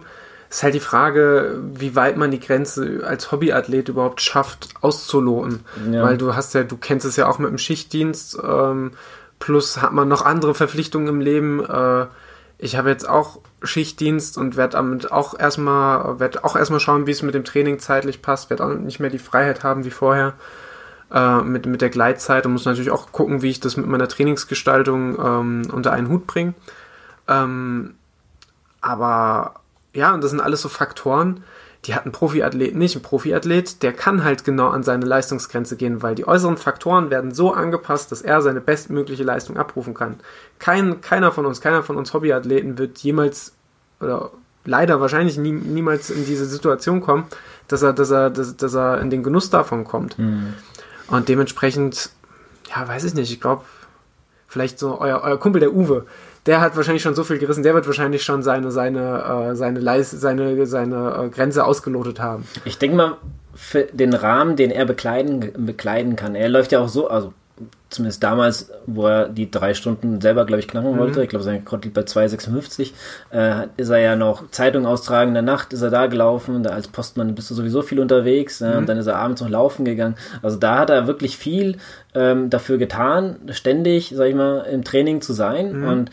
[0.55, 5.65] ist halt die Frage, wie weit man die Grenze als Hobbyathlet überhaupt schafft, auszuloten.
[5.91, 6.01] Ja.
[6.01, 8.91] Weil du hast ja, du kennst es ja auch mit dem Schichtdienst, ähm,
[9.37, 11.61] plus hat man noch andere Verpflichtungen im Leben.
[11.65, 12.05] Äh,
[12.57, 17.11] ich habe jetzt auch Schichtdienst und werde damit auch erstmal, werde auch erstmal schauen, wie
[17.11, 20.35] es mit dem Training zeitlich passt, werde auch nicht mehr die Freiheit haben wie vorher
[21.11, 24.07] äh, mit, mit der Gleitzeit und muss natürlich auch gucken, wie ich das mit meiner
[24.07, 26.53] Trainingsgestaltung ähm, unter einen Hut bringe.
[27.27, 27.95] Ähm,
[28.79, 29.55] aber
[29.95, 31.43] ja, und das sind alles so Faktoren,
[31.85, 32.95] die hat ein Profiathlet nicht.
[32.95, 37.31] Ein Profiathlet, der kann halt genau an seine Leistungsgrenze gehen, weil die äußeren Faktoren werden
[37.31, 40.15] so angepasst, dass er seine bestmögliche Leistung abrufen kann.
[40.59, 43.53] Kein, keiner von uns, keiner von uns Hobbyathleten wird jemals
[43.99, 44.31] oder
[44.65, 47.25] leider wahrscheinlich nie, niemals in diese Situation kommen,
[47.67, 50.17] dass er, dass er, dass, dass er in den Genuss davon kommt.
[50.17, 50.53] Mhm.
[51.07, 52.09] Und dementsprechend,
[52.75, 53.63] ja, weiß ich nicht, ich glaube,
[54.47, 56.05] vielleicht so euer, euer Kumpel der Uwe,
[56.45, 59.79] der hat wahrscheinlich schon so viel gerissen, der wird wahrscheinlich schon seine, seine, äh, seine,
[59.79, 62.47] Leis seine, seine äh, Grenze ausgelotet haben.
[62.65, 63.17] Ich denke mal,
[63.55, 67.33] für den Rahmen, den er bekleiden, bekleiden kann, er läuft ja auch so, also
[67.89, 70.97] zumindest damals, wo er die drei Stunden selber, glaube ich, knacken Mhm.
[70.97, 72.91] wollte, ich glaube, sein Rekord liegt bei 2,56,
[73.31, 76.71] äh, ist er ja noch Zeitung austragen, in der Nacht ist er da gelaufen, da
[76.71, 78.77] als Postmann bist du sowieso viel unterwegs, äh, Mhm.
[78.79, 80.15] und dann ist er abends noch laufen gegangen.
[80.41, 81.77] Also da hat er wirklich viel
[82.17, 85.87] ähm, dafür getan, ständig, sag ich mal, im Training zu sein Mhm.
[85.87, 86.11] und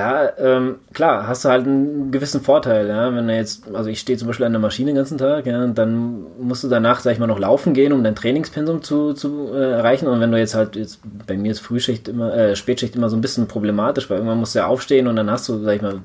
[0.00, 4.00] da, ähm, klar, hast du halt einen gewissen Vorteil, ja, wenn du jetzt, also ich
[4.00, 7.00] stehe zum Beispiel an der Maschine den ganzen Tag, ja, und dann musst du danach,
[7.00, 10.08] sag ich mal, noch laufen gehen, um dein Trainingspensum zu, zu äh, erreichen.
[10.08, 13.16] Und wenn du jetzt halt, jetzt, bei mir ist Frühschicht immer, äh, Spätschicht immer so
[13.16, 15.82] ein bisschen problematisch, weil irgendwann musst du ja aufstehen und dann hast du, sag ich
[15.82, 16.00] mal,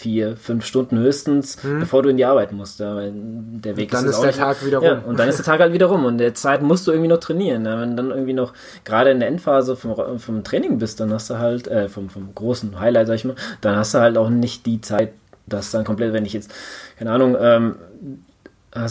[0.00, 3.96] vier, fünf Stunden höchstens, bevor du in die Arbeit musst, ja, weil der Weg Mhm.
[3.96, 5.04] Dann ist, ist der Tag wieder ja, rum.
[5.04, 7.18] und dann ist der Tag halt wieder rum und der Zeit musst du irgendwie noch
[7.20, 7.66] trainieren.
[7.66, 7.78] Ja.
[7.78, 8.54] Wenn du dann irgendwie noch
[8.84, 12.34] gerade in der Endphase vom, vom Training bist, dann hast du halt, äh, vom, vom
[12.34, 15.12] großen Highlight, sag ich mal, dann hast du halt auch nicht die Zeit,
[15.46, 16.52] das dann komplett, wenn ich jetzt,
[16.98, 17.74] keine Ahnung, ähm,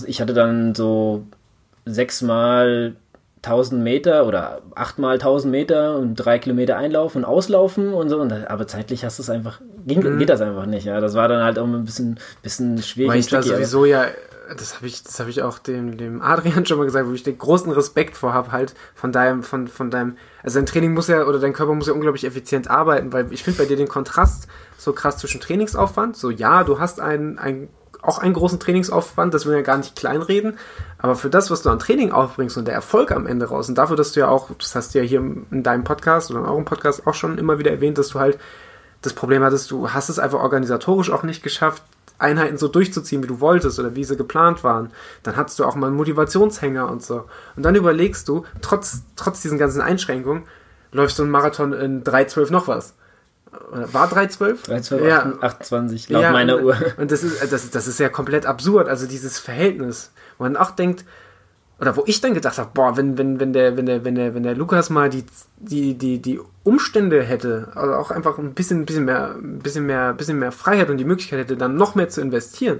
[0.06, 1.24] ich hatte dann so
[1.86, 2.94] sechsmal
[3.44, 8.22] 1000 Meter oder achtmal 1000 Meter und drei Kilometer einlaufen und auslaufen und so.
[8.22, 10.20] Aber zeitlich hast du es einfach, ging, Mhm.
[10.20, 10.86] geht das einfach nicht.
[10.86, 13.12] Ja, das war dann halt auch ein bisschen, bisschen schwierig.
[13.12, 14.06] Weil ich da sowieso ja,
[14.58, 17.24] das habe ich, das habe ich auch dem, dem Adrian schon mal gesagt, wo ich
[17.24, 21.08] den großen Respekt vor habe, halt von deinem, von, von deinem, also dein Training muss
[21.08, 23.88] ja, oder dein Körper muss ja unglaublich effizient arbeiten, weil ich finde bei dir den
[23.88, 24.48] Kontrast
[24.78, 27.70] so krass zwischen Trainingsaufwand, so ja, du hast einen, einen
[28.02, 30.58] auch einen großen Trainingsaufwand, das will ja gar nicht kleinreden,
[30.98, 33.78] aber für das, was du an Training aufbringst und der Erfolg am Ende raus und
[33.78, 36.46] dafür, dass du ja auch, das hast du ja hier in deinem Podcast oder in
[36.46, 38.40] eurem Podcast auch schon immer wieder erwähnt, dass du halt
[39.02, 41.84] das Problem hattest, du hast es einfach organisatorisch auch nicht geschafft,
[42.20, 44.92] Einheiten so durchzuziehen, wie du wolltest oder wie sie geplant waren.
[45.24, 47.26] Dann hattest du auch mal einen Motivationshänger und so.
[47.56, 50.44] Und dann überlegst du, trotz, trotz diesen ganzen Einschränkungen,
[50.92, 52.94] läufst du einen Marathon in 3,12 noch was.
[53.72, 54.66] Oder War 3,12?
[54.66, 55.34] 13, Ja.
[55.42, 56.78] 28, laut Ja, meiner und, Uhr.
[56.98, 60.12] Und das ist, das, das ist ja komplett absurd, also dieses Verhältnis.
[60.38, 61.06] Wo man auch denkt,
[61.80, 64.36] oder wo ich dann gedacht habe, boah, wenn, wenn, wenn der, wenn der, wenn der,
[64.36, 65.24] wenn der Lukas mal die,
[65.58, 70.14] die, die, die Umstände hätte, also auch einfach ein bisschen, bisschen mehr, ein bisschen mehr,
[70.14, 72.80] bisschen mehr Freiheit und die Möglichkeit hätte, dann noch mehr zu investieren.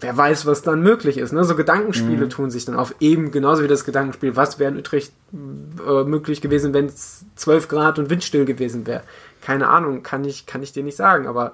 [0.00, 1.32] Wer weiß, was dann möglich ist.
[1.32, 1.42] Ne?
[1.44, 5.12] So Gedankenspiele tun sich dann auf eben genauso wie das Gedankenspiel, was wäre in Utrecht
[5.32, 9.02] äh, möglich gewesen, wenn es 12 Grad und windstill gewesen wäre.
[9.46, 11.52] Keine Ahnung, kann ich, kann ich dir nicht sagen, aber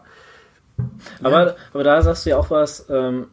[1.22, 3.26] Aber, aber da sagst du ja auch was, ähm,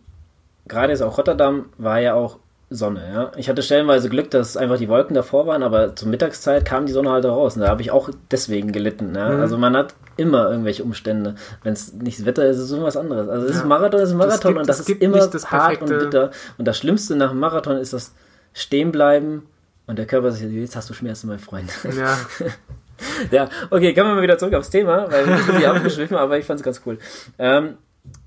[0.68, 2.40] gerade jetzt auch Rotterdam war ja auch
[2.72, 3.31] Sonne, ja.
[3.38, 6.91] Ich hatte stellenweise Glück, dass einfach die Wolken davor waren, aber zur Mittagszeit kam die
[6.91, 7.56] Sonne halt auch raus.
[7.56, 9.15] Und da habe ich auch deswegen gelitten.
[9.15, 9.30] Ja?
[9.30, 9.40] Mhm.
[9.41, 11.34] Also man hat immer irgendwelche Umstände.
[11.64, 13.27] Wenn es nicht das Wetter ist, ist es irgendwas anderes.
[13.27, 13.68] Also es ist Ja.
[13.68, 16.30] Marathon, es ist Marathon gibt- und das ist immer das hart und bitter.
[16.60, 18.14] Und das Schlimmste nach dem Marathon ist das
[18.53, 19.48] Stehenbleiben
[19.88, 21.72] und der Körper sagt, jetzt hast du Schmerzen, mein Freund.
[21.98, 22.15] ja.
[23.31, 26.38] Ja, okay, kommen wir mal wieder zurück aufs Thema, weil wir sind hier abgeschwiffen, aber
[26.38, 26.97] ich fand es ganz cool.
[27.38, 27.77] Ähm,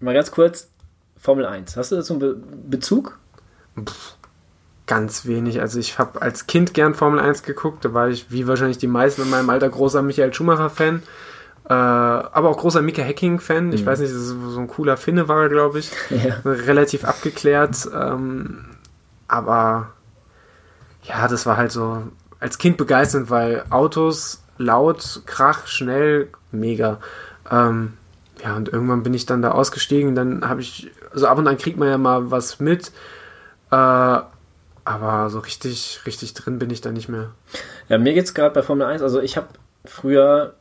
[0.01, 0.71] mal ganz kurz,
[1.17, 1.77] Formel 1.
[1.77, 2.37] Hast du dazu einen Be
[2.69, 3.19] Bezug?
[4.87, 5.61] Ganz wenig.
[5.61, 7.85] Also ich habe als Kind gern Formel 1 geguckt.
[7.85, 11.03] Da war ich, wie wahrscheinlich die meisten in meinem Alter, großer Michael Schumacher-Fan.
[11.65, 13.73] Äh, aber auch großer Mika Hacking-Fan.
[13.73, 15.91] Ich weiß nicht, das ist so ein cooler Finne war er, glaube ich.
[16.11, 16.41] Ja.
[16.45, 17.89] Relativ abgeklärt.
[17.95, 18.65] Ähm,
[19.29, 19.93] aber
[21.05, 22.03] ja, das war halt so
[22.41, 26.99] als Kind begeisternd, weil Autos laut, Krach, schnell, mega.
[27.51, 27.95] Ähm,
[28.43, 30.15] ja, und irgendwann bin ich dann da ausgestiegen.
[30.15, 32.93] Dann habe ich, also ab und an kriegt man ja mal was mit.
[33.71, 34.21] Äh,
[34.85, 37.31] aber so richtig, richtig drin bin ich da nicht mehr.
[37.89, 39.49] Ja, mir geht's gerade bei Formel 1, also ich habe
[39.85, 40.55] früher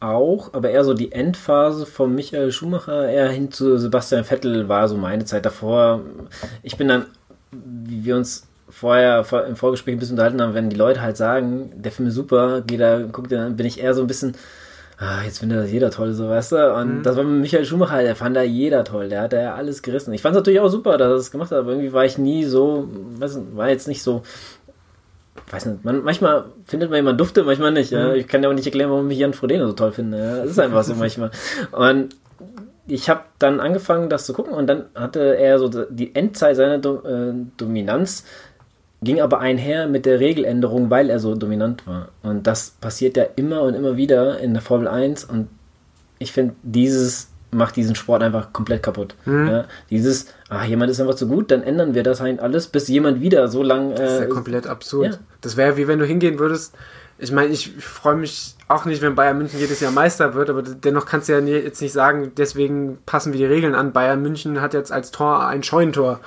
[0.00, 4.88] auch, aber eher so die Endphase von Michael Schumacher eher hin zu Sebastian Vettel war
[4.88, 6.00] so meine Zeit davor.
[6.62, 7.06] Ich bin dann,
[7.50, 8.48] wie wir uns
[8.82, 12.08] vorher vor- im Vorgespräch ein bisschen unterhalten haben, wenn die Leute halt sagen, der Film
[12.08, 14.34] ist super, geh da, guck dir, dann bin ich eher so ein bisschen,
[14.98, 16.74] ah, jetzt findet das jeder toll, so weißt du.
[16.74, 19.54] Und das war mit Michael Schumacher, der fand da jeder toll, der hat da ja
[19.54, 20.12] alles gerissen.
[20.12, 22.18] Ich fand es natürlich auch super, dass er das gemacht hat, aber irgendwie war ich
[22.18, 22.88] nie so,
[23.18, 24.22] weiß nicht, war jetzt nicht so,
[25.50, 27.90] weiß nicht, man, manchmal findet man jemanden Dufte, manchmal nicht.
[27.92, 28.14] Ja?
[28.14, 30.18] Ich kann ja auch nicht erklären, warum ich Jan Frodeno so toll finde.
[30.18, 30.36] Ja?
[30.38, 31.30] Das ist einfach so manchmal.
[31.72, 32.16] Und
[32.88, 36.78] ich habe dann angefangen, das zu gucken und dann hatte er so die Endzeit seiner
[36.78, 38.24] Do äh, Dominanz
[39.02, 42.08] ging aber einher mit der Regeländerung, weil er so dominant war.
[42.22, 45.48] Und das passiert ja immer und immer wieder in der Formel 1 und
[46.18, 49.14] ich finde, dieses macht diesen Sport einfach komplett kaputt.
[49.26, 52.88] Ja, dieses, ah, jemand ist einfach zu gut, dann ändern wir das halt alles, bis
[52.88, 53.90] jemand wieder so lang.
[53.92, 55.06] Äh, Das ist ja komplett absurd.
[55.12, 55.18] ja.
[55.42, 56.74] Das wäre wie wenn du hingehen würdest.
[57.18, 60.62] Ich meine, ich freue mich auch nicht, wenn Bayern München jedes Jahr Meister wird, aber
[60.62, 63.92] dennoch kannst du ja jetzt nicht sagen, deswegen passen wir die Regeln an.
[63.92, 66.20] Bayern München hat jetzt als Tor ein Scheunentor.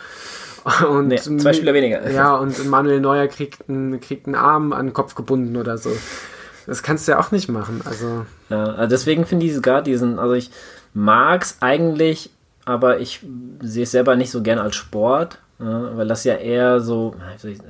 [0.88, 2.10] Und Nee, zwei Spieler weniger.
[2.12, 5.92] Ja, und Manuel Neuer kriegt einen, kriegt einen Arm an den Kopf gebunden oder so.
[6.66, 7.82] Das kannst du ja auch nicht machen.
[7.86, 10.50] Also, Ja, also deswegen finde ich gerade diesen, also ich
[10.94, 12.32] mag's eigentlich,
[12.66, 13.22] aber ich
[13.62, 15.38] sehe es selber nicht so gern als Sport.
[15.60, 17.16] Ja, weil das ja eher so,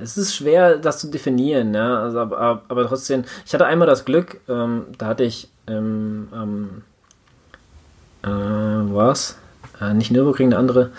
[0.00, 4.04] es ist schwer, das zu definieren, ja, also, aber, aber trotzdem, ich hatte einmal das
[4.04, 6.82] Glück, ähm, da hatte ich ähm, ähm,
[8.24, 9.38] äh, was?
[9.80, 10.90] Äh, nicht Nürburgring, eine andere.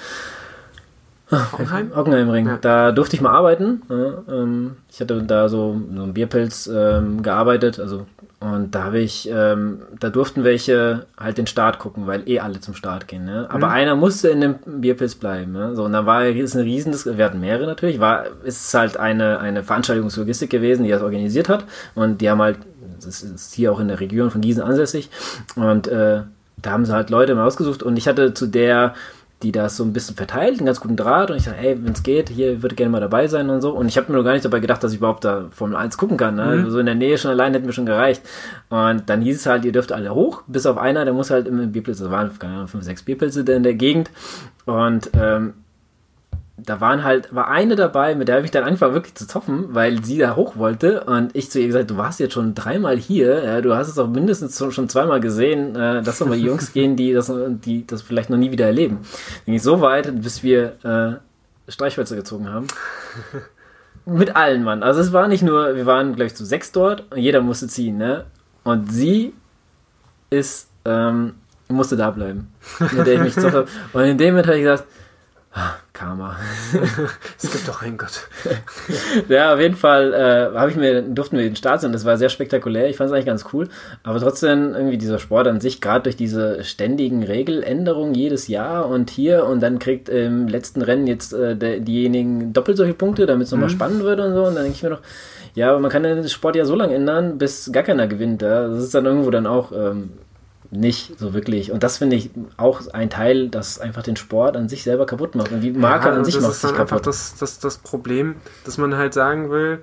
[1.32, 1.91] Hockenheim?
[1.95, 2.48] Hockenheimring.
[2.48, 2.58] Ja.
[2.58, 3.82] Da durfte ich mal arbeiten.
[3.90, 8.06] Ja, ähm, ich hatte da so, so einen Bierpilz ähm, gearbeitet, also
[8.40, 12.60] und da habe ich, ähm, da durften welche halt den Start gucken, weil eh alle
[12.60, 13.26] zum Start gehen.
[13.26, 13.48] Ne?
[13.49, 13.74] Aber mhm.
[13.74, 15.54] einer musste in dem Bierpilz bleiben.
[15.54, 15.76] Ne?
[15.76, 19.40] So, und dann war ist eine riesen, wir hatten mehrere natürlich, war, ist halt eine,
[19.40, 21.66] eine Veranstaltungslogistik gewesen, die das organisiert hat.
[21.95, 22.60] Und die haben halt,
[23.04, 25.10] das ist hier auch in der Region von Gießen ansässig.
[25.56, 26.22] Und äh,
[26.62, 28.95] da haben sie halt Leute mal ausgesucht und ich hatte zu der,
[29.44, 31.94] die das so ein bisschen verteilt, einen ganz guten Draht und ich sage, hey, wenn
[31.94, 33.72] es geht, hier würde gerne mal dabei sein und so.
[33.72, 35.98] Und ich habe mir noch gar nicht dabei gedacht, dass ich überhaupt da Formel 1
[35.98, 36.36] gucken kann.
[36.36, 36.64] Ne?
[36.64, 36.70] Mhm.
[36.72, 38.24] So in der Nähe schon allein hätte mir schon gereicht.
[38.70, 41.48] Und dann hieß es halt, ihr dürft alle hoch, bis auf einer, der muss halt
[41.48, 44.10] im Bierpilz, das waren keine Ahnung, fünf, sechs Bierpilze in der Gegend.
[44.66, 45.54] Und ähm,
[46.58, 49.76] da waren halt, war eine dabei, mit der habe ich dann angefangen wirklich zu zoffen,
[49.76, 52.98] weil sie da hoch wollte und ich zu ihr gesagt, du warst jetzt schon dreimal
[52.98, 56.96] hier, ja, du hast es auch mindestens schon zweimal gesehen, äh, dass mal Jungs gehen,
[56.96, 59.00] die das, die das vielleicht noch nie wieder erleben.
[59.46, 62.66] Ging ich so weit, bis wir äh, Streichhölzer gezogen haben.
[64.08, 64.82] mit allen Mann.
[64.82, 67.68] Also es war nicht nur, wir waren glaube ich zu sechs dort und jeder musste
[67.68, 68.26] ziehen, ne?
[68.64, 69.34] Und sie
[70.30, 71.36] ist, ähm,
[71.70, 73.66] musste da bleiben, mit der ich mich zoffe.
[73.94, 74.86] Und in dem Moment habe ich gesagt,
[75.94, 76.38] Karma.
[77.42, 78.28] es gibt doch einen Gott.
[79.30, 81.92] ja, auf jeden Fall äh, habe ich mir, durften wir den Start sehen.
[81.92, 82.88] Das war sehr spektakulär.
[82.90, 83.68] Ich fand es eigentlich ganz cool.
[84.04, 89.10] Aber trotzdem irgendwie dieser Sport an sich, gerade durch diese ständigen Regeländerungen jedes Jahr und
[89.10, 93.26] hier und dann kriegt im letzten Rennen jetzt äh, der, diejenigen doppelt so viele Punkte,
[93.26, 93.74] damit es nochmal mhm.
[93.74, 94.44] spannend wird und so.
[94.44, 95.02] Und dann denke ich mir noch,
[95.56, 98.44] ja, aber man kann den Sport ja so lange ändern, bis gar keiner gewinnt.
[98.44, 98.68] Ja?
[98.68, 100.12] Das ist dann irgendwo dann auch ähm,
[100.72, 101.72] nicht so wirklich.
[101.72, 105.35] Und das finde ich auch ein Teil, das einfach den Sport an sich selber kaputt
[105.35, 105.52] macht.
[105.52, 107.06] Und die Marke ja, an sich macht sich kaputt.
[107.07, 108.35] Das ist einfach das, das, das Problem,
[108.65, 109.80] dass man halt sagen will,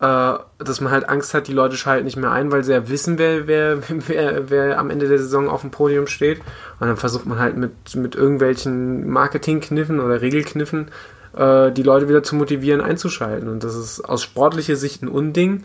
[0.00, 2.88] äh, dass man halt Angst hat, die Leute schalten nicht mehr ein, weil sie ja
[2.88, 6.38] wissen, wer, wer, wer, wer am Ende der Saison auf dem Podium steht.
[6.80, 10.90] Und dann versucht man halt mit, mit irgendwelchen Marketingkniffen oder Regelkniffen
[11.36, 13.48] äh, die Leute wieder zu motivieren, einzuschalten.
[13.48, 15.64] Und das ist aus sportlicher Sicht ein Unding.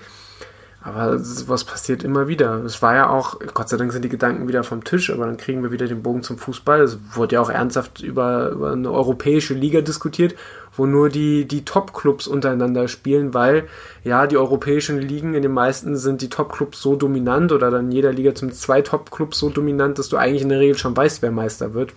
[0.86, 2.62] Aber was passiert immer wieder.
[2.66, 5.38] Es war ja auch, Gott sei Dank sind die Gedanken wieder vom Tisch, aber dann
[5.38, 6.82] kriegen wir wieder den Bogen zum Fußball.
[6.82, 10.36] Es wurde ja auch ernsthaft über, über eine europäische Liga diskutiert,
[10.76, 13.70] wo nur die, die Top-Clubs untereinander spielen, weil
[14.04, 18.12] ja, die europäischen Ligen in den meisten sind die Top-Clubs so dominant oder dann jeder
[18.12, 21.32] Liga zum zwei Top-Clubs so dominant, dass du eigentlich in der Regel schon weißt, wer
[21.32, 21.94] Meister wird.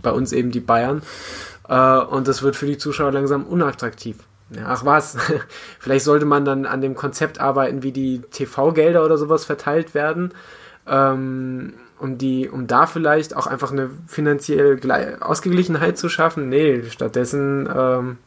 [0.00, 1.02] Bei uns eben die Bayern.
[1.68, 4.16] Äh, und das wird für die Zuschauer langsam unattraktiv.
[4.64, 5.16] Ach was,
[5.78, 10.34] vielleicht sollte man dann an dem Konzept arbeiten, wie die TV-Gelder oder sowas verteilt werden,
[10.88, 16.48] ähm, um, die, um da vielleicht auch einfach eine finanzielle Ausgeglichenheit zu schaffen.
[16.48, 18.18] Nee, stattdessen ähm,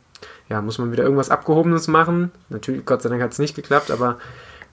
[0.47, 2.31] ja, muss man wieder irgendwas Abgehobenes machen.
[2.49, 4.17] Natürlich, Gott sei Dank hat es nicht geklappt, aber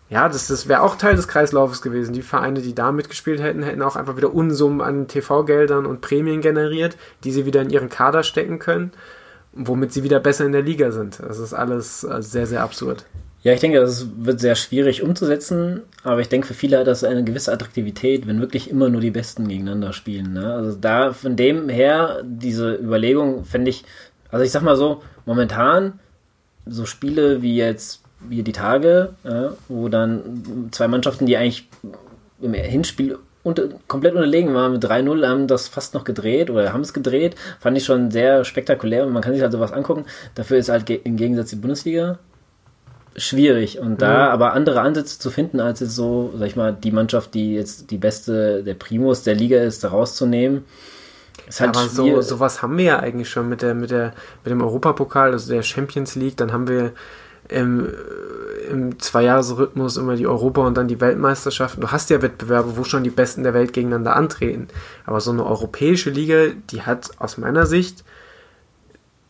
[0.08, 2.12] ja, das, das wäre auch Teil des Kreislaufes gewesen.
[2.12, 6.40] Die Vereine, die da mitgespielt hätten, hätten auch einfach wieder Unsummen an TV-Geldern und Prämien
[6.40, 8.92] generiert, die sie wieder in ihren Kader stecken können
[9.52, 11.20] womit sie wieder besser in der Liga sind.
[11.20, 13.04] Das ist alles äh, sehr, sehr absurd.
[13.42, 17.04] Ja, ich denke, das wird sehr schwierig umzusetzen, aber ich denke, für viele hat das
[17.04, 20.34] eine gewisse Attraktivität, wenn wirklich immer nur die Besten gegeneinander spielen.
[20.34, 20.52] Ne?
[20.52, 23.84] Also da von dem her, diese Überlegung fände ich,
[24.30, 26.00] also ich sag mal so, momentan
[26.66, 31.66] so Spiele wie jetzt, wie die Tage, ja, wo dann zwei Mannschaften, die eigentlich
[32.42, 36.82] im Hinspiel unter, komplett unterlegen waren mit 3-0, haben das fast noch gedreht oder haben
[36.82, 37.36] es gedreht.
[37.58, 40.04] Fand ich schon sehr spektakulär und man kann sich halt sowas angucken.
[40.34, 42.18] Dafür ist halt im Gegensatz die Bundesliga
[43.16, 44.32] schwierig und da mhm.
[44.32, 47.90] aber andere Ansätze zu finden, als jetzt so, sag ich mal, die Mannschaft, die jetzt
[47.90, 50.64] die beste, der Primus der Liga ist, da rauszunehmen.
[51.48, 54.12] Ist halt aber so, sowas haben wir ja eigentlich schon mit der, mit der,
[54.44, 56.92] mit dem Europapokal, also der Champions League, dann haben wir
[57.48, 57.88] im,
[58.70, 61.80] im Zweijahresrhythmus immer die Europa- und dann die Weltmeisterschaften.
[61.80, 64.68] Du hast ja Wettbewerbe, wo schon die Besten der Welt gegeneinander antreten.
[65.04, 68.04] Aber so eine europäische Liga, die hat aus meiner Sicht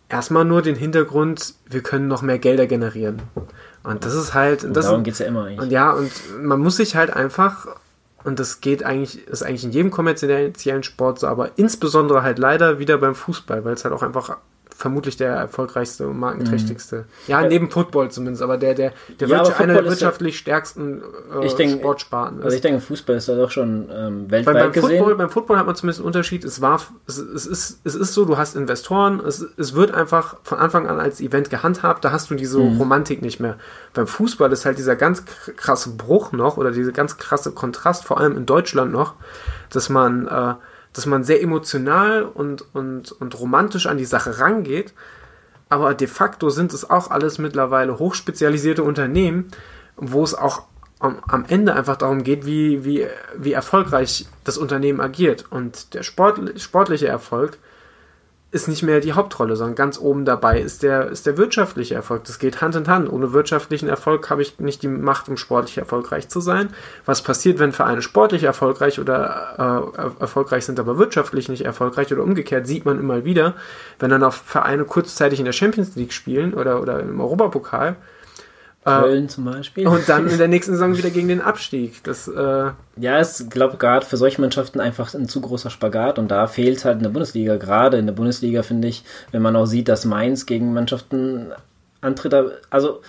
[0.08, 3.22] erstmal nur den Hintergrund, wir können noch mehr Gelder generieren.
[3.82, 4.64] Und das ist halt.
[4.64, 5.60] Und das darum geht es ja immer eigentlich.
[5.60, 6.12] Und ja, und
[6.42, 7.66] man muss sich halt einfach,
[8.24, 12.78] und das geht eigentlich, ist eigentlich in jedem kommerziellen Sport so, aber insbesondere halt leider
[12.78, 14.36] wieder beim Fußball, weil es halt auch einfach
[14.80, 16.96] vermutlich der erfolgreichste und markenträchtigste.
[16.96, 17.04] Mhm.
[17.26, 21.02] Ja, neben Football zumindest, aber der, der, der ja, Wirtschaft, einer der wirtschaftlich stärksten
[21.38, 22.44] äh, ich denk, Sportsparten ist.
[22.46, 24.98] Also ich denke, Fußball ist da doch schon ähm, weltweit beim, beim gesehen.
[24.98, 26.44] Football, beim Football hat man zumindest einen Unterschied.
[26.44, 30.36] Es, war, es, es, ist, es ist so, du hast Investoren, es, es wird einfach
[30.44, 32.78] von Anfang an als Event gehandhabt, da hast du diese mhm.
[32.78, 33.56] Romantik nicht mehr.
[33.92, 35.24] Beim Fußball ist halt dieser ganz
[35.56, 39.14] krasse Bruch noch oder dieser ganz krasse Kontrast, vor allem in Deutschland noch,
[39.68, 40.54] dass man äh,
[40.92, 44.92] dass man sehr emotional und, und, und romantisch an die Sache rangeht.
[45.68, 49.48] aber de facto sind es auch alles mittlerweile hochspezialisierte Unternehmen,
[49.96, 50.64] wo es auch
[51.00, 53.06] am, Ende einfach darum geht, wie, wie,
[53.36, 55.46] wie erfolgreich das Unternehmen agiert.
[55.50, 57.56] Und der Sport, sportliche Erfolg
[58.52, 62.24] ist nicht mehr die Hauptrolle, sondern ganz oben dabei ist der, ist der wirtschaftliche Erfolg.
[62.24, 63.10] Das geht Hand in Hand.
[63.10, 66.70] Ohne wirtschaftlichen Erfolg habe ich nicht die Macht, um sportlich erfolgreich zu sein.
[67.04, 72.24] Was passiert, wenn Vereine sportlich erfolgreich oder äh, erfolgreich sind, aber wirtschaftlich nicht erfolgreich oder
[72.24, 73.54] umgekehrt, sieht man immer wieder,
[74.00, 77.96] wenn dann auch Vereine kurzzeitig in der Champions League spielen oder, oder im Europapokal,
[78.84, 79.86] Köln äh, zum Beispiel.
[79.86, 82.02] Und dann in der nächsten Saison wieder gegen den Abstieg.
[82.04, 86.30] Das, äh ja, ist, glaube gerade für solche Mannschaften einfach ein zu großer Spagat und
[86.30, 87.56] da fehlt halt in der Bundesliga.
[87.56, 91.52] Gerade in der Bundesliga finde ich, wenn man auch sieht, dass Mainz gegen Mannschaften
[92.00, 92.34] antritt.
[92.70, 93.02] Also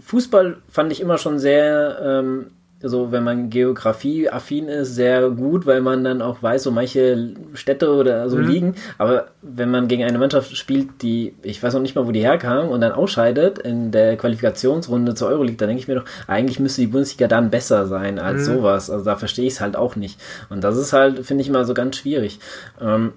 [0.00, 2.50] Fußball fand ich immer schon sehr ähm,
[2.80, 7.92] so wenn man Geografie-affin ist, sehr gut, weil man dann auch weiß, so manche Städte
[7.92, 8.46] oder so mhm.
[8.46, 8.74] liegen.
[8.98, 12.20] Aber wenn man gegen eine Mannschaft spielt, die, ich weiß noch nicht mal, wo die
[12.20, 16.60] herkam und dann ausscheidet in der Qualifikationsrunde zur Euroleague, dann denke ich mir doch, eigentlich
[16.60, 18.54] müsste die Bundesliga dann besser sein als mhm.
[18.54, 18.90] sowas.
[18.90, 20.20] Also da verstehe ich es halt auch nicht.
[20.48, 22.38] Und das ist halt, finde ich mal so ganz schwierig.
[22.80, 23.12] Ähm,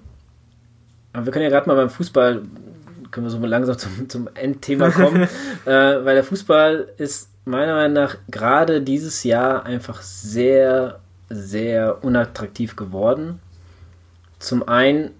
[1.12, 2.42] aber wir können ja gerade mal beim Fußball,
[3.12, 5.22] können wir so langsam zum, zum Endthema kommen,
[5.66, 12.76] äh, weil der Fußball ist meiner Meinung nach gerade dieses Jahr einfach sehr, sehr unattraktiv
[12.76, 13.40] geworden.
[14.38, 15.10] Zum einen,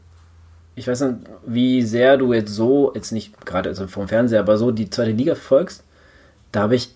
[0.74, 1.16] ich weiß nicht,
[1.46, 5.12] wie sehr du jetzt so, jetzt nicht gerade also vom Fernseher, aber so die zweite
[5.12, 5.84] Liga verfolgst.
[6.52, 6.94] Da habe ich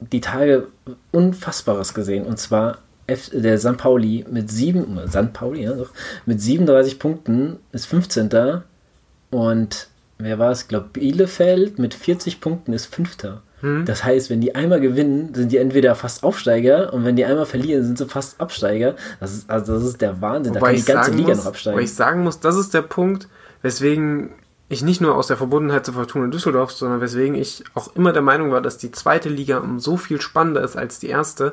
[0.00, 0.68] die Tage
[1.12, 2.26] Unfassbares gesehen.
[2.26, 3.76] Und zwar F, der St.
[3.76, 5.32] Pauli mit sieben, St.
[5.32, 5.74] Pauli, ja,
[6.26, 8.62] mit 37 Punkten ist 15.
[9.30, 9.88] Und
[10.18, 10.62] wer war es?
[10.62, 13.16] Ich glaube, Bielefeld mit 40 Punkten ist 5.
[13.64, 13.86] Hm.
[13.86, 17.46] Das heißt, wenn die einmal gewinnen, sind die entweder fast Aufsteiger und wenn die einmal
[17.46, 18.94] verlieren, sind sie fast Absteiger.
[19.20, 20.54] Das ist, also das ist der Wahnsinn.
[20.54, 21.78] Wobei da kann die ganze Liga muss, noch absteigen.
[21.78, 23.26] Weil ich sagen muss, das ist der Punkt,
[23.62, 24.34] weswegen
[24.68, 28.20] ich nicht nur aus der Verbundenheit zu Fortuna Düsseldorf, sondern weswegen ich auch immer der
[28.20, 31.52] Meinung war, dass die zweite Liga um so viel spannender ist als die erste,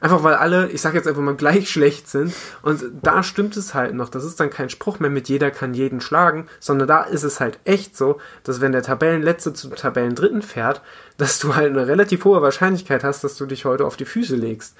[0.00, 2.34] Einfach weil alle, ich sag jetzt einfach mal, gleich schlecht sind.
[2.62, 4.08] Und da stimmt es halt noch.
[4.08, 7.40] Das ist dann kein Spruch mehr mit jeder kann jeden schlagen, sondern da ist es
[7.40, 10.82] halt echt so, dass wenn der Tabellenletzte zum Tabellendritten fährt,
[11.16, 14.36] dass du halt eine relativ hohe Wahrscheinlichkeit hast, dass du dich heute auf die Füße
[14.36, 14.74] legst.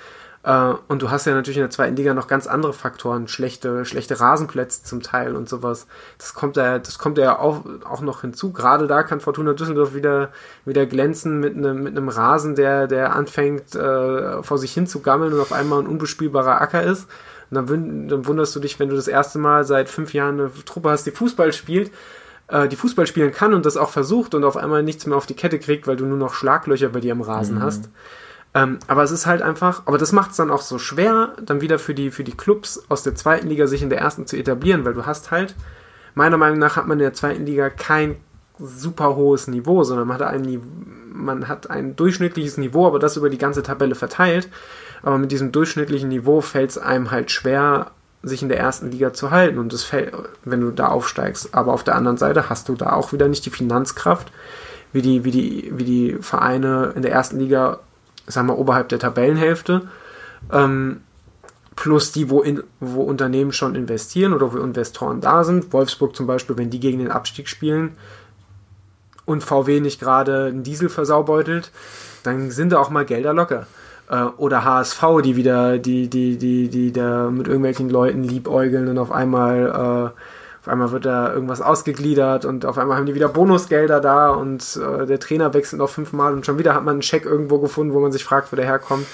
[0.47, 3.85] Äh, und du hast ja natürlich in der zweiten Liga noch ganz andere Faktoren, schlechte,
[3.85, 5.89] schlechte Rasenplätze zum Teil und sowas.
[6.19, 8.53] Das kommt ja, das kommt ja auch, auch noch hinzu.
[8.53, 10.31] Gerade da kann Fortuna Düsseldorf wieder,
[10.65, 15.01] wieder glänzen mit einem, mit einem Rasen, der, der anfängt, äh, vor sich hin zu
[15.01, 17.09] gammeln und auf einmal ein unbespielbarer Acker ist.
[17.51, 20.51] Und dann, dann wunderst du dich, wenn du das erste Mal seit fünf Jahren eine
[20.65, 21.91] Truppe hast, die Fußball spielt,
[22.47, 25.27] äh, die Fußball spielen kann und das auch versucht und auf einmal nichts mehr auf
[25.27, 27.63] die Kette kriegt, weil du nur noch Schlaglöcher bei dir am Rasen mhm.
[27.63, 27.89] hast.
[28.57, 31.61] Ähm, aber es ist halt einfach, aber das macht es dann auch so schwer, dann
[31.61, 34.37] wieder für die, für die Clubs aus der zweiten Liga sich in der ersten zu
[34.37, 35.55] etablieren, weil du hast halt,
[36.15, 38.17] meiner Meinung nach hat man in der zweiten Liga kein
[38.59, 40.63] super hohes Niveau, sondern man hat ein,
[41.13, 44.49] man hat ein durchschnittliches Niveau, aber das über die ganze Tabelle verteilt.
[45.03, 47.91] Aber mit diesem durchschnittlichen Niveau fällt es einem halt schwer,
[48.23, 50.15] sich in der ersten Liga zu halten und das fällt,
[50.45, 51.55] wenn du da aufsteigst.
[51.55, 54.33] Aber auf der anderen Seite hast du da auch wieder nicht die Finanzkraft,
[54.95, 57.81] wie die, wie die, wie die Vereine in der ersten Liga
[58.27, 59.89] sagen wir, oberhalb der Tabellenhälfte,
[60.53, 61.01] ähm,
[61.77, 65.73] plus die, wo, in, wo Unternehmen schon investieren oder wo Investoren da sind.
[65.73, 67.97] Wolfsburg zum Beispiel, wenn die gegen den Abstieg spielen
[69.27, 71.71] und VW nicht gerade einen Diesel versaubeutelt,
[72.23, 73.67] dann sind da auch mal Gelder locker.
[74.09, 78.99] Äh, oder HSV, die wieder, die, die, die, die da mit irgendwelchen Leuten liebäugeln und
[78.99, 80.21] auf einmal äh,
[80.67, 84.77] auf einmal wird da irgendwas ausgegliedert und auf einmal haben die wieder Bonusgelder da und
[84.77, 87.95] äh, der Trainer wechselt noch fünfmal und schon wieder hat man einen Scheck irgendwo gefunden,
[87.95, 89.07] wo man sich fragt, wo der herkommt.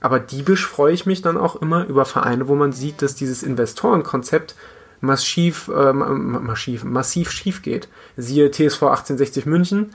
[0.00, 3.44] Aber diebisch freue ich mich dann auch immer über Vereine, wo man sieht, dass dieses
[3.44, 4.56] Investorenkonzept
[5.00, 7.88] massiv, äh, massiv, massiv schief geht.
[8.16, 9.94] Siehe TSV 1860 München,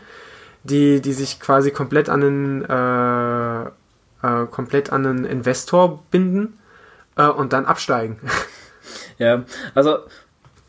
[0.63, 3.63] die, die sich quasi komplett an einen, äh,
[4.23, 6.57] äh, komplett an einen Investor binden
[7.17, 8.17] äh, und dann absteigen.
[9.17, 9.99] Ja, also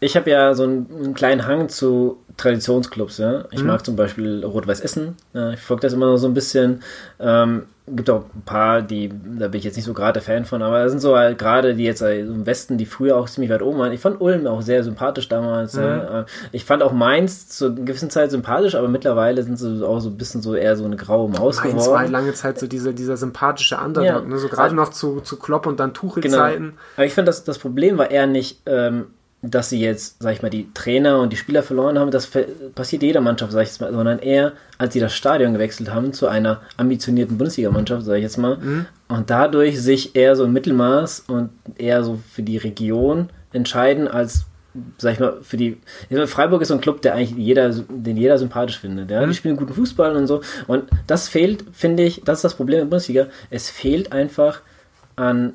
[0.07, 3.19] ich habe ja so einen, einen, kleinen Hang zu Traditionsclubs.
[3.19, 3.45] Ja?
[3.51, 3.67] Ich mhm.
[3.67, 5.17] mag zum Beispiel Rot-Weiß Essen.
[5.35, 6.83] Ja, ich folge das immer so ein bisschen.
[7.19, 10.45] Ähm, gibt auch ein paar, die, da bin ich jetzt nicht so gerade der Fan
[10.45, 13.51] von, aber das sind so halt gerade die jetzt im Westen, die früher auch ziemlich
[13.51, 13.93] weit oben waren.
[13.93, 15.75] Ich fand Ulm auch sehr sympathisch damals.
[15.75, 15.83] Mhm.
[15.83, 16.21] Ja.
[16.21, 20.01] Äh, ich fand auch Mainz zu einer gewissen Zeit sympathisch, aber mittlerweile sind sie auch
[20.01, 21.95] so ein bisschen so eher so eine graue Maus Mainz geworden.
[21.95, 24.21] war lange Zeit so dieser, dieser sympathische Underdog, ja.
[24.21, 24.39] ne?
[24.39, 26.65] so gerade noch zu, zu Klopp und dann Tuchel-Zeiten.
[26.65, 26.77] Genau.
[26.97, 29.07] Aber ich finde, das, das Problem war eher nicht, ähm,
[29.51, 32.31] dass sie jetzt, sag ich mal, die Trainer und die Spieler verloren haben, das
[32.75, 36.13] passiert jeder Mannschaft, sag ich jetzt mal, sondern eher, als sie das Stadion gewechselt haben
[36.13, 38.87] zu einer ambitionierten Bundesligamannschaft, sag ich jetzt mal, mhm.
[39.09, 44.47] und dadurch sich eher so im Mittelmaß und eher so für die Region entscheiden, als
[44.99, 45.79] sag ich mal, für die,
[46.27, 49.25] Freiburg ist so ein Club, der eigentlich jeder, den jeder sympathisch findet, ja.
[49.25, 50.43] Die spielen guten Fußball und so.
[50.67, 53.29] Und das fehlt, finde ich, das ist das Problem in der Bundesliga.
[53.49, 54.61] Es fehlt einfach
[55.17, 55.55] an,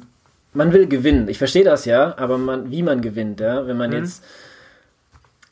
[0.53, 1.27] man will gewinnen.
[1.27, 3.65] Ich verstehe das ja, aber man, wie man gewinnt, ja.
[3.67, 3.97] Wenn man mhm.
[3.97, 4.23] jetzt,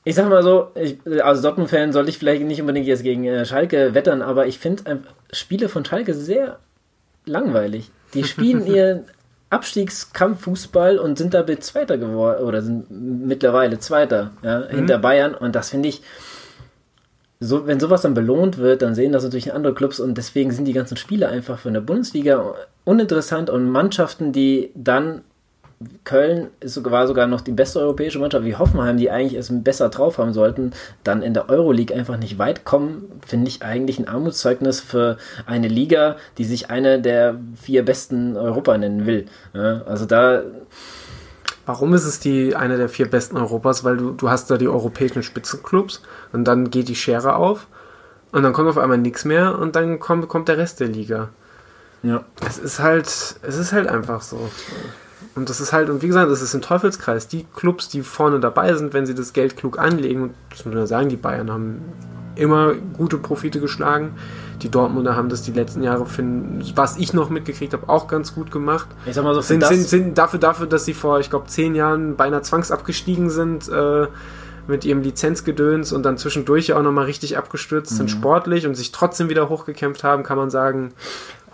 [0.03, 3.45] ich sag mal so, ich, als Dortmund-Fan sollte ich vielleicht nicht unbedingt jetzt gegen äh,
[3.45, 5.01] Schalke wettern, aber ich finde
[5.31, 6.59] Spiele von Schalke sehr
[7.25, 7.91] langweilig.
[8.13, 9.05] Die spielen ihr
[9.49, 14.75] Abstiegskampffußball und sind damit Zweiter geworden oder sind mittlerweile Zweiter ja, mhm.
[14.75, 16.01] hinter Bayern und das finde ich
[17.39, 20.65] so, wenn sowas dann belohnt wird, dann sehen das natürlich andere Clubs und deswegen sind
[20.65, 25.21] die ganzen Spiele einfach von der Bundesliga uninteressant und Mannschaften, die dann
[26.03, 29.87] Köln ist, war sogar noch die beste europäische Mannschaft wie Hoffenheim, die eigentlich es besser
[29.87, 30.71] drauf haben sollten,
[31.05, 35.69] dann in der Euroleague einfach nicht weit kommen, finde ich eigentlich ein Armutszeugnis für eine
[35.69, 39.27] Liga, die sich eine der vier besten Europa nennen will.
[39.53, 40.43] Ja, also da.
[41.69, 43.83] Warum ist es die eine der vier besten Europas?
[43.83, 46.01] Weil du, du hast da die europäischen Spitzenclubs
[46.31, 47.67] und dann geht die Schere auf
[48.31, 51.29] und dann kommt auf einmal nichts mehr und dann kommt, kommt der Rest der Liga.
[52.01, 52.23] Ja.
[52.43, 54.49] Es ist halt, es ist halt einfach so.
[55.35, 57.27] Und das ist halt, und wie gesagt, das ist ein Teufelskreis.
[57.27, 60.73] Die Clubs, die vorne dabei sind, wenn sie das Geld klug anlegen, und das muss
[60.73, 61.81] man sagen, die Bayern haben
[62.33, 64.15] immer gute Profite geschlagen.
[64.61, 68.35] Die Dortmunder haben das die letzten Jahre, finden, was ich noch mitgekriegt habe, auch ganz
[68.35, 68.87] gut gemacht.
[69.05, 71.75] Ich sag mal so, sind, sind, sind dafür, dafür, dass sie vor, ich glaube, zehn
[71.75, 74.07] Jahren beinahe zwangsabgestiegen sind, äh,
[74.67, 77.97] mit ihrem Lizenzgedöns und dann zwischendurch ja auch nochmal richtig abgestürzt mhm.
[77.97, 80.91] sind sportlich und sich trotzdem wieder hochgekämpft haben, kann man sagen,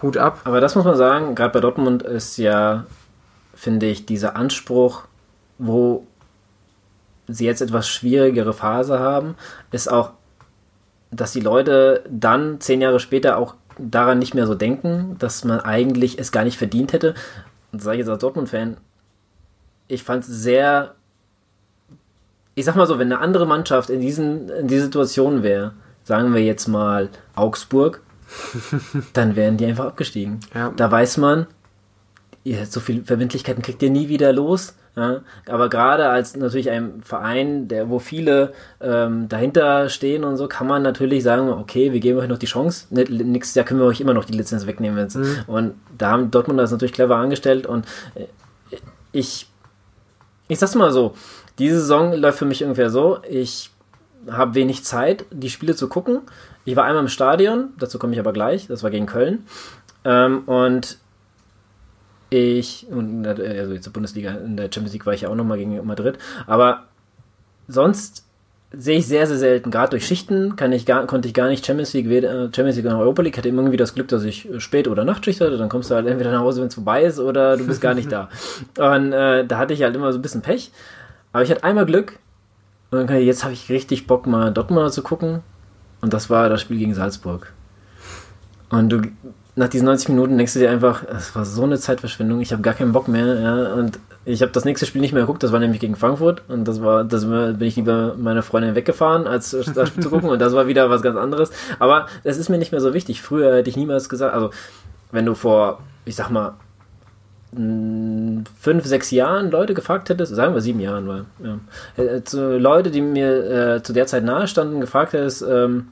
[0.01, 0.41] Hut ab.
[0.43, 2.85] Aber das muss man sagen, gerade bei Dortmund ist ja
[3.55, 5.03] finde ich, dieser Anspruch,
[5.57, 6.05] wo
[7.27, 9.35] sie jetzt etwas schwierigere Phase haben,
[9.71, 10.11] ist auch,
[11.15, 15.59] dass die Leute dann zehn Jahre später auch daran nicht mehr so denken, dass man
[15.59, 17.13] eigentlich es gar nicht verdient hätte.
[17.71, 18.77] Und sage ich jetzt als Dortmund-Fan,
[19.87, 20.95] ich fand es sehr,
[22.55, 25.73] ich sag mal so, wenn eine andere Mannschaft in, diesen, in dieser Situation wäre,
[26.03, 28.01] sagen wir jetzt mal Augsburg,
[29.13, 30.39] dann wären die einfach abgestiegen.
[30.53, 30.71] Ja.
[30.75, 31.47] Da weiß man,
[32.43, 34.75] ihr, so viel Verbindlichkeiten kriegt ihr nie wieder los.
[34.95, 35.21] Ja?
[35.47, 40.67] Aber gerade als natürlich ein Verein, der, wo viele ähm, dahinter stehen und so, kann
[40.67, 42.87] man natürlich sagen, okay, wir geben euch noch die Chance.
[42.89, 45.07] Nächstes Jahr können wir euch immer noch die Lizenz wegnehmen.
[45.13, 45.37] Mhm.
[45.47, 47.85] Und da haben Dortmund das natürlich clever angestellt und
[48.15, 48.25] äh,
[49.11, 49.47] ich,
[50.47, 51.15] ich sag's mal so,
[51.57, 53.71] diese Saison läuft für mich ungefähr so, ich
[54.29, 56.21] habe wenig Zeit, die Spiele zu gucken.
[56.65, 59.45] Ich war einmal im Stadion, dazu komme ich aber gleich, das war gegen Köln.
[60.03, 60.97] Ähm, und
[62.37, 65.57] ich, und also jetzt der Bundesliga, in der Champions League war ich ja auch nochmal
[65.57, 66.17] gegen Madrid,
[66.47, 66.85] aber
[67.67, 68.25] sonst
[68.77, 69.71] sehe ich sehr, sehr selten.
[69.71, 72.99] Gerade durch Schichten kann ich gar, konnte ich gar nicht Champions League, Champions League oder
[72.99, 73.37] Europa League.
[73.37, 75.57] Hatte immer irgendwie das Glück, dass ich Spät- oder Nachtschicht hatte.
[75.57, 77.93] Dann kommst du halt entweder nach Hause, wenn es vorbei ist, oder du bist gar
[77.93, 78.29] nicht da.
[78.77, 80.71] Und äh, da hatte ich halt immer so ein bisschen Pech.
[81.31, 82.19] Aber ich hatte einmal Glück.
[82.91, 85.41] Und dann, jetzt habe ich richtig Bock, mal Dortmund zu gucken.
[86.01, 87.53] Und das war das Spiel gegen Salzburg.
[88.69, 89.01] Und du
[89.55, 92.61] nach diesen 90 Minuten denkst du dir einfach, es war so eine Zeitverschwendung, ich habe
[92.61, 95.51] gar keinen Bock mehr, ja, und ich habe das nächste Spiel nicht mehr geguckt, das
[95.51, 99.51] war nämlich gegen Frankfurt und das war, das bin ich lieber meiner Freundin weggefahren, als
[99.51, 102.57] das Spiel zu gucken und das war wieder was ganz anderes, aber es ist mir
[102.57, 103.21] nicht mehr so wichtig.
[103.21, 104.49] Früher hätte ich niemals gesagt, also
[105.11, 106.55] wenn du vor, ich sag mal,
[107.55, 112.91] fünf, sechs Jahren Leute gefragt hättest, sagen wir sieben Jahren, weil, ja, äh, zu Leute,
[112.91, 115.87] die mir äh, zu der Zeit nahe standen, gefragt hättest, ähm,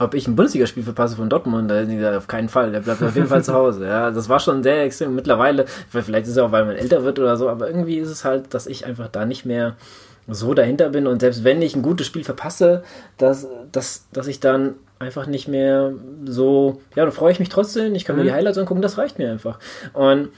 [0.00, 3.14] ob ich ein Bundesligaspiel verpasse von Dortmund, da gesagt, auf keinen Fall, der bleibt auf
[3.14, 3.86] jeden Fall zu Hause.
[3.86, 5.14] Ja, das war schon sehr extrem.
[5.14, 8.24] Mittlerweile, vielleicht ist es auch, weil man älter wird oder so, aber irgendwie ist es
[8.24, 9.76] halt, dass ich einfach da nicht mehr
[10.26, 12.82] so dahinter bin und selbst wenn ich ein gutes Spiel verpasse,
[13.18, 15.92] dass, dass, dass ich dann einfach nicht mehr
[16.24, 18.22] so, ja, da freue ich mich trotzdem, ich kann mhm.
[18.22, 19.58] mir die Highlights angucken, das reicht mir einfach.
[19.92, 20.28] Und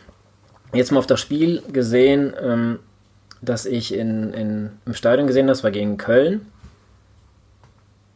[0.72, 2.78] jetzt mal auf das Spiel gesehen, ähm,
[3.42, 6.46] das ich in, in, im Stadion gesehen habe, das war gegen Köln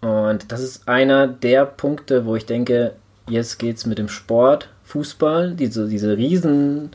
[0.07, 2.93] und das ist einer der Punkte, wo ich denke,
[3.29, 6.91] jetzt geht es mit dem Sport, Fußball, diese, diese riesen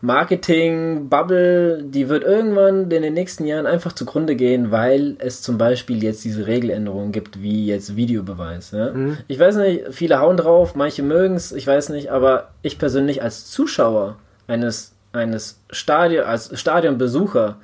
[0.00, 6.04] Marketing-Bubble, die wird irgendwann in den nächsten Jahren einfach zugrunde gehen, weil es zum Beispiel
[6.04, 8.70] jetzt diese Regeländerungen gibt, wie jetzt Videobeweis.
[8.70, 8.92] Ja?
[8.92, 9.18] Mhm.
[9.26, 13.24] Ich weiß nicht, viele hauen drauf, manche mögen es, ich weiß nicht, aber ich persönlich
[13.24, 14.16] als Zuschauer
[14.46, 17.56] eines, eines Stadion, als Stadionbesucher,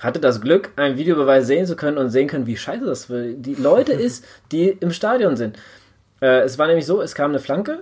[0.00, 3.32] hatte das Glück, einen Videobeweis sehen zu können und sehen können, wie scheiße das für
[3.32, 5.58] die Leute ist, die im Stadion sind.
[6.20, 7.80] Äh, es war nämlich so, es kam eine Flanke.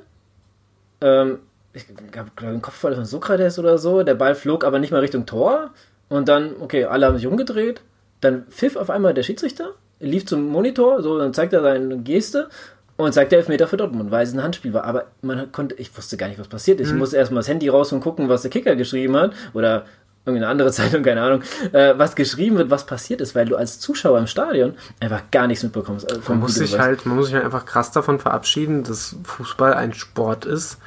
[1.01, 1.39] Ähm,
[1.73, 4.03] ich glaube, ein Kopfball von Sokrates oder so.
[4.03, 5.71] Der Ball flog aber nicht mal Richtung Tor.
[6.09, 7.81] Und dann, okay, alle haben sich umgedreht.
[8.21, 12.49] Dann pfiff auf einmal der Schiedsrichter, lief zum Monitor, so, dann zeigt er seine Geste
[12.97, 14.85] und zeigt der Elfmeter für Dortmund, weil es ein Handspiel war.
[14.85, 16.89] Aber man konnte, ich wusste gar nicht, was passiert ist.
[16.89, 16.95] Mhm.
[16.95, 19.33] Ich musste erstmal das Handy raus und gucken, was der Kicker geschrieben hat.
[19.55, 19.87] Oder
[20.25, 21.43] irgendeine andere Zeitung, keine Ahnung,
[21.73, 25.47] äh, was geschrieben wird, was passiert ist, weil du als Zuschauer im Stadion einfach gar
[25.47, 26.11] nichts mitbekommst.
[26.11, 29.75] Äh, man, muss sich halt, man muss sich halt einfach krass davon verabschieden, dass Fußball
[29.75, 30.79] ein Sport ist,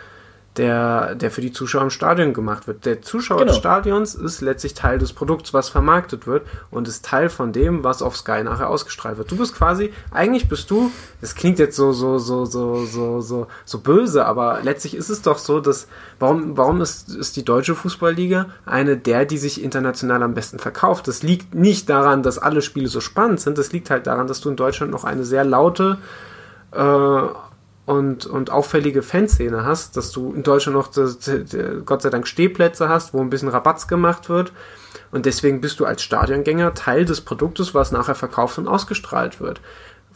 [0.58, 2.86] der, der für die Zuschauer im Stadion gemacht wird.
[2.86, 3.52] Der Zuschauer genau.
[3.52, 7.84] des Stadions ist letztlich Teil des Produkts, was vermarktet wird und ist Teil von dem,
[7.84, 9.30] was auf Sky nachher ausgestrahlt wird.
[9.30, 13.48] Du bist quasi, eigentlich bist du, das klingt jetzt so, so, so, so, so, so,
[13.66, 15.88] so böse, aber letztlich ist es doch so, dass,
[16.20, 21.08] warum, warum ist, ist die deutsche Fußballliga eine der, die sich international am besten verkauft?
[21.08, 24.40] Das liegt nicht daran, dass alle Spiele so spannend sind, das liegt halt daran, dass
[24.40, 25.98] du in Deutschland noch eine sehr laute,
[26.72, 27.22] äh,
[27.86, 31.20] und, und auffällige Fanszene hast, dass du in Deutschland noch das,
[31.86, 34.52] Gott sei Dank Stehplätze hast, wo ein bisschen Rabatz gemacht wird.
[35.12, 39.62] Und deswegen bist du als Stadiongänger Teil des Produktes, was nachher verkauft und ausgestrahlt wird.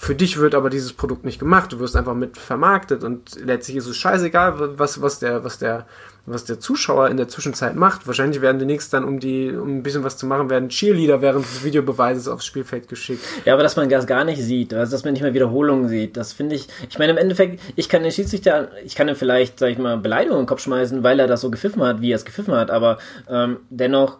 [0.01, 1.73] Für dich wird aber dieses Produkt nicht gemacht.
[1.73, 5.87] Du wirst einfach mit vermarktet und letztlich ist es scheißegal, was, was der, was der,
[6.25, 8.07] was der Zuschauer in der Zwischenzeit macht.
[8.07, 11.43] Wahrscheinlich werden demnächst dann, um die, um ein bisschen was zu machen, werden Cheerleader während
[11.43, 13.21] des Videobeweises aufs Spielfeld geschickt.
[13.43, 16.15] Ja, aber dass man das gar nicht sieht, also dass man nicht mehr Wiederholungen sieht,
[16.15, 19.59] das finde ich, ich meine, im Endeffekt, ich kann den Schiedsrichter, ich kann ihm vielleicht,
[19.59, 22.13] sag ich mal, Beleidigungen in den Kopf schmeißen, weil er das so gepfiffen hat, wie
[22.13, 24.19] er es gepfiffen hat, aber ähm, dennoch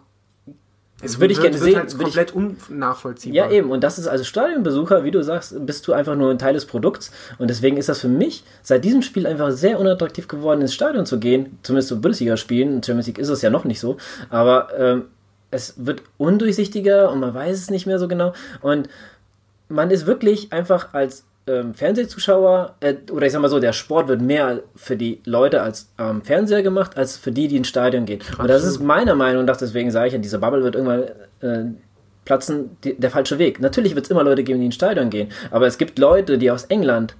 [1.02, 1.76] es würde ich gerne sehen.
[1.76, 3.50] Halt komplett unnachvollziehbar.
[3.50, 3.70] Ja, eben.
[3.70, 6.66] Und das ist also Stadionbesucher, wie du sagst, bist du einfach nur ein Teil des
[6.66, 7.10] Produkts.
[7.38, 11.06] Und deswegen ist das für mich seit diesem Spiel einfach sehr unattraktiv geworden, ins Stadion
[11.06, 11.58] zu gehen.
[11.62, 12.82] Zumindest zu Bundesliga spielen.
[12.82, 13.96] Champions League ist es ja noch nicht so.
[14.28, 15.04] Aber ähm,
[15.50, 18.34] es wird undurchsichtiger und man weiß es nicht mehr so genau.
[18.60, 18.88] Und
[19.68, 24.08] man ist wirklich einfach als ähm, Fernsehzuschauer, äh, oder ich sag mal so, der Sport
[24.08, 27.68] wird mehr für die Leute als am ähm, Fernseher gemacht, als für die, die ins
[27.68, 28.20] Stadion gehen.
[28.20, 28.40] Absolut.
[28.40, 31.04] Und das ist meiner Meinung nach, deswegen sage ich ja, diese Bubble wird irgendwann
[31.40, 31.72] äh,
[32.24, 33.60] platzen, die, der falsche Weg.
[33.60, 36.50] Natürlich wird es immer Leute geben, die ins Stadion gehen, aber es gibt Leute, die
[36.50, 37.16] aus England,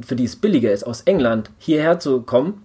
[0.00, 2.64] für die es billiger ist, aus England hierher zu kommen,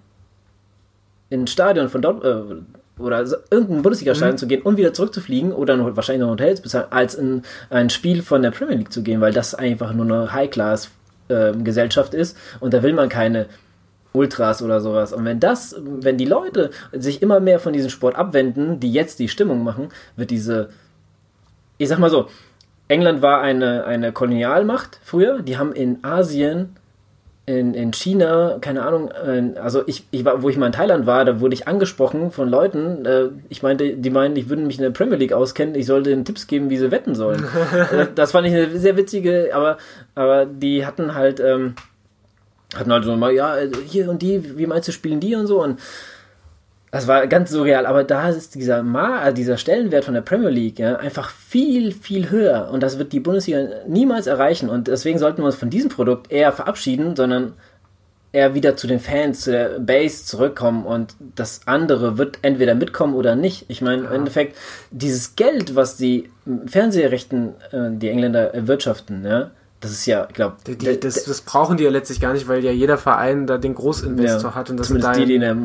[1.29, 2.55] ins Stadion von dort, äh,
[2.99, 4.39] oder irgendein Bundesliga-Stadion mhm.
[4.39, 8.21] zu gehen und wieder zurückzufliegen oder noch, wahrscheinlich noch Hotels bezahlen, als in ein Spiel
[8.21, 12.73] von der Premier League zu gehen, weil das einfach nur eine High-Class-Gesellschaft ähm, ist und
[12.73, 13.47] da will man keine
[14.13, 15.11] Ultras oder sowas.
[15.11, 19.19] Und wenn das, wenn die Leute sich immer mehr von diesem Sport abwenden, die jetzt
[19.19, 20.69] die Stimmung machen, wird diese,
[21.79, 22.27] ich sag mal so,
[22.87, 26.75] England war eine, eine Kolonialmacht früher, die haben in Asien
[27.45, 31.05] in, in China, keine Ahnung, äh, also ich, ich war, wo ich mal in Thailand
[31.05, 34.77] war, da wurde ich angesprochen von Leuten, äh, ich meinte, die meinen, ich würde mich
[34.77, 37.43] in der Premier League auskennen, ich sollte ihnen Tipps geben, wie sie wetten sollen.
[37.91, 39.77] Äh, das fand ich eine sehr witzige, aber,
[40.15, 41.75] aber die hatten halt, ähm,
[42.75, 43.57] hatten halt so mal, ja,
[43.87, 45.79] hier und die, wie meinst du, spielen die und so und
[46.93, 50.49] das war ganz surreal, aber da ist dieser, Ma also dieser Stellenwert von der Premier
[50.49, 55.17] League ja, einfach viel, viel höher und das wird die Bundesliga niemals erreichen und deswegen
[55.17, 57.53] sollten wir uns von diesem Produkt eher verabschieden, sondern
[58.31, 63.15] eher wieder zu den Fans, zu der Base zurückkommen und das andere wird entweder mitkommen
[63.15, 63.65] oder nicht.
[63.69, 64.09] Ich meine, ja.
[64.09, 64.55] im Endeffekt,
[64.91, 66.29] dieses Geld, was die
[66.67, 69.49] Fernsehrechten, äh, die Engländer erwirtschaften, ja,
[69.83, 70.55] das ist ja, ich glaube.
[71.01, 74.51] Das, das, brauchen die ja letztlich gar nicht, weil ja jeder Verein da den Großinvestor
[74.51, 74.69] ja, hat.
[74.69, 75.57] Und das zumindest die, die in der,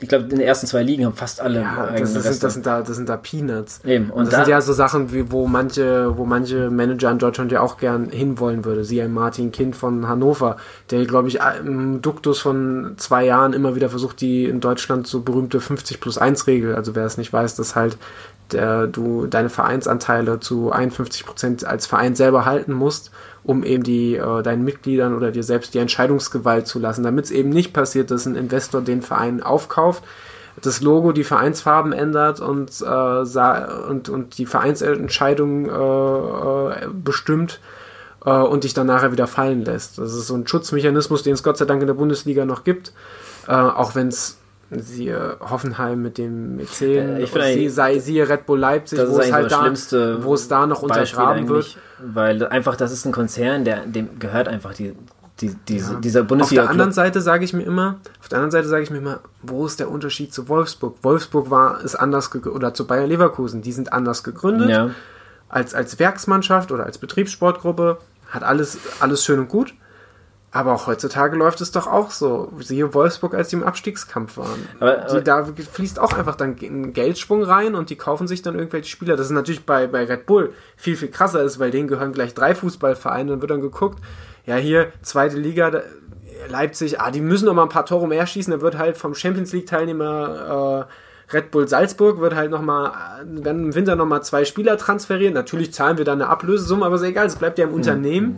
[0.00, 1.62] ich glaube, in den ersten zwei Ligen haben fast alle.
[1.62, 3.80] Ja, das, das, sind, das, sind da, das sind da Peanuts.
[3.84, 4.10] Eben.
[4.10, 7.18] Und, und das da, sind ja so Sachen, wie, wo manche, wo manche Manager in
[7.18, 8.84] Deutschland ja auch gern hinwollen würde.
[8.84, 10.56] Sie ein Martin Kind von Hannover,
[10.92, 15.22] der, glaube ich, im Duktus von zwei Jahren immer wieder versucht, die in Deutschland so
[15.22, 17.98] berühmte 50 plus 1 Regel, also wer es nicht weiß, dass halt
[18.54, 23.10] der du deine Vereinsanteile zu 51 Prozent als Verein selber halten musst,
[23.42, 27.30] um eben die äh, deinen Mitgliedern oder dir selbst die Entscheidungsgewalt zu lassen, damit es
[27.30, 30.02] eben nicht passiert, dass ein Investor den Verein aufkauft,
[30.62, 37.60] das Logo, die Vereinsfarben ändert und äh, und und die Vereinsentscheidung äh, äh, bestimmt
[38.24, 39.98] äh, und dich dann nachher wieder fallen lässt.
[39.98, 42.92] Das ist so ein Schutzmechanismus, den es Gott sei Dank in der Bundesliga noch gibt,
[43.48, 44.38] äh, auch wenn es
[44.70, 49.32] siehe Hoffenheim mit dem Mäzen, ich finde, sie, sei, siehe Red Bull Leipzig, wo es
[49.32, 49.72] halt da,
[50.22, 51.76] wo es da noch untergraben wird.
[51.98, 54.94] Weil einfach, das ist ein Konzern, der, dem gehört einfach die,
[55.40, 56.00] die, diese, ja.
[56.00, 56.62] dieser Bundesliga.
[56.62, 58.98] Auf der anderen Seite sage ich mir immer, auf der anderen Seite sage ich mir
[58.98, 60.96] immer, wo ist der Unterschied zu Wolfsburg?
[61.02, 64.70] Wolfsburg war, ist anders oder zu Bayer Leverkusen, die sind anders gegründet.
[64.70, 64.90] Ja.
[65.48, 69.74] Als, als Werksmannschaft oder als Betriebssportgruppe hat alles, alles schön und gut.
[70.54, 72.52] Aber auch heutzutage läuft es doch auch so.
[72.60, 74.68] Siehe Wolfsburg, als die im Abstiegskampf waren.
[74.78, 78.40] Aber, aber die, da fließt auch einfach dann ein Geldschwung rein und die kaufen sich
[78.42, 79.16] dann irgendwelche Spieler.
[79.16, 82.34] Das ist natürlich bei, bei Red Bull viel, viel krasser ist, weil denen gehören gleich
[82.34, 83.32] drei Fußballvereine.
[83.32, 83.98] Dann wird dann geguckt,
[84.46, 85.72] ja hier, zweite Liga,
[86.48, 88.52] Leipzig, ah, die müssen noch mal ein paar Tore mehr schießen.
[88.52, 92.92] Dann wird halt vom Champions League Teilnehmer äh, Red Bull Salzburg wird halt noch mal,
[93.24, 95.34] werden im Winter noch mal zwei Spieler transferieren.
[95.34, 97.76] Natürlich zahlen wir da eine Ablösesumme, aber ist egal, es bleibt ja im mhm.
[97.76, 98.34] Unternehmen.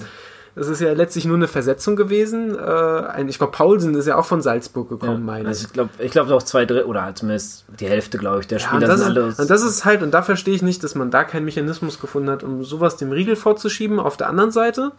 [0.57, 2.59] Das ist ja letztlich nur eine Versetzung gewesen.
[2.59, 5.66] Äh, ich glaube, Paulsen ist ja auch von Salzburg gekommen, Ja, meine also ich.
[5.66, 8.65] ich glaube, ich glaube auch zwei Drittel oder zumindest die Hälfte, glaube ich, der Ja,
[8.70, 9.28] und, Spieler das sind alle.
[9.28, 12.01] ist, und das ist halt, und da verstehe ich nicht, dass man da keinen Mechanismus
[12.01, 14.01] gefunden hat, um sowas dem Riegel vorzuschieben.
[14.01, 14.93] Auf der anderen Seite,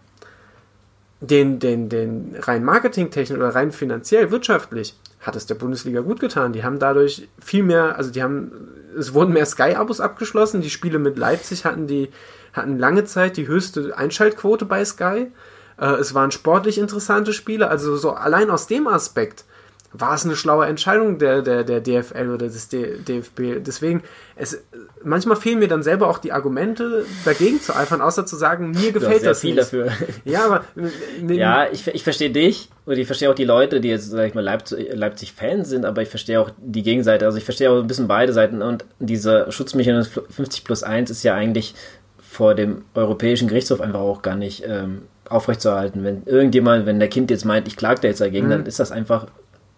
[1.22, 6.54] den, den, den rein marketingtechnisch oder rein finanziell, wirtschaftlich, hat es der Bundesliga gut getan.
[6.54, 8.52] Die haben dadurch viel mehr, also die haben,
[8.98, 10.62] es wurden mehr Sky-Abos abgeschlossen.
[10.62, 12.10] Die Spiele mit Leipzig hatten die,
[12.54, 15.28] hatten lange Zeit die höchste Einschaltquote bei Sky.
[15.80, 17.70] Äh, es waren sportlich interessante Spiele.
[17.70, 19.46] Also so allein aus dem Aspekt
[19.94, 23.64] war es eine schlaue Entscheidung der, der, der DFL oder des D DFB.
[23.66, 24.04] Deswegen,
[24.36, 24.62] es,
[25.02, 28.92] manchmal fehlen mir dann selber auch die Argumente, dagegen zu eifern, außer zu sagen, mir
[28.92, 29.62] gefällt das viel nicht.
[29.62, 29.90] dafür.
[30.26, 30.66] Ja, aber
[31.30, 34.28] äh, Ja, ich, ich verstehe dich und ich verstehe auch die Leute, die jetzt, sag
[34.28, 37.26] ich mal, Leipzig- Leipzig-Fans sind, aber ich verstehe auch die Gegenseite.
[37.26, 41.24] Also ich verstehe auch ein bisschen beide Seiten und dieser Schutzmechanismus 50 plus 1 ist
[41.24, 41.76] ja eigentlich
[42.38, 46.04] vor dem Europäischen Gerichtshof einfach auch gar nicht ähm, aufrechtzuerhalten.
[46.04, 48.52] Wenn irgendjemand, wenn der Kind jetzt meint, ich klage da jetzt dagegen, Mhm.
[48.52, 49.26] dann ist das einfach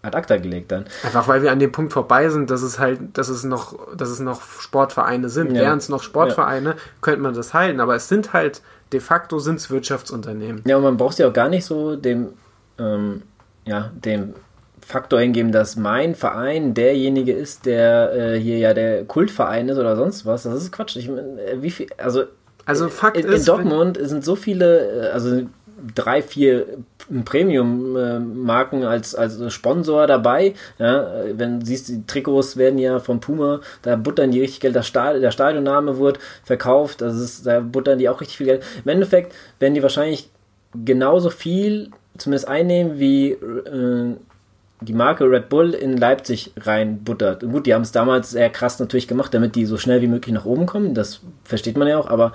[0.01, 0.85] ad acta gelegt dann.
[1.03, 4.09] Einfach weil wir an dem Punkt vorbei sind, dass es halt, dass es noch, dass
[4.09, 5.53] es noch Sportvereine sind.
[5.55, 5.61] Ja.
[5.61, 7.79] Wären es noch Sportvereine, könnte man das halten.
[7.79, 8.61] Aber es sind halt,
[8.91, 10.61] de facto sind es Wirtschaftsunternehmen.
[10.65, 12.33] Ja, und man braucht ja auch gar nicht so dem,
[12.77, 13.21] ähm,
[13.65, 14.33] ja, dem
[14.85, 19.95] Faktor hingeben, dass mein Verein derjenige ist, der äh, hier ja der Kultverein ist oder
[19.95, 20.43] sonst was.
[20.43, 20.95] Das ist Quatsch.
[20.95, 22.23] Ich, mein, äh, wie viel, also
[22.69, 25.41] Also Fakt in, ist, in Dortmund sind so viele, äh, also
[25.95, 26.67] drei, vier
[27.25, 30.53] Premium-Marken als, als Sponsor dabei.
[30.77, 34.75] Ja, wenn du siehst, die Trikots werden ja von Puma, da buttern die richtig Geld,
[34.75, 38.63] der, Stadion, der Stadionname wird verkauft, das ist, da buttern die auch richtig viel Geld.
[38.85, 40.29] Im Endeffekt werden die wahrscheinlich
[40.85, 41.89] genauso viel
[42.19, 44.15] zumindest einnehmen wie äh,
[44.81, 47.41] die Marke Red Bull in Leipzig reinbuttert.
[47.41, 50.33] Gut, die haben es damals sehr krass natürlich gemacht, damit die so schnell wie möglich
[50.33, 50.93] nach oben kommen.
[50.93, 52.31] Das versteht man ja auch, aber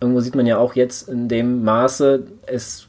[0.00, 2.88] irgendwo sieht man ja auch jetzt in dem Maße, es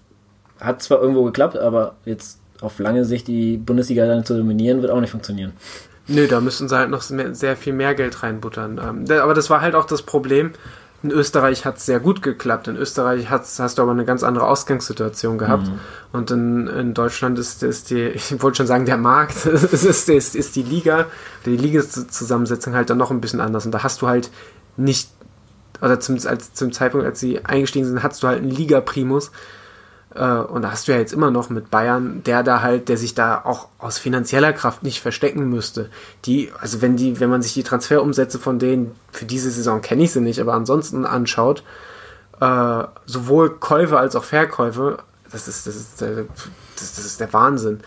[0.60, 4.91] hat zwar irgendwo geklappt, aber jetzt auf lange Sicht die Bundesliga dann zu dominieren, wird
[4.91, 5.54] auch nicht funktionieren.
[6.08, 9.06] Nö, da müssten sie halt noch sehr viel mehr Geld reinbuttern.
[9.10, 10.52] Ähm, aber das war halt auch das Problem.
[11.04, 12.70] In Österreich hat es sehr gut geklappt.
[12.70, 15.68] In Österreich hast du aber eine ganz andere Ausgangssituation gehabt.
[16.14, 20.36] Und in, in Deutschland ist, ist die, ich wollte schon sagen, der Markt, ist, ist,
[20.36, 21.08] ist die Liga,
[21.46, 23.66] die Ligazusammensetzung halt dann noch ein bisschen anders.
[23.66, 24.32] Und da hast du halt
[24.78, 25.10] nicht,
[25.82, 29.32] oder zum, als, zum Zeitpunkt, als sie eingestiegen sind, hattest du halt einen Liga-Primus.
[30.15, 32.98] Äh, und da hast du ja jetzt immer noch mit Bayern, der da halt, der
[32.98, 35.90] sich da auch aus finanzieller Kraft nicht verstecken müsste.
[36.26, 40.03] Die, also wenn die, wenn man sich die Transferumsätze von denen, für diese Saison kenne
[40.03, 41.64] ich sie nicht, aber ansonsten anschaut,
[42.40, 44.99] äh, sowohl Käufe als auch Verkäufe,
[45.31, 46.26] das ist, das ist, der,
[46.76, 47.80] das, das ist der Wahnsinn.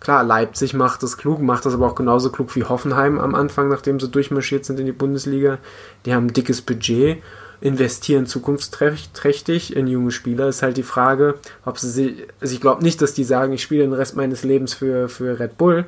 [0.00, 3.68] Klar, Leipzig macht das klug, macht das aber auch genauso klug wie Hoffenheim am Anfang,
[3.68, 5.58] nachdem sie durchmarschiert sind in die Bundesliga.
[6.06, 7.20] Die haben ein dickes Budget,
[7.60, 10.48] investieren zukunftsträchtig in junge Spieler.
[10.48, 13.62] Ist halt die Frage, ob sie sich, also ich glaube nicht, dass die sagen, ich
[13.62, 15.84] spiele den Rest meines Lebens für, für Red Bull,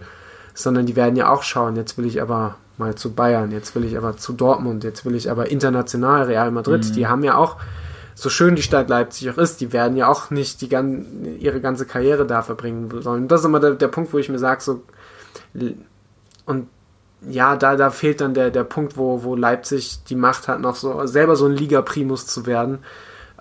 [0.55, 3.85] sondern die werden ja auch schauen, jetzt will ich aber mal zu Bayern, jetzt will
[3.85, 6.97] ich aber zu Dortmund, jetzt will ich aber international Real Madrid.
[6.97, 7.57] Die haben ja auch,
[8.15, 11.07] so schön die Stadt Leipzig auch ist, die werden ja auch nicht die gan
[11.39, 13.29] ihre ganze Karriere da verbringen sollen.
[13.29, 14.83] Das ist immer der, der Punkt, wo ich mir sage, so,
[16.47, 16.69] und
[17.29, 20.77] ja, da, da fehlt dann der, der Punkt, wo, wo Leipzig die Macht hat, noch
[20.77, 22.79] so selber so ein Liga-Primus zu werden.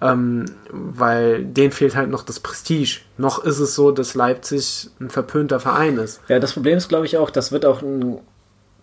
[0.01, 3.01] Ähm, weil denen fehlt halt noch das Prestige.
[3.18, 6.22] Noch ist es so, dass Leipzig ein verpönter Verein ist.
[6.30, 8.19] Ja, das Problem ist, glaube ich, auch, das wird auch ein,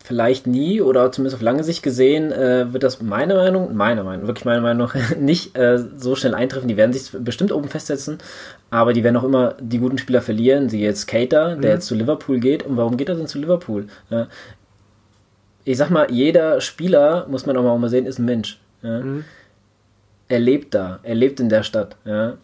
[0.06, 4.26] vielleicht nie oder zumindest auf lange Sicht gesehen, äh, wird das meiner Meinung, meiner Meinung,
[4.28, 6.68] wirklich meiner Meinung nach, nicht äh, so schnell eintreffen.
[6.68, 8.18] Die werden sich bestimmt oben festsetzen,
[8.70, 10.68] aber die werden auch immer die guten Spieler verlieren.
[10.68, 12.62] Sie jetzt Cater, der jetzt zu Liverpool geht.
[12.62, 13.86] Und warum geht er denn zu Liverpool?
[14.10, 14.28] Ja.
[15.66, 18.58] Ich sag mal, jeder Spieler, muss man auch mal sehen, ist ein Mensch.
[18.82, 19.02] Ja.
[20.28, 21.96] Er lebt da, er lebt in der Stadt.
[22.06, 22.38] Ja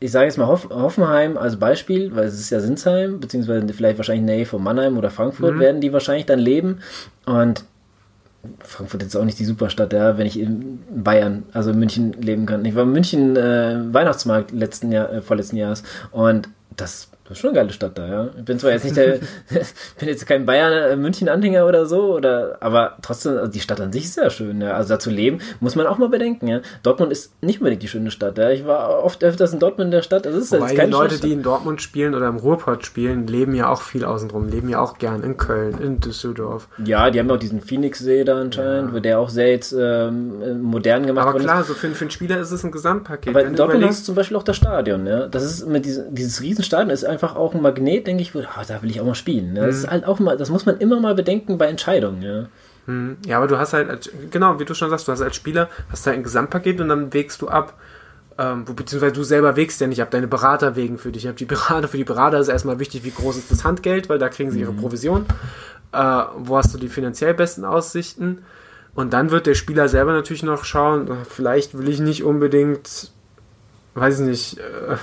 [0.00, 3.98] ich sage jetzt mal Hoff Hoffenheim als Beispiel, weil es ist ja Sinsheim, beziehungsweise vielleicht
[3.98, 6.78] wahrscheinlich Nähe von Mannheim oder Frankfurt werden die wahrscheinlich dann leben.
[7.26, 7.64] Und
[8.60, 12.46] Frankfurt ist auch nicht die Superstadt, ja, wenn ich in Bayern, also in München leben
[12.46, 12.64] kann.
[12.64, 15.82] Ich war in München äh, Weihnachtsmarkt letzten Jahr, äh, vorletzten Jahres
[16.12, 18.28] und das, das ist schon eine geile Stadt da, ja.
[18.38, 19.18] Ich bin zwar jetzt nicht der,
[19.98, 24.14] bin jetzt kein Bayern-München-Anhänger oder so, oder, aber trotzdem, also die Stadt an sich ist
[24.14, 24.72] sehr schön, ja.
[24.72, 26.60] Also da zu leben, muss man auch mal bedenken, ja.
[26.82, 28.50] Dortmund ist nicht unbedingt die schöne Stadt, ja.
[28.50, 30.90] Ich war oft öfters in Dortmund in der Stadt, das ist Wobei jetzt die keine
[30.92, 34.48] Leute, schöne die in Dortmund spielen oder im Ruhrpott spielen, leben ja auch viel außenrum,
[34.48, 36.68] leben ja auch gern in Köln, in Düsseldorf.
[36.84, 41.06] Ja, die haben auch diesen Phoenix-See da anscheinend, wo der auch sehr jetzt ähm, modern
[41.06, 43.28] gemacht Aber worden klar, so für, für einen Spieler ist es ein Gesamtpaket.
[43.28, 45.26] Aber in Dortmund hast du zum Beispiel auch das Stadion, ja.
[45.26, 48.62] Das ist mit diesem, dieses Riesenstadion ist einfach auch ein Magnet, denke ich, wo, ah,
[48.66, 49.54] da will ich auch mal spielen.
[49.56, 49.66] Ja.
[49.66, 49.84] Das Mhm.
[49.84, 52.46] ist halt auch mal, das muss man immer mal bedenken bei Entscheidungen, ja.
[53.26, 55.68] Ja, aber du hast halt, als, genau, wie du schon sagst, du hast als Spieler,
[55.90, 57.74] hast halt ein Gesamtpaket und dann wägst du ab,
[58.38, 61.36] ähm, beziehungsweise du selber wägst ja nicht ab, deine Berater wägen für dich ab.
[61.36, 64.30] Die Berater, für die Berater ist erstmal wichtig, wie groß ist das Handgeld, weil da
[64.30, 65.26] kriegen sie ihre Provision.
[65.92, 68.38] Äh, wo hast du die finanziell besten Aussichten?
[68.94, 73.12] Und dann wird der Spieler selber natürlich noch schauen, vielleicht will ich nicht unbedingt,
[74.00, 74.96] weiß ich nicht, äh,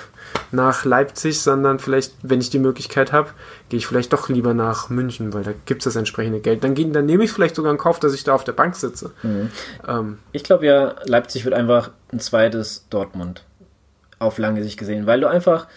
[0.52, 3.30] nach Leipzig, sondern vielleicht, wenn ich die Möglichkeit habe,
[3.70, 6.64] gehe ich vielleicht doch lieber nach München, weil da gibt es das entsprechende Geld.
[6.64, 8.76] Dann, gehen, dann nehme ich vielleicht sogar in Kauf, dass ich da auf der Bank
[8.76, 9.12] sitze.
[9.24, 9.52] Mhm.
[9.88, 13.44] Ähm, Ich glaube ja, Leipzig wird einfach ein zweites Dortmund
[14.20, 15.68] auf lange Sicht gesehen, weil du einfach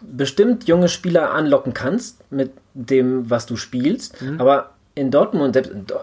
[0.00, 5.60] bestimmt junge Spieler anlocken kannst mit dem, was du spielst, aber in Dortmund,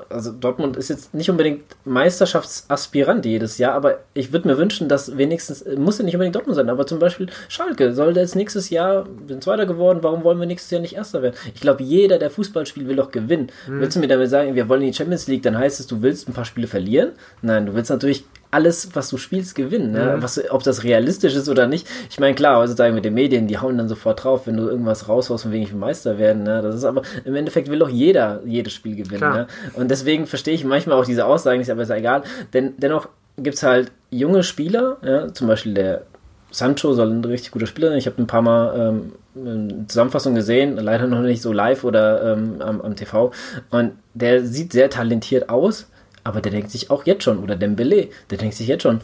[0.09, 5.17] also Dortmund ist jetzt nicht unbedingt Meisterschaftsaspirant jedes Jahr, aber ich würde mir wünschen, dass
[5.17, 9.07] wenigstens, muss ja nicht unbedingt Dortmund sein, aber zum Beispiel Schalke soll jetzt nächstes Jahr,
[9.27, 11.35] sind Zweiter geworden, warum wollen wir nächstes Jahr nicht Erster werden?
[11.55, 13.47] Ich glaube, jeder, der Fußball spielt, will doch gewinnen.
[13.67, 16.01] Willst du mir damit sagen, wir wollen in die Champions League, dann heißt es, du
[16.01, 17.11] willst ein paar Spiele verlieren?
[17.41, 19.91] Nein, du willst natürlich alles, was du spielst, gewinnen.
[19.91, 20.17] Ne?
[20.17, 20.23] Mhm.
[20.23, 21.87] Was, ob das realistisch ist oder nicht.
[22.09, 25.07] Ich meine, klar, heutzutage mit den Medien, die hauen dann sofort drauf, wenn du irgendwas
[25.07, 26.43] raushaust, von wegen ich will Meister werden.
[26.43, 26.61] Ne?
[26.61, 29.31] Das ist aber, im Endeffekt will doch jeder jedes Spiel gewinnen.
[29.33, 29.47] Ne?
[29.73, 32.23] Und deswegen verstehe ich manchmal auch diese Aussagen, ist aber ist ja egal.
[32.53, 33.07] Denn dennoch
[33.37, 35.33] gibt's halt junge Spieler, ja?
[35.33, 36.03] zum Beispiel der
[36.51, 37.97] Sancho soll ein richtig guter Spieler sein.
[37.97, 42.33] Ich habe ein paar Mal ähm, eine Zusammenfassung gesehen, leider noch nicht so live oder
[42.33, 43.31] ähm, am, am TV.
[43.69, 45.87] Und der sieht sehr talentiert aus,
[46.23, 49.01] aber der denkt sich auch jetzt schon, oder Dembele, der denkt sich jetzt schon,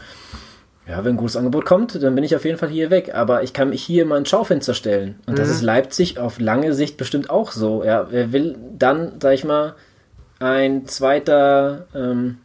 [0.87, 3.13] ja, wenn ein gutes Angebot kommt, dann bin ich auf jeden Fall hier weg.
[3.13, 5.19] Aber ich kann mich hier mal ins Schaufenster stellen.
[5.25, 7.83] Und das ist Leipzig auf lange Sicht bestimmt auch so.
[7.83, 9.75] Ja, wer will dann, sag ich mal,
[10.39, 12.37] ein zweiter, ähm,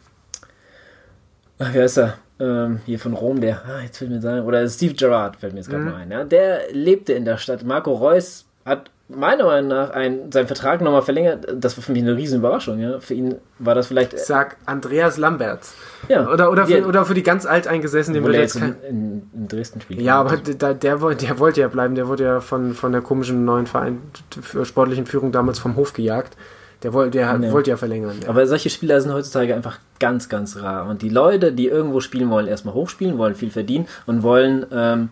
[1.58, 2.18] ach, wie heißt er?
[2.40, 5.60] Ähm, hier von Rom, der, ah, jetzt fällt mir sein, oder Steve Gerrard fällt mir
[5.60, 6.10] jetzt gerade mal ein.
[6.10, 7.62] Ja, der lebte in der Stadt.
[7.62, 11.46] Marco Reus hat meiner Meinung nach ein, seinen Vertrag nochmal verlängert.
[11.54, 12.78] Das war für mich eine riesen Überraschung.
[12.78, 12.98] Ja.
[13.00, 14.18] Für ihn war das vielleicht.
[14.18, 15.74] sag Andreas Lamberts.
[16.08, 16.86] Ja, Oder, oder, für, Ja.
[16.86, 20.00] oder für die ganz Alteingesessenen, würde jetzt kein, in, in, Dresden spielt.
[20.00, 21.00] Ja, aber der, der, der
[21.38, 21.94] wollte ja bleiben.
[21.94, 23.98] Der wurde ja von, von der komischen neuen Verein
[24.40, 26.36] für sportlichen Führung damals vom Hof gejagt.
[26.82, 27.52] Der, wollte, der Ja.
[27.52, 28.16] wollte ja verlängern.
[28.22, 28.28] Ja.
[28.30, 30.88] Aber solche Spieler sind heutzutage einfach ganz, ganz rar.
[30.88, 35.10] Und die Leute, die irgendwo spielen wollen, erstmal hochspielen, wollen viel verdienen und wollen, ähm,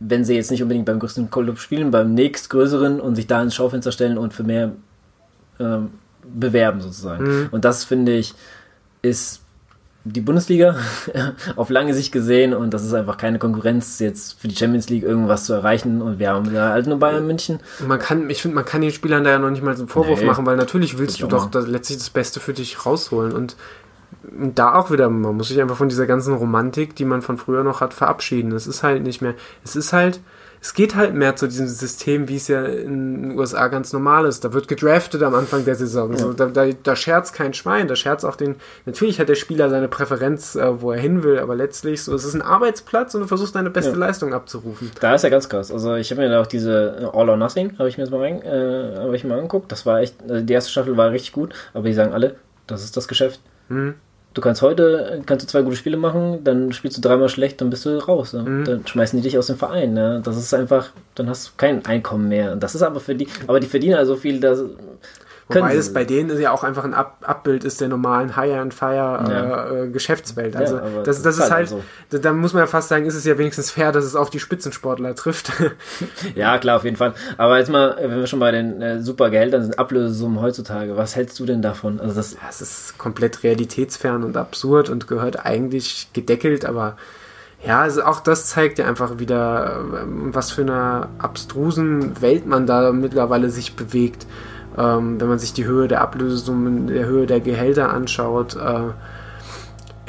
[0.00, 3.54] wenn sie jetzt nicht unbedingt beim größten Club spielen, beim nächstgrößeren und sich da ins
[3.54, 4.72] Schaufenster stellen und für mehr
[5.58, 5.90] ähm,
[6.22, 7.24] bewerben sozusagen.
[7.24, 7.48] Mhm.
[7.50, 8.34] Und das finde ich,
[9.02, 9.42] ist
[10.04, 10.76] die Bundesliga
[11.56, 15.02] auf lange Sicht gesehen und das ist einfach keine Konkurrenz jetzt für die Champions League
[15.02, 17.58] irgendwas zu erreichen und wir haben da halt nur Bayern München.
[17.86, 19.88] Man kann, ich finde, man kann den Spielern da ja noch nicht mal so einen
[19.88, 20.26] Vorwurf Nee.
[20.26, 23.32] machen, weil natürlich willst du doch das, letztlich das Beste für dich rausholen.
[23.32, 23.56] Und
[24.54, 27.64] da auch wieder, man muss sich einfach von dieser ganzen Romantik, die man von früher
[27.64, 28.52] noch hat, verabschieden.
[28.52, 29.34] Es ist halt nicht mehr,
[29.64, 30.20] es ist halt,
[30.60, 34.26] es geht halt mehr zu diesem System, wie es ja in den USA ganz normal
[34.26, 34.44] ist.
[34.44, 36.16] Da wird gedraftet am Anfang der Saison.
[36.16, 39.70] So, da, da, da scherzt kein Schwein, da scherzt auch den, natürlich hat der Spieler
[39.70, 43.20] seine Präferenz, äh, wo er hin will, aber letztlich so, es ist ein Arbeitsplatz und
[43.20, 43.98] du versuchst deine beste Ja.
[43.98, 44.90] Leistung abzurufen.
[45.00, 45.70] Da ist ja ganz krass.
[45.70, 48.20] Also ich habe mir da auch diese All or Nothing, habe ich mir jetzt mal
[48.20, 49.70] rein, äh, ich mal angeguckt.
[49.70, 52.34] Das war echt, also die erste Staffel war richtig gut, aber die sagen alle,
[52.66, 53.40] das ist das Geschäft.
[53.68, 53.94] Hm.
[54.38, 57.70] Du kannst heute, kannst du zwei gute Spiele machen, dann spielst du dreimal schlecht, dann
[57.70, 58.34] bist du raus.
[58.34, 58.44] Ne?
[58.44, 58.64] Mhm.
[58.66, 59.94] Dann schmeißen die dich aus dem Verein.
[59.94, 60.20] Ne?
[60.22, 62.52] Das ist einfach, dann hast du kein Einkommen mehr.
[62.52, 64.62] Und das ist aber für die, aber die verdienen also viel, dass
[65.48, 69.84] Wobei es bei denen ja auch einfach ein Ab Abbild ist der normalen Hire-and-Fire äh,
[69.84, 70.54] äh, Geschäftswelt.
[70.56, 71.82] Also Ja, das, das ist halt, so.
[72.10, 74.28] da, da muss man ja fast sagen, ist es ja wenigstens fair, dass es auch
[74.28, 75.52] die Spitzensportler trifft.
[76.34, 77.14] Ja, klar, auf jeden Fall.
[77.36, 81.16] Aber jetzt mal, wenn wir schon bei den äh, super Gehältern sind, Ablösesummen heutzutage, was
[81.16, 82.00] hältst du denn davon?
[82.00, 86.96] Also das, Ja, es ist komplett realitätsfern und absurd und gehört eigentlich gedeckelt, aber
[87.66, 92.92] ja, also auch das zeigt ja einfach wieder, was für eine abstrusen Welt man da
[92.92, 94.26] mittlerweile sich bewegt.
[94.76, 98.54] Ähm, wenn man sich die Höhe der Ablösesummen, der Höhe der Gehälter anschaut.
[98.56, 98.90] Äh,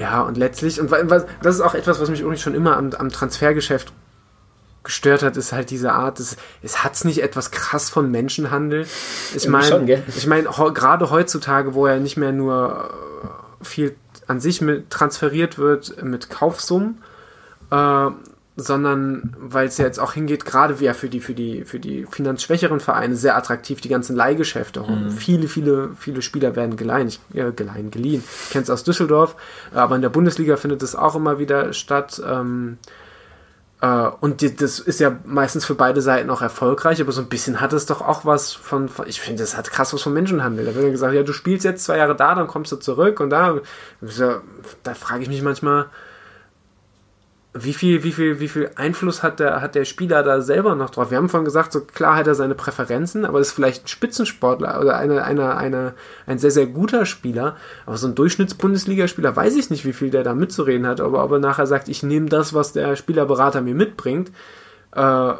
[0.01, 2.77] ja, und letztlich, und wa- was, das ist auch etwas, was mich übrigens schon immer
[2.77, 3.91] am, am Transfergeschäft
[4.83, 8.85] gestört hat, ist halt diese Art, es, es hat's nicht etwas krass von Menschenhandel.
[9.35, 12.89] Ich meine, ich meine, gerade heutzutage, wo ja nicht mehr nur
[13.61, 13.95] äh, viel
[14.27, 17.01] an sich mit transferiert wird mit Kaufsummen,
[17.71, 18.07] äh,
[18.61, 22.05] sondern weil es ja jetzt auch hingeht, gerade ja für die, für die, für die
[22.09, 24.83] finanzschwächeren Vereine sehr attraktiv, die ganzen Leihgeschäfte.
[25.11, 28.23] Viele, viele, viele Spieler werden geleihen, ich, äh, geleihen, geliehen.
[28.45, 29.35] Ich kenne es aus Düsseldorf,
[29.73, 32.21] aber in der Bundesliga findet es auch immer wieder statt.
[32.25, 32.77] Ähm,
[33.81, 37.29] äh, und die, das ist ja meistens für beide Seiten auch erfolgreich, aber so ein
[37.29, 40.13] bisschen hat es doch auch was von, von ich finde, das hat krass was von
[40.13, 40.65] Menschenhandel.
[40.65, 43.19] Da wird ja gesagt, ja, du spielst jetzt zwei Jahre da, dann kommst du zurück
[43.19, 43.59] und da,
[44.83, 45.87] da frage ich mich manchmal,
[47.53, 50.91] wie viel, wie viel, wie viel Einfluss hat der, hat der Spieler da selber noch
[50.91, 51.09] drauf?
[51.09, 54.79] Wir haben vorhin gesagt, so klar hat er seine Präferenzen, aber ist vielleicht ein Spitzensportler
[54.79, 55.93] oder eine, eine, eine,
[56.27, 57.57] ein sehr, sehr guter Spieler.
[57.87, 61.31] Aber so ein Durchschnitts-Bundesligaspieler weiß ich nicht, wie viel der da mitzureden hat, aber ob
[61.31, 64.31] er nachher sagt, ich nehme das, was der Spielerberater mir mitbringt.
[64.91, 65.33] Äh,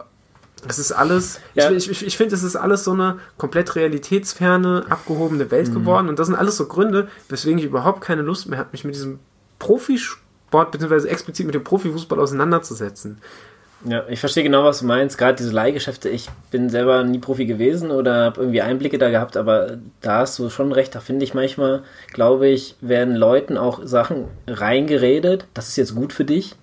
[0.68, 1.69] es ist alles, ja.
[1.69, 5.73] ich, ich, ich finde, es ist alles so eine komplett realitätsferne, abgehobene Welt mhm.
[5.76, 6.10] geworden.
[6.10, 8.95] Und das sind alles so Gründe, weswegen ich überhaupt keine Lust mehr habe, mich mit
[8.95, 9.19] diesem
[9.60, 13.21] Profisport Sport beziehungsweise explizit mit dem Profifußball auseinanderzusetzen.
[13.85, 15.17] Ja, ich verstehe genau, was du meinst.
[15.17, 16.09] Gerade diese Leihgeschäfte.
[16.09, 20.39] Ich bin selber nie Profi gewesen oder habe irgendwie Einblicke da gehabt, aber da hast
[20.39, 20.95] du schon recht.
[20.95, 25.45] Da finde ich manchmal, glaube ich, werden Leuten auch Sachen reingeredet.
[25.53, 26.55] Das ist jetzt gut für dich.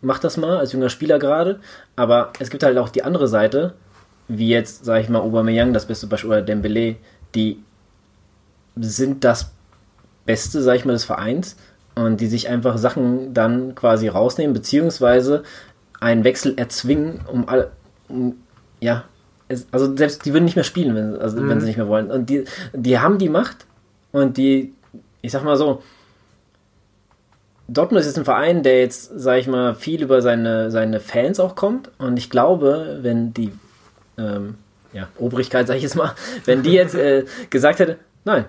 [0.00, 1.58] Mach das mal als junger Spieler gerade.
[1.96, 3.74] Aber es gibt halt auch die andere Seite,
[4.28, 6.94] wie jetzt, sage ich mal, Aubameyang, das beste Beispiel, oder Dembele,
[7.34, 7.60] die
[8.76, 9.50] sind das
[10.24, 11.56] Beste, sage ich mal, des Vereins
[12.04, 15.42] und die sich einfach Sachen dann quasi rausnehmen, beziehungsweise
[16.00, 17.72] einen Wechsel erzwingen, um alle,
[18.08, 18.36] um,
[18.80, 19.04] ja,
[19.48, 21.48] es, also selbst die würden nicht mehr spielen, wenn, also mhm.
[21.48, 22.10] wenn sie nicht mehr wollen.
[22.10, 23.66] Und die, die haben die Macht
[24.12, 24.74] und die,
[25.22, 25.82] ich sag mal so,
[27.66, 31.40] Dortmund ist jetzt ein Verein, der jetzt, sag ich mal, viel über seine, seine Fans
[31.40, 31.90] auch kommt.
[31.98, 33.52] Und ich glaube, wenn die
[34.16, 34.54] ähm,
[34.92, 36.14] ja, Obrigkeit, sag ich jetzt mal,
[36.44, 38.44] wenn die jetzt äh, gesagt hätte, nein,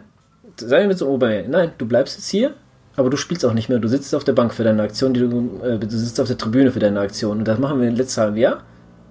[0.55, 2.53] sei mir zum Obermeer, nein, du bleibst jetzt hier,
[2.99, 3.79] aber du spielst auch nicht mehr.
[3.79, 6.37] Du sitzt auf der Bank für deine Aktion, die du, äh, du sitzt auf der
[6.37, 7.39] Tribüne für deine Aktion.
[7.39, 8.63] Und das machen wir im letzten halben Jahr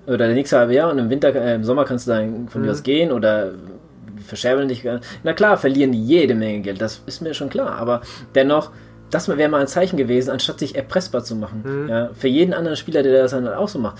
[0.06, 2.60] oder der nächste halbe Jahr und im Winter, äh, im Sommer kannst du dann von
[2.60, 2.66] mhm.
[2.66, 3.52] mir aus gehen oder
[4.24, 4.86] verscherbeln dich.
[5.22, 7.72] Na klar, verlieren die jede Menge Geld, das ist mir schon klar.
[7.72, 8.00] Aber
[8.34, 8.70] dennoch,
[9.10, 11.62] das wäre mal ein Zeichen gewesen, anstatt sich erpressbar zu machen.
[11.64, 11.88] Mhm.
[11.88, 13.98] Ja, für jeden anderen Spieler, der das dann auch so macht.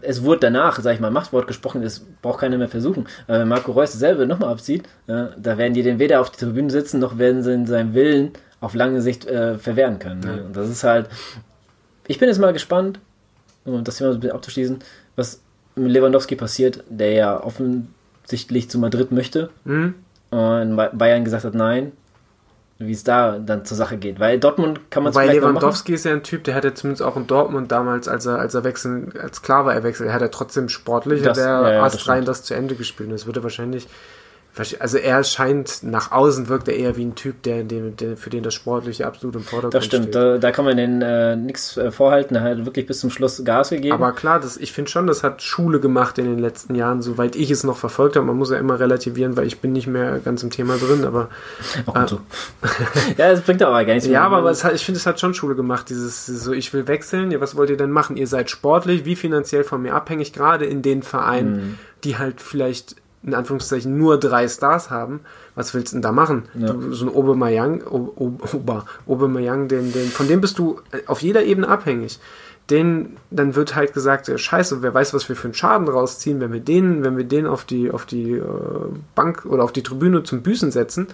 [0.00, 3.06] Es wurde danach, sag ich mal, Machtwort gesprochen, das braucht keiner mehr versuchen.
[3.26, 6.38] Aber wenn Marco Reus dasselbe nochmal abzieht, ja, da werden die den weder auf die
[6.38, 10.20] Tribüne sitzen, noch werden sie in seinem Willen auf lange Sicht äh, verwehren können.
[10.20, 10.44] Ne?
[10.44, 11.08] Und das ist halt.
[12.06, 13.00] Ich bin jetzt mal gespannt,
[13.64, 14.78] um das Thema so ein bisschen abzuschließen,
[15.16, 15.40] was
[15.74, 19.94] mit Lewandowski passiert, der ja offensichtlich zu Madrid möchte mhm.
[20.30, 21.92] und Bayern gesagt hat, nein,
[22.78, 24.20] wie es da dann zur Sache geht.
[24.20, 27.26] Weil Dortmund kann man Weil Lewandowski ist ja ein Typ, der hatte zumindest auch in
[27.26, 30.30] Dortmund damals, als er, als er wechseln, als klar war, er wechselt, er hat er
[30.30, 33.08] trotzdem sportlich, das, der ja, ja, astrein das, das zu Ende gespielt.
[33.08, 33.88] Und das würde wahrscheinlich
[34.80, 38.30] also er scheint nach außen wirkt er eher wie ein Typ, der, der, der für
[38.30, 39.92] den das Sportliche absolut im Vordergrund steht.
[39.92, 42.34] Das stimmt, da, da, kann man den äh, nichts äh, vorhalten.
[42.34, 43.94] Er hat wirklich bis zum Schluss Gas gegeben.
[43.94, 47.36] Aber klar, das, ich finde schon, das hat Schule gemacht in den letzten Jahren, soweit
[47.36, 48.26] ich es noch verfolgt habe.
[48.26, 51.28] Man muss ja immer relativieren, weil ich bin nicht mehr ganz im Thema drin, aber.
[51.94, 52.20] Äh, so.
[53.16, 54.08] ja, das bringt aber gar nichts.
[54.08, 57.30] Ja, aber hat, ich finde, es hat schon Schule gemacht, dieses so, ich will wechseln,
[57.30, 58.16] ja, was wollt ihr denn machen?
[58.16, 61.78] Ihr seid sportlich, wie finanziell von mir abhängig, gerade in den Vereinen, mhm.
[62.04, 65.20] die halt vielleicht in Anführungszeichen nur drei Stars haben,
[65.54, 66.44] was willst du denn da machen?
[66.54, 66.72] Ja.
[66.72, 71.68] Du, so ein Obermayang, Ober, Obermayang, den, den, von dem bist du auf jeder Ebene
[71.68, 72.20] abhängig.
[72.70, 76.52] Den, dann wird halt gesagt, scheiße, wer weiß, was wir für einen Schaden rausziehen, wenn
[76.52, 78.42] wir den, wenn wir den auf die, auf die äh,
[79.14, 81.08] Bank oder auf die Tribüne zum Büßen setzen.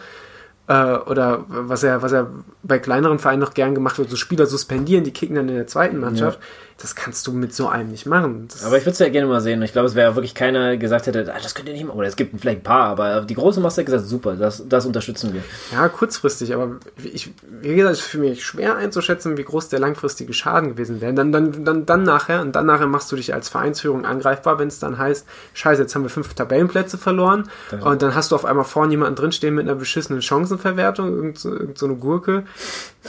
[0.67, 2.29] Äh, oder was er, was er
[2.63, 5.67] bei kleineren Vereinen noch gern gemacht wird, so Spieler suspendieren, die kicken dann in der
[5.67, 6.41] zweiten Mannschaft.
[6.41, 6.47] Ja.
[6.79, 8.49] Das kannst du mit so einem nicht machen.
[8.49, 9.63] Das aber ich würde es ja gerne mal sehen.
[9.63, 11.97] Ich glaube, es wäre wirklich keiner gesagt hätte, ah, das könnt ihr nicht machen.
[11.97, 14.85] Oder es gibt vielleicht ein paar, aber die große Masse hat gesagt, super, das, das
[14.85, 15.43] unterstützen wir.
[15.73, 19.79] Ja, kurzfristig, aber ich, wie gesagt, es ist für mich schwer einzuschätzen, wie groß der
[19.79, 21.15] langfristige Schaden gewesen wäre.
[21.15, 24.69] Dann, dann, dann, dann nachher, und dann nachher machst du dich als Vereinsführung angreifbar, wenn
[24.69, 28.35] es dann heißt, scheiße, jetzt haben wir fünf Tabellenplätze verloren dann und dann hast du
[28.35, 32.45] auf einmal vorne jemanden drinstehen mit einer beschissenen Chancenverwertung, irgend so, irgend so eine Gurke.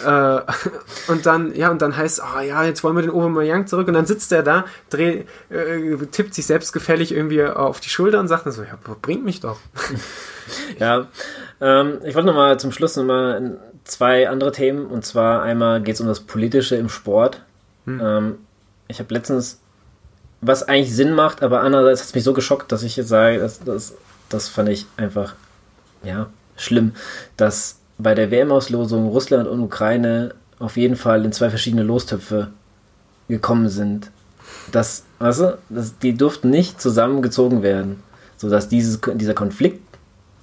[0.03, 0.41] Äh,
[1.07, 3.93] und dann, ja, und dann heißt, oh ja, jetzt wollen wir den Aubameyang zurück und
[3.93, 8.51] dann sitzt er da, dreh, äh, tippt sich selbstgefällig irgendwie auf die Schulter und sagt
[8.51, 9.57] so, ja, bringt mich doch.
[10.79, 11.07] ja,
[11.61, 16.01] ähm, ich wollte nochmal zum Schluss nochmal zwei andere Themen und zwar einmal geht es
[16.01, 17.41] um das Politische im Sport.
[17.85, 18.01] Hm.
[18.03, 18.37] Ähm,
[18.87, 19.61] ich habe letztens,
[20.41, 23.39] was eigentlich Sinn macht, aber andererseits hat es mich so geschockt, dass ich jetzt sage,
[23.39, 23.95] das, das,
[24.29, 25.35] das fand ich einfach,
[26.03, 26.27] ja,
[26.57, 26.93] schlimm,
[27.37, 32.49] dass bei der WM-Auslosung Russland und Ukraine auf jeden Fall in zwei verschiedene Lostöpfe
[33.27, 34.11] gekommen sind.
[34.71, 38.03] Das, weißt du, das, die durften nicht zusammengezogen werden,
[38.37, 39.81] sodass dieses, dieser Konflikt,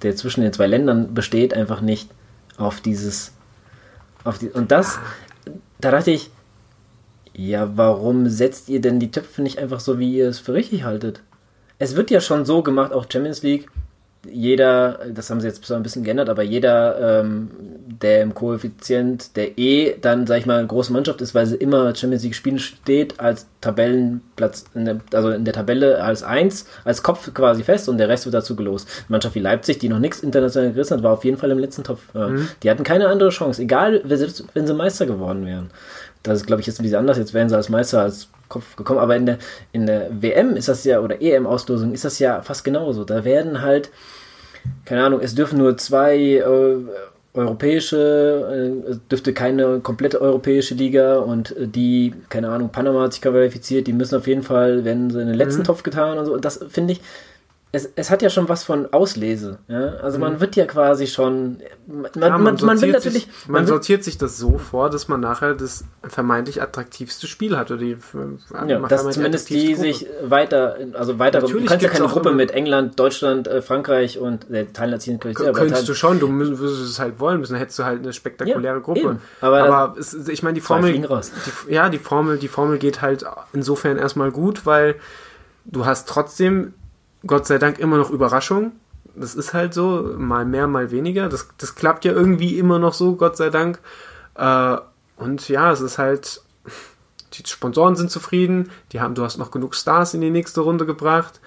[0.01, 2.09] der zwischen den zwei Ländern besteht, einfach nicht
[2.57, 3.31] auf dieses,
[4.23, 4.99] auf die, und das,
[5.79, 6.29] da dachte ich,
[7.35, 10.83] ja, warum setzt ihr denn die Töpfe nicht einfach so, wie ihr es für richtig
[10.83, 11.21] haltet?
[11.79, 13.69] Es wird ja schon so gemacht, auch Champions League,
[14.29, 17.51] jeder, das haben sie jetzt ein bisschen geändert, aber jeder, ähm,
[18.01, 21.55] der im Koeffizient der E dann, sag ich mal, eine große Mannschaft ist, weil sie
[21.55, 26.65] immer Champions League spielen, steht als Tabellenplatz, in der, also in der Tabelle als Eins,
[26.85, 28.87] als Kopf quasi fest und der Rest wird dazu gelost.
[28.87, 31.59] Eine Mannschaft wie Leipzig, die noch nichts international gerissen hat, war auf jeden Fall im
[31.59, 32.13] letzten Topf.
[32.13, 32.47] Mhm.
[32.61, 35.69] Die hatten keine andere Chance, egal, wenn sie Meister geworden wären.
[36.23, 37.17] Das ist, glaube ich, jetzt ein bisschen anders.
[37.17, 38.99] Jetzt wären sie als Meister als Kopf gekommen.
[38.99, 39.37] Aber in der,
[39.71, 43.03] in der WM ist das ja, oder EM-Auslosung ist das ja fast genauso.
[43.03, 43.91] Da werden halt,
[44.85, 46.75] keine Ahnung, es dürfen nur zwei äh,
[47.33, 53.13] europäische, äh, es dürfte keine komplette europäische Liga und äh, die, keine Ahnung, Panama hat
[53.13, 55.65] sich qualifiziert, die müssen auf jeden Fall, werden sie in den letzten mhm.
[55.65, 56.33] Topf getan und so.
[56.33, 57.01] Und das finde ich,
[57.75, 59.57] es, es hat ja schon was von Auslese.
[59.67, 59.95] Ja?
[59.95, 60.41] Also man mhm.
[60.41, 61.57] wird ja quasi schon.
[61.87, 63.25] Man, ja, man, man, man will natürlich.
[63.25, 67.71] Sich, man, sortiert sich das so vor, dass man nachher das vermeintlich attraktivste Spiel hat.
[67.71, 67.97] Oder die,
[68.67, 69.81] ja, dass zumindest die Gruppe.
[69.81, 71.41] sich weiter, also weiter.
[71.41, 75.19] Natürlich du kannst ja keine Gruppe mit England, Deutschland, äh, Frankreich und äh, Teilen erzielen.
[75.19, 78.81] Könntest halt, du schon, du müsstest es halt wollen müssen, hättest du halt eine spektakuläre
[78.81, 78.99] Gruppe.
[78.99, 79.21] Eben.
[79.41, 80.93] Aber, Aber es, ich meine, die Formel.
[80.93, 84.93] Die, ja, die Formel, die Formel geht halt insofern erstmal gut, weil
[85.65, 86.75] du hast trotzdem
[87.25, 88.73] Gott sei Dank immer noch Überraschung.
[89.15, 91.29] Das ist halt so, mal mehr, mal weniger.
[91.29, 93.79] Das, das klappt ja irgendwie immer noch so, Gott sei Dank.
[94.35, 94.77] Äh,
[95.17, 96.41] und ja, es ist halt,
[97.33, 100.85] die Sponsoren sind zufrieden, die haben, du hast noch genug Stars in die nächste Runde
[100.85, 101.39] gebracht.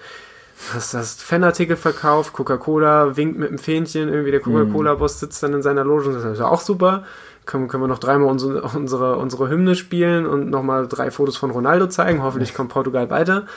[0.73, 5.61] Hast das Fanartikel verkauft, Coca-Cola winkt mit dem Fähnchen, irgendwie der Coca-Cola-Boss sitzt dann in
[5.61, 7.03] seiner Loge, das ist ja auch super.
[7.47, 11.49] Können, können wir noch dreimal unsere, unsere, unsere Hymne spielen und nochmal drei Fotos von
[11.49, 12.21] Ronaldo zeigen.
[12.21, 13.47] Hoffentlich kommt Portugal weiter.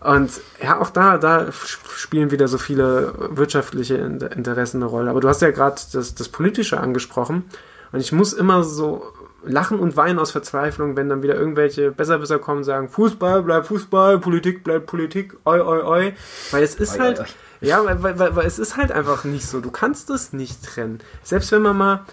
[0.00, 0.30] Und
[0.62, 5.10] ja, auch da, da spielen wieder so viele wirtschaftliche Interessen eine Rolle.
[5.10, 7.44] Aber du hast ja gerade das, das Politische angesprochen.
[7.90, 9.02] Und ich muss immer so
[9.44, 13.66] lachen und weinen aus Verzweiflung, wenn dann wieder irgendwelche Besserwisser kommen und sagen, Fußball bleibt
[13.66, 16.14] Fußball, Politik bleibt Politik, oi, oi, oi.
[16.50, 17.66] Weil es ist oi, halt, oi, oi.
[17.66, 19.60] ja, weil, weil, weil es ist halt einfach nicht so.
[19.60, 21.00] Du kannst es nicht trennen.
[21.22, 22.04] Selbst wenn man mal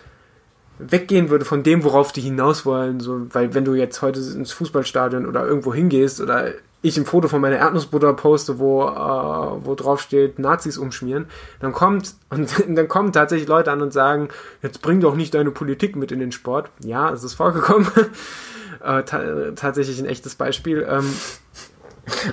[0.79, 4.51] weggehen würde von dem, worauf die hinaus wollen, so, weil wenn du jetzt heute ins
[4.51, 9.73] Fußballstadion oder irgendwo hingehst oder ich ein Foto von meiner Erdnussbutter poste, wo, äh, wo
[9.73, 11.25] drauf steht, Nazis umschmieren,
[11.59, 14.29] dann kommt, und dann kommen tatsächlich Leute an und sagen,
[14.61, 16.69] jetzt bring doch nicht deine Politik mit in den Sport.
[16.83, 17.87] Ja, es ist vorgekommen.
[18.83, 20.85] äh, ta tatsächlich ein echtes Beispiel.
[20.87, 21.11] Ähm,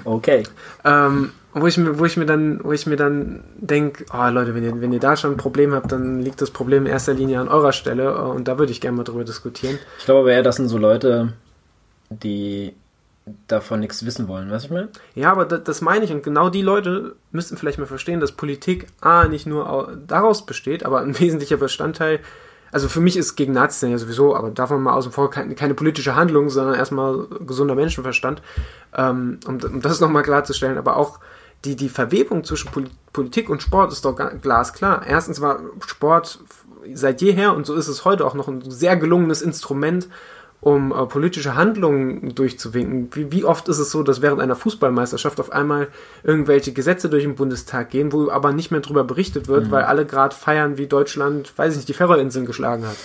[0.04, 0.42] okay.
[0.84, 4.54] Ähm, wo ich mir, wo ich mir dann, wo ich mir dann denke, oh Leute,
[4.54, 7.14] wenn ihr, wenn ihr da schon ein Problem habt, dann liegt das Problem in erster
[7.14, 9.78] Linie an eurer Stelle äh, und da würde ich gerne mal drüber diskutieren.
[9.98, 11.34] Ich glaube aber eher, das sind so Leute,
[12.08, 12.74] die
[13.46, 14.88] davon nichts wissen wollen, was ich meine?
[15.14, 18.32] Ja, aber das, das, meine ich und genau die Leute müssten vielleicht mal verstehen, dass
[18.32, 22.20] Politik A nicht nur daraus besteht, aber ein wesentlicher Bestandteil,
[22.72, 25.74] also für mich ist gegen Nazis ja sowieso, aber davon mal außen vor keine, keine
[25.74, 28.40] politische Handlung, sondern erstmal gesunder Menschenverstand,
[28.96, 31.20] ähm, um, um das nochmal klarzustellen, aber auch
[31.64, 32.70] die, die Verwebung zwischen
[33.12, 35.06] Politik und Sport ist doch glasklar.
[35.06, 36.40] Erstens war Sport
[36.92, 40.08] seit jeher und so ist es heute auch noch ein sehr gelungenes Instrument,
[40.60, 43.08] um äh, politische Handlungen durchzuwinken.
[43.12, 45.88] Wie, wie, oft ist es so, dass während einer Fußballmeisterschaft auf einmal
[46.22, 49.70] irgendwelche Gesetze durch den Bundestag gehen, wo aber nicht mehr darüber berichtet wird, mhm.
[49.72, 52.96] weil alle gerade feiern, wie Deutschland, weiß ich nicht, die Färöerinseln geschlagen hat.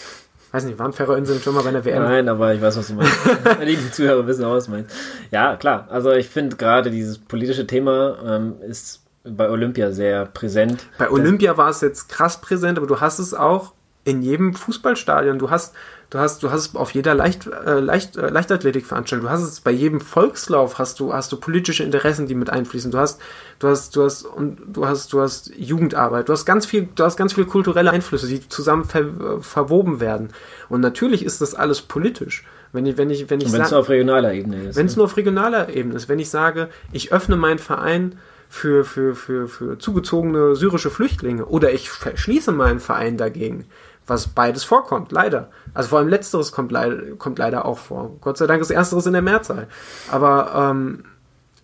[0.52, 2.04] Weiß nicht, waren Färöerinseln schon mal bei einer WM?
[2.04, 3.14] Nein, aber ich weiß, was du meinst.
[3.66, 4.96] die Zuhörer wissen auch, was du meinst.
[5.32, 5.88] Ja, klar.
[5.90, 10.86] Also ich finde gerade dieses politische Thema ähm, ist bei Olympia sehr präsent.
[10.98, 13.74] Bei Olympia war es jetzt krass präsent, aber du hast es auch
[14.06, 15.38] in jedem Fußballstadion.
[15.38, 15.76] Du hast
[16.10, 19.72] Du hast, du hast auf jeder Leicht, äh, Leicht, äh, Leichtathletikveranstaltung, du hast es bei
[19.72, 22.92] jedem Volkslauf hast du, hast du politische Interessen, die mit einfließen.
[22.92, 23.20] Du hast,
[23.60, 27.04] du hast, du hast, und du hast, du hast Jugendarbeit, du hast ganz viel, du
[27.04, 30.30] hast ganz viel kulturelle Einflüsse, die zusammen ver, äh, verwoben werden.
[30.70, 32.46] Und natürlich ist das alles politisch.
[32.72, 34.78] Wenn ich, wenn ich, wenn ich wenn es nur auf regionaler Ebene ist.
[34.78, 34.98] Wenn es ne?
[34.98, 38.18] nur auf regionaler Ebene ist, wenn ich sage, ich öffne meinen Verein
[38.50, 43.66] für, für, für, für zugezogene syrische Flüchtlinge oder ich verschließe meinen Verein dagegen,
[44.08, 45.50] was beides vorkommt, leider.
[45.74, 48.16] Also vor allem letzteres kommt, leid, kommt leider auch vor.
[48.22, 49.68] Gott sei Dank ist ersteres in der Mehrzahl.
[50.10, 51.06] Aber, ähm,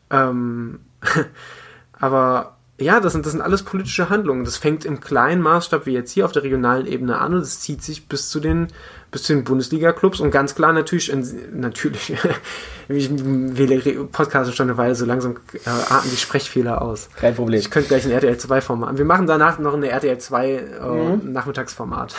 [0.09, 0.79] ähm,
[1.99, 4.43] aber ja, das sind, das sind alles politische Handlungen.
[4.43, 7.61] Das fängt im kleinen Maßstab wie jetzt hier auf der regionalen Ebene an und es
[7.61, 8.67] zieht sich bis zu den,
[9.13, 11.15] bis zu den Bundesliga-Clubs und ganz klar natürlich,
[11.53, 12.13] natürlich,
[12.89, 17.09] ich wähle Podcasts schon eine Weile so langsam äh, arten die Sprechfehler aus.
[17.15, 17.59] Kein Problem.
[17.59, 18.97] Ich könnte gleich ein RTL 2 Format.
[18.97, 21.31] Wir machen danach noch eine RTL 2 äh, mhm.
[21.31, 22.15] Nachmittagsformat.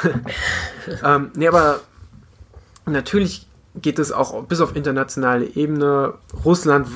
[1.04, 1.80] ähm, nee, aber
[2.86, 6.14] natürlich geht es auch bis auf internationale Ebene.
[6.44, 6.86] Russland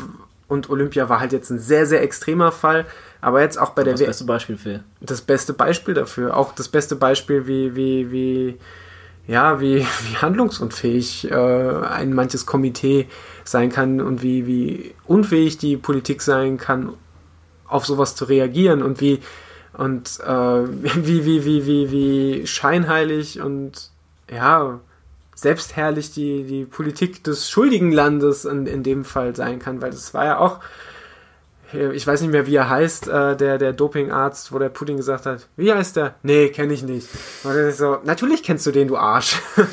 [0.46, 2.86] und Olympia war halt jetzt ein sehr, sehr extremer Fall.
[3.20, 4.84] Aber jetzt auch bei der Das beste Beispiel für.
[5.00, 6.36] Das beste Beispiel dafür.
[6.36, 8.58] Auch das beste Beispiel, wie, wie, wie,
[9.28, 9.76] ja, wie,
[10.08, 13.06] wie handlungsunfähig äh, ein manches Komitee
[13.44, 16.94] sein kann und wie, wie unfähig die Politik sein kann,
[17.68, 19.20] auf sowas zu reagieren und wie
[19.74, 20.28] und äh,
[21.06, 23.90] wie, wie, wie, wie, wie scheinheilig und
[24.30, 24.80] ja,
[25.34, 30.12] selbstherrlich die, die Politik des schuldigen Landes in, in dem Fall sein kann, weil das
[30.12, 30.58] war ja auch
[31.72, 35.26] ich weiß nicht mehr, wie er heißt, äh, der, der Dopingarzt, wo der Putin gesagt
[35.26, 36.14] hat, wie heißt der?
[36.22, 37.08] Nee, kenne ich nicht.
[37.44, 39.40] Und dann ist so, natürlich kennst du den, du Arsch.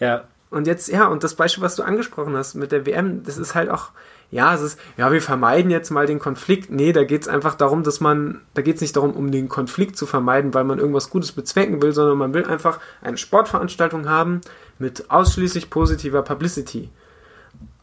[0.00, 3.36] Ja, und jetzt, ja, und das Beispiel, was du angesprochen hast mit der WM, das
[3.36, 3.90] ist halt auch,
[4.30, 6.70] ja, es ist, ja, wir vermeiden jetzt mal den Konflikt.
[6.70, 9.48] Nee, da geht es einfach darum, dass man, da geht es nicht darum, um den
[9.48, 14.08] Konflikt zu vermeiden, weil man irgendwas Gutes bezwecken will, sondern man will einfach eine Sportveranstaltung
[14.08, 14.40] haben
[14.78, 16.90] mit ausschließlich positiver Publicity.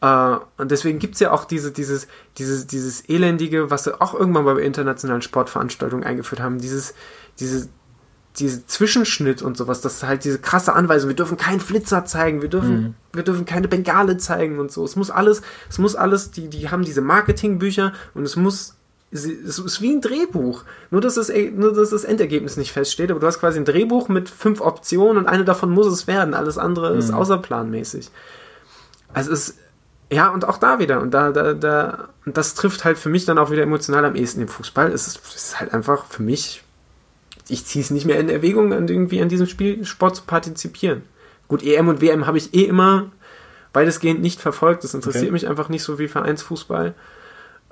[0.00, 2.06] Äh, und deswegen gibt es ja auch diese, dieses,
[2.38, 6.94] dieses, dieses elendige, was sie auch irgendwann bei internationalen Sportveranstaltungen eingeführt haben, dieses,
[7.40, 7.68] dieses,
[8.38, 12.42] diese Zwischenschnitt und sowas, das ist halt diese krasse Anweisung, wir dürfen keinen Flitzer zeigen,
[12.42, 12.94] wir dürfen, mhm.
[13.14, 14.84] wir dürfen keine Bengale zeigen und so.
[14.84, 15.40] Es muss alles,
[15.70, 18.74] es muss alles, die, die haben diese Marketingbücher und es muss,
[19.10, 20.64] es ist wie ein Drehbuch.
[20.90, 24.08] Nur dass, das, nur, dass das Endergebnis nicht feststeht, aber du hast quasi ein Drehbuch
[24.08, 26.34] mit fünf Optionen und eine davon muss es werden.
[26.34, 26.98] Alles andere mhm.
[26.98, 28.10] ist außerplanmäßig.
[29.14, 29.54] Also es
[30.10, 31.00] ja, und auch da wieder.
[31.00, 34.14] Und da, da, da, und das trifft halt für mich dann auch wieder emotional am
[34.14, 34.92] ehesten im Fußball.
[34.92, 36.62] Es ist, es ist halt einfach für mich
[37.48, 41.02] ich ziehe es nicht mehr in Erwägung, irgendwie an diesem Spielsport zu partizipieren.
[41.48, 43.10] Gut, EM und WM habe ich eh immer
[43.72, 44.82] weitestgehend nicht verfolgt.
[44.84, 45.32] Das interessiert okay.
[45.32, 46.94] mich einfach nicht so wie Vereinsfußball.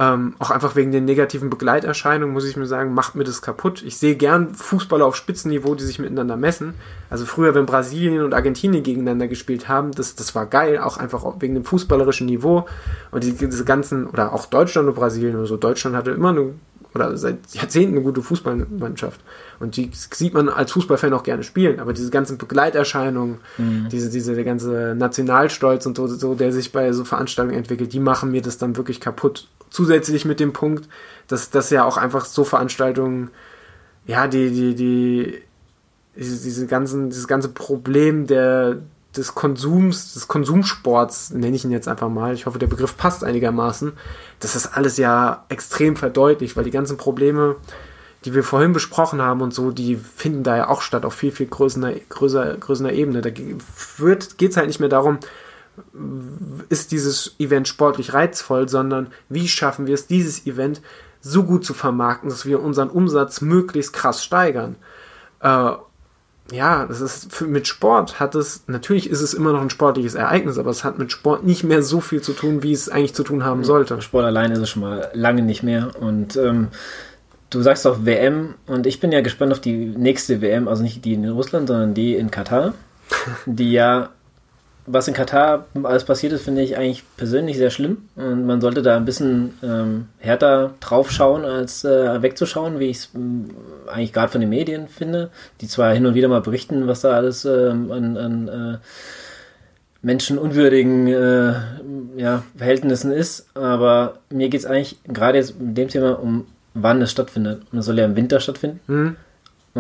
[0.00, 3.80] Ähm, auch einfach wegen den negativen Begleiterscheinungen, muss ich mir sagen, macht mir das kaputt.
[3.82, 6.74] Ich sehe gern Fußballer auf Spitzenniveau, die sich miteinander messen.
[7.10, 11.24] Also früher, wenn Brasilien und Argentinien gegeneinander gespielt haben, das, das war geil, auch einfach
[11.38, 12.66] wegen dem fußballerischen Niveau.
[13.12, 16.54] Und die, diese ganzen, oder auch Deutschland und Brasilien oder so, Deutschland hatte immer eine
[16.94, 19.20] oder seit Jahrzehnten eine gute Fußballmannschaft.
[19.58, 21.80] Und die sieht man als Fußballfan auch gerne spielen.
[21.80, 23.88] Aber diese ganzen Begleiterscheinungen, mhm.
[23.90, 28.00] diese, diese, der ganze Nationalstolz und so, so, der sich bei so Veranstaltungen entwickelt, die
[28.00, 29.48] machen mir das dann wirklich kaputt.
[29.70, 30.88] Zusätzlich mit dem Punkt,
[31.26, 33.30] dass das ja auch einfach so Veranstaltungen,
[34.06, 35.40] ja, die, die, die,
[36.16, 38.78] diese, diese ganzen, dieses ganze Problem der,
[39.16, 43.24] des Konsums, des Konsumsports, nenne ich ihn jetzt einfach mal, ich hoffe, der Begriff passt
[43.24, 43.92] einigermaßen,
[44.40, 47.56] das ist alles ja extrem verdeutlicht, weil die ganzen Probleme,
[48.24, 51.30] die wir vorhin besprochen haben und so, die finden da ja auch statt auf viel,
[51.30, 53.20] viel größerer, größer, größerer Ebene.
[53.20, 53.60] Da geht
[54.50, 55.18] es halt nicht mehr darum,
[56.68, 60.80] ist dieses Event sportlich reizvoll, sondern wie schaffen wir es, dieses Event
[61.20, 64.76] so gut zu vermarkten, dass wir unseren Umsatz möglichst krass steigern.
[65.40, 65.72] Äh,
[66.52, 70.14] ja, das ist für, mit Sport hat es, natürlich ist es immer noch ein sportliches
[70.14, 73.14] Ereignis, aber es hat mit Sport nicht mehr so viel zu tun, wie es eigentlich
[73.14, 74.00] zu tun haben sollte.
[74.02, 76.68] Sport alleine ist es schon mal lange nicht mehr und ähm,
[77.48, 81.04] du sagst auch WM und ich bin ja gespannt auf die nächste WM, also nicht
[81.04, 82.74] die in Russland, sondern die in Katar,
[83.46, 84.10] die ja
[84.86, 88.08] was in Katar alles passiert ist, finde ich eigentlich persönlich sehr schlimm.
[88.16, 92.98] Und man sollte da ein bisschen ähm, härter drauf schauen, als äh, wegzuschauen, wie ich
[92.98, 93.50] es ähm,
[93.86, 95.30] eigentlich gerade von den Medien finde,
[95.60, 98.78] die zwar hin und wieder mal berichten, was da alles ähm, an, an äh,
[100.02, 101.54] menschenunwürdigen äh,
[102.16, 103.48] ja, Verhältnissen ist.
[103.56, 107.62] Aber mir geht es eigentlich gerade jetzt mit dem Thema um, wann es stattfindet.
[107.72, 108.80] Und es soll ja im Winter stattfinden.
[108.86, 109.16] Mhm.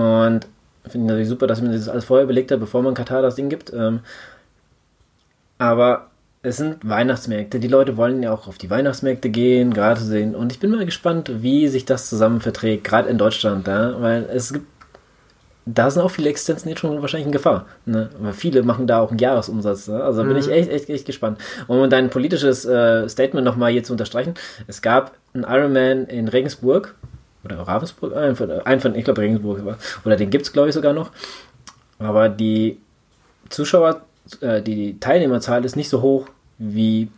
[0.00, 0.46] Und
[0.88, 3.22] finde ich natürlich super, dass man sich das alles vorher überlegt hat, bevor man Katar
[3.22, 3.72] das Ding gibt.
[3.72, 4.00] Ähm,
[5.58, 6.10] aber
[6.42, 7.58] es sind Weihnachtsmärkte.
[7.58, 10.34] Die Leute wollen ja auch auf die Weihnachtsmärkte gehen, gerade sehen.
[10.34, 14.00] Und ich bin mal gespannt, wie sich das zusammen verträgt, gerade in Deutschland, ja?
[14.00, 14.66] weil es gibt,
[15.64, 17.64] da sind auch viele Existenzen jetzt schon wahrscheinlich in Gefahr.
[17.86, 18.10] Ne?
[18.18, 19.88] Weil viele machen da auch einen Jahresumsatz.
[19.88, 20.04] Ne?
[20.04, 20.28] Also mhm.
[20.28, 21.38] bin ich echt, echt, echt gespannt.
[21.66, 24.34] Um dein politisches äh, Statement nochmal hier zu unterstreichen.
[24.66, 26.94] Es gab einen Ironman in Regensburg,
[27.42, 29.60] oder Ravensburg, ein von, ein von ich glaube Regensburg,
[30.04, 31.10] oder den gibt es glaube ich sogar noch.
[31.98, 32.78] Aber die
[33.48, 34.02] Zuschauer
[34.40, 36.26] äh, die Teilnehmerzahl ist nicht so hoch
[36.58, 37.08] wie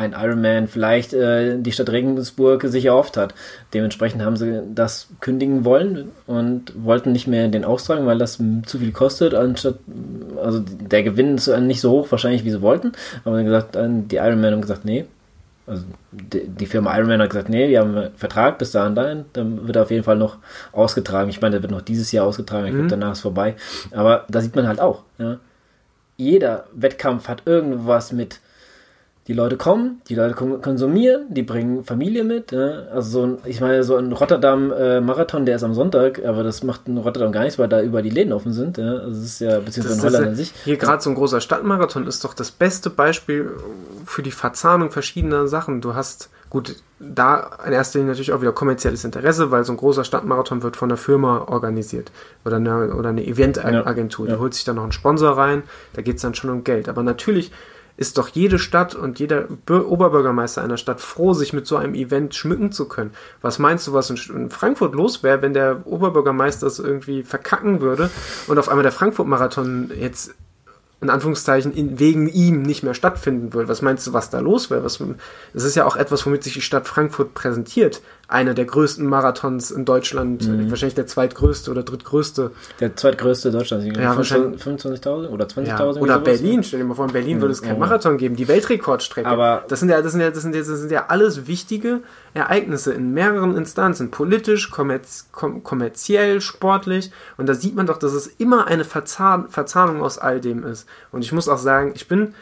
[0.00, 3.34] ein Ironman vielleicht äh, die Stadt Regensburg sich erhofft hat.
[3.74, 8.78] Dementsprechend haben sie das kündigen wollen und wollten nicht mehr den austragen, weil das zu
[8.78, 9.34] viel kostet.
[9.34, 9.76] Anstatt,
[10.42, 12.92] also der Gewinn ist nicht so hoch wahrscheinlich, wie sie wollten.
[13.24, 15.04] Aber gesagt, die Ironman haben gesagt, nee.
[15.66, 19.26] Also die, die Firma Ironman hat gesagt, nee, wir haben einen Vertrag bis dahin, dahin,
[19.34, 20.38] dann wird er auf jeden Fall noch
[20.72, 21.28] ausgetragen.
[21.28, 22.76] Ich meine, der wird noch dieses Jahr ausgetragen, ich mhm.
[22.78, 23.54] glaube, danach ist vorbei.
[23.92, 25.38] Aber da sieht man halt auch, ja
[26.20, 28.40] jeder Wettkampf hat irgendwas mit
[29.26, 32.50] die Leute kommen, die Leute konsumieren, die bringen Familie mit.
[32.50, 32.88] Ne?
[32.92, 36.64] Also so ein, ich meine, so ein Rotterdam-Marathon, äh, der ist am Sonntag, aber das
[36.64, 38.76] macht in Rotterdam gar nichts, weil da über die Läden offen sind.
[38.76, 38.94] Ja?
[38.94, 40.52] Also das ist ja, beziehungsweise in Holland an sich.
[40.64, 43.50] Hier gerade so ein großer Stadtmarathon ist doch das beste Beispiel
[44.04, 45.80] für die Verzahnung verschiedener Sachen.
[45.80, 49.76] Du hast Gut, da in erster Linie natürlich auch wieder kommerzielles Interesse, weil so ein
[49.76, 52.10] großer Stadtmarathon wird von einer Firma organisiert
[52.44, 54.26] oder eine, oder eine Eventagentur.
[54.26, 55.62] Ja, Die holt sich dann noch einen Sponsor rein,
[55.92, 56.88] da geht es dann schon um Geld.
[56.88, 57.52] Aber natürlich
[57.96, 62.34] ist doch jede Stadt und jeder Oberbürgermeister einer Stadt froh, sich mit so einem Event
[62.34, 63.12] schmücken zu können.
[63.42, 68.10] Was meinst du, was in Frankfurt los wäre, wenn der Oberbürgermeister es irgendwie verkacken würde
[68.48, 70.34] und auf einmal der Frankfurt-Marathon jetzt
[71.00, 73.68] in Anführungszeichen in, wegen ihm nicht mehr stattfinden würde.
[73.68, 74.84] Was meinst du, was da los wäre?
[74.84, 75.00] Es
[75.64, 79.84] ist ja auch etwas, womit sich die Stadt Frankfurt präsentiert einer der größten Marathons in
[79.84, 80.70] Deutschland, Mhm.
[80.70, 82.52] wahrscheinlich der zweitgrößte oder drittgrößte.
[82.78, 84.00] Der zweitgrößte Deutschlandsieger.
[84.00, 85.96] Ja, 25 25.000 oder 20.000?
[85.96, 86.02] Ja.
[86.02, 86.24] Oder sowas.
[86.24, 87.80] Berlin, stell dir mal vor, in Berlin würde es keinen Oh.
[87.80, 89.28] Marathon geben, die Weltrekordstrecke.
[89.28, 92.00] Aber- das sind ja, das sind ja, das sind ja, das sind ja alles wichtige
[92.34, 97.10] Ereignisse in mehreren Instanzen, politisch, kommerz, kom kommerziell, sportlich.
[97.36, 100.86] Und da sieht man doch, dass es immer eine Verzahn Verzahnung aus all dem ist.
[101.10, 102.34] Und ich muss auch sagen, ich bin,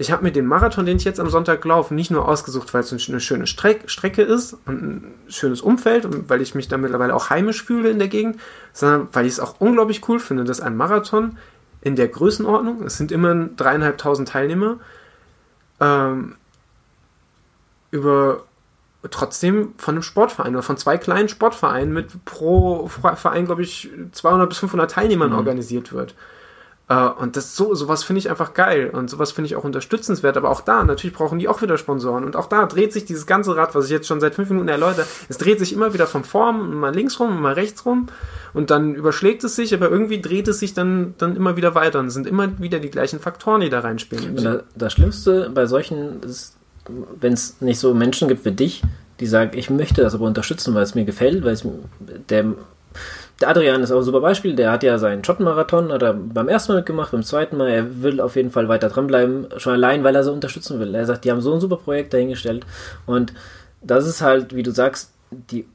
[0.00, 2.80] ich habe mir den Marathon, den ich jetzt am Sonntag laufe, nicht nur ausgesucht, weil
[2.80, 6.78] es eine schöne Streck Strecke ist und ein schönes Umfeld und weil ich mich da
[6.78, 8.40] mittlerweile auch heimisch fühle in der Gegend,
[8.72, 11.36] sondern weil ich es auch unglaublich cool finde, dass ein Marathon
[11.82, 14.78] in der Größenordnung, es sind immer dreieinhalbtausend Teilnehmer,
[15.80, 16.36] ähm,
[17.90, 18.44] über
[19.10, 24.48] trotzdem von einem Sportverein oder von zwei kleinen Sportvereinen mit pro Verein, glaube ich, 200
[24.48, 26.14] bis 500 Teilnehmern organisiert wird.
[26.90, 30.36] Äh, Und das so, sowas finde ich einfach geil und sowas finde ich auch unterstützenswert.
[30.36, 32.24] Aber auch da, natürlich brauchen die auch wieder Sponsoren.
[32.24, 34.68] Und auch da dreht sich dieses ganze Rad, was ich jetzt schon seit fünf Minuten
[34.68, 38.08] erläutere, es dreht sich immer wieder von vorn mal links rum und mal rechts rum.
[38.52, 42.00] Und dann überschlägt es sich, aber irgendwie dreht es sich dann, dann immer wieder weiter.
[42.00, 44.34] Und es sind immer wieder die gleichen Faktoren, die da reinspielen.
[44.74, 46.56] Das Schlimmste bei solchen ist,
[47.20, 48.82] wenn es nicht so Menschen gibt wie dich,
[49.20, 51.64] die sagen, ich möchte das aber unterstützen, weil es mir gefällt, weil es
[52.28, 52.46] der,
[53.40, 56.48] der Adrian ist auch ein super Beispiel, der hat ja seinen Schottenmarathon, hat er beim
[56.48, 60.04] ersten Mal mitgemacht, beim zweiten Mal, er will auf jeden Fall weiter dranbleiben, schon allein,
[60.04, 60.94] weil er so unterstützen will.
[60.94, 62.66] Er sagt, die haben so ein super Projekt dahingestellt
[63.06, 63.32] und
[63.82, 65.66] das ist halt, wie du sagst, die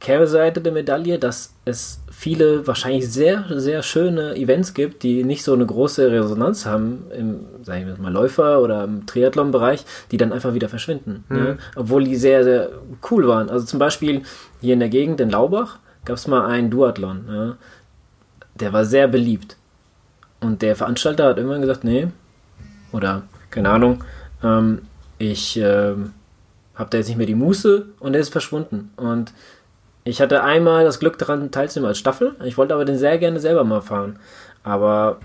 [0.00, 5.52] Kehrseite der Medaille, dass es viele wahrscheinlich sehr, sehr schöne Events gibt, die nicht so
[5.52, 10.54] eine große Resonanz haben im, sag ich mal, Läufer oder im Triathlon-Bereich, die dann einfach
[10.54, 11.24] wieder verschwinden.
[11.28, 11.58] Ne?
[11.76, 12.70] Obwohl die sehr, sehr
[13.10, 13.48] cool waren.
[13.48, 14.22] Also zum Beispiel
[14.60, 17.24] hier in der Gegend in Laubach gab es mal einen Duathlon.
[17.28, 17.56] Ja?
[18.54, 19.56] Der war sehr beliebt.
[20.40, 22.08] Und der Veranstalter hat irgendwann gesagt, nee,
[22.92, 24.04] oder keine Ahnung,
[24.42, 24.82] ähm,
[25.18, 26.12] ich ähm,
[26.74, 28.90] habe da jetzt nicht mehr die Muße und der ist verschwunden.
[28.96, 29.32] Und
[30.04, 32.36] ich hatte einmal das Glück daran teilzunehmen als Staffel.
[32.44, 34.18] Ich wollte aber den sehr gerne selber mal fahren.
[34.62, 35.18] Aber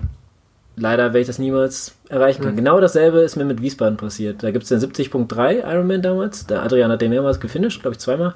[0.76, 2.56] leider werde ich das niemals erreichen können.
[2.56, 4.44] Genau dasselbe ist mir mit Wiesbaden passiert.
[4.44, 6.48] Da gibt es den 70.3 Ironman damals.
[6.48, 8.34] Der Adrian hat den mehrmals gefinisht, glaube ich zweimal.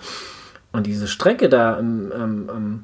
[0.76, 2.84] Und diese Strecke da am, am, am,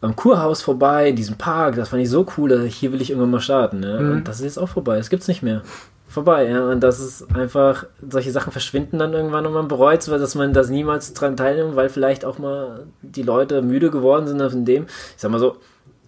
[0.00, 3.10] am Kurhaus vorbei, in diesem Park, das fand ich so cool, ich, hier will ich
[3.10, 3.80] irgendwann mal starten.
[3.80, 3.98] Ne?
[4.00, 4.12] Mhm.
[4.12, 4.96] Und das ist jetzt auch vorbei.
[4.96, 5.62] Das gibt's nicht mehr.
[6.08, 6.70] Vorbei, ja.
[6.70, 10.34] Und das ist einfach, solche Sachen verschwinden dann irgendwann und man bereut es, weil dass
[10.34, 14.64] man das niemals dran teilnimmt, weil vielleicht auch mal die Leute müde geworden sind von
[14.64, 14.84] dem.
[14.84, 15.56] Ich sag mal so,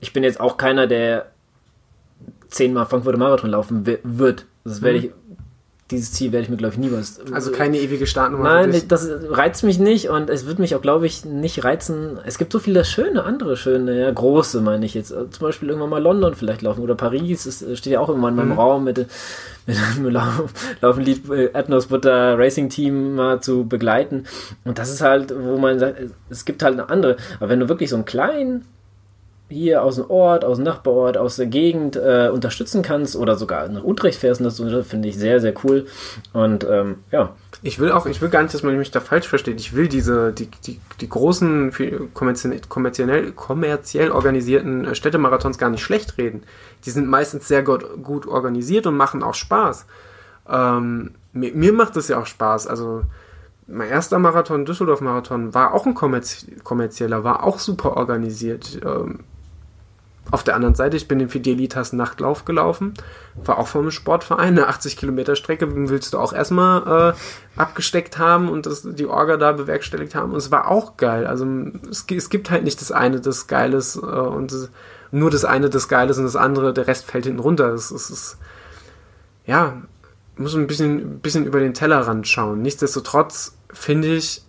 [0.00, 1.26] ich bin jetzt auch keiner, der
[2.48, 4.46] zehnmal Frankfurter Marathon laufen wi- wird.
[4.64, 5.10] Das werde ich,
[5.90, 7.20] dieses Ziel werde ich mir, glaube ich, niemals.
[7.32, 8.44] Also keine ewige Startnummer.
[8.44, 12.18] Nein, das reizt mich nicht und es wird mich auch, glaube ich, nicht reizen.
[12.26, 15.08] Es gibt so viele schöne, andere schöne, ja, große, meine ich jetzt.
[15.08, 17.46] Zum Beispiel irgendwann mal London vielleicht laufen oder Paris.
[17.46, 18.58] Es steht ja auch irgendwann in meinem Mhm.
[18.58, 19.06] Raum mit,
[19.66, 20.52] mit einem Lauf,
[20.82, 24.24] Laufenlied äh, Atmos Butter Racing Team mal zu begleiten.
[24.64, 25.98] Und das ist halt, wo man sagt,
[26.28, 27.16] es gibt halt eine andere.
[27.40, 28.66] Aber wenn du wirklich so einen kleinen
[29.48, 33.68] hier aus dem Ort, aus dem Nachbarort, aus der Gegend äh, unterstützen kannst oder sogar
[33.68, 35.86] nach Utrecht fährst, das finde ich sehr, sehr cool.
[36.32, 39.26] Und ähm, ja, Ich will auch, ich will gar nicht, dass man mich da falsch
[39.26, 39.58] versteht.
[39.58, 41.72] Ich will diese, die, die, die großen,
[42.14, 42.60] kommerziell,
[43.34, 46.42] kommerziell, organisierten äh, Städtemarathons gar nicht schlecht reden.
[46.84, 49.86] Die sind meistens sehr gut, gut organisiert und machen auch Spaß.
[50.48, 52.68] Ähm, mir, mir macht es ja auch Spaß.
[52.68, 53.02] Also,
[53.66, 58.80] mein erster Marathon, Düsseldorf-Marathon, war auch ein kommerz kommerzieller, war auch super organisiert.
[58.84, 59.20] Ähm,
[60.30, 62.94] auf der anderen Seite, ich bin den Fidelitas Nachtlauf gelaufen,
[63.34, 68.48] war auch vom Sportverein, eine 80 Kilometer Strecke willst du auch erstmal äh, abgesteckt haben
[68.48, 71.26] und das, die Orga da bewerkstelligt haben und es war auch geil.
[71.26, 71.46] Also
[71.90, 74.70] es, es gibt halt nicht das eine, das Geiles äh, und das,
[75.10, 77.72] nur das eine, das Geiles und das andere, der Rest fällt hinten runter.
[77.72, 78.38] Es, es ist,
[79.46, 79.82] ja,
[80.36, 82.62] muss ein bisschen, bisschen über den Tellerrand schauen.
[82.62, 84.42] Nichtsdestotrotz finde ich,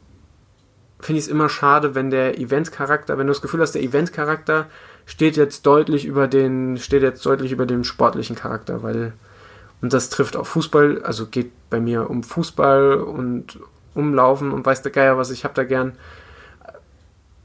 [1.00, 4.68] finde ich es immer schade, wenn der Event-Charakter, wenn du das Gefühl hast, der Event-Charakter
[5.06, 9.14] steht jetzt deutlich über den, steht jetzt deutlich über dem sportlichen Charakter, weil,
[9.82, 13.60] und das trifft auf Fußball, also geht bei mir um Fußball und
[13.96, 15.94] umlaufen und weiß der Geier was, ich habe da gern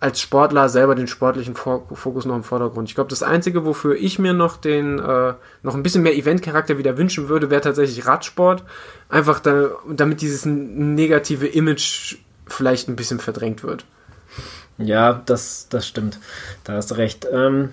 [0.01, 2.90] als Sportler selber den sportlichen Fo- Fokus noch im Vordergrund.
[2.90, 5.32] Ich glaube, das Einzige, wofür ich mir noch den, äh,
[5.62, 8.64] noch ein bisschen mehr Event-Charakter wieder wünschen würde, wäre tatsächlich Radsport.
[9.09, 12.16] Einfach da, damit dieses negative Image
[12.47, 13.86] vielleicht ein bisschen verdrängt wird.
[14.78, 16.18] Ja, das, das stimmt.
[16.64, 17.26] Da hast du recht.
[17.30, 17.70] Ähm,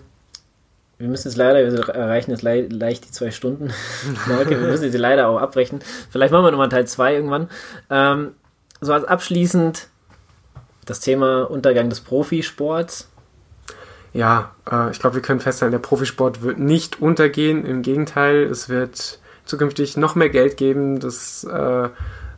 [0.98, 3.72] wir müssen jetzt leider, wir erreichen jetzt le leicht die zwei Stunden.
[4.28, 4.52] Marke.
[4.52, 5.80] wir müssen jetzt leider auch abbrechen.
[6.12, 7.50] Vielleicht machen wir nochmal Teil 2 irgendwann.
[7.90, 8.34] Ähm,
[8.82, 9.88] so als abschließend
[10.86, 13.10] das Thema Untergang des Profisports.
[14.14, 17.66] Ja, äh, ich glaube, wir können festhalten, der Profisport wird nicht untergehen.
[17.66, 21.00] Im Gegenteil, es wird zukünftig noch mehr Geld geben.
[21.00, 21.90] Das, äh,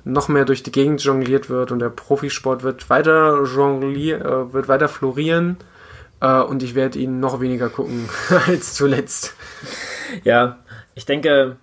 [0.06, 4.68] noch mehr durch die Gegend jongliert wird und der Profisport wird weiter jonglieren, äh, wird
[4.68, 5.58] weiter florieren
[6.22, 8.10] äh, und ich werde ihn noch weniger gucken
[8.48, 9.34] als zuletzt.
[10.24, 10.58] Ja,
[10.96, 11.56] ich denke,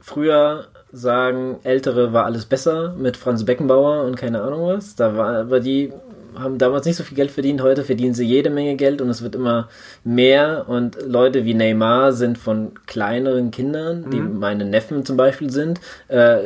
[0.00, 4.94] früher sagen Ältere war alles besser mit Franz Beckenbauer und keine Ahnung was.
[4.94, 5.92] Da war aber die
[6.34, 9.22] haben damals nicht so viel Geld verdient, heute verdienen sie jede Menge Geld und es
[9.22, 9.68] wird immer
[10.02, 14.38] mehr und Leute wie Neymar sind von kleineren Kindern, die Mhm.
[14.38, 16.38] meine Neffen zum Beispiel sind, äh,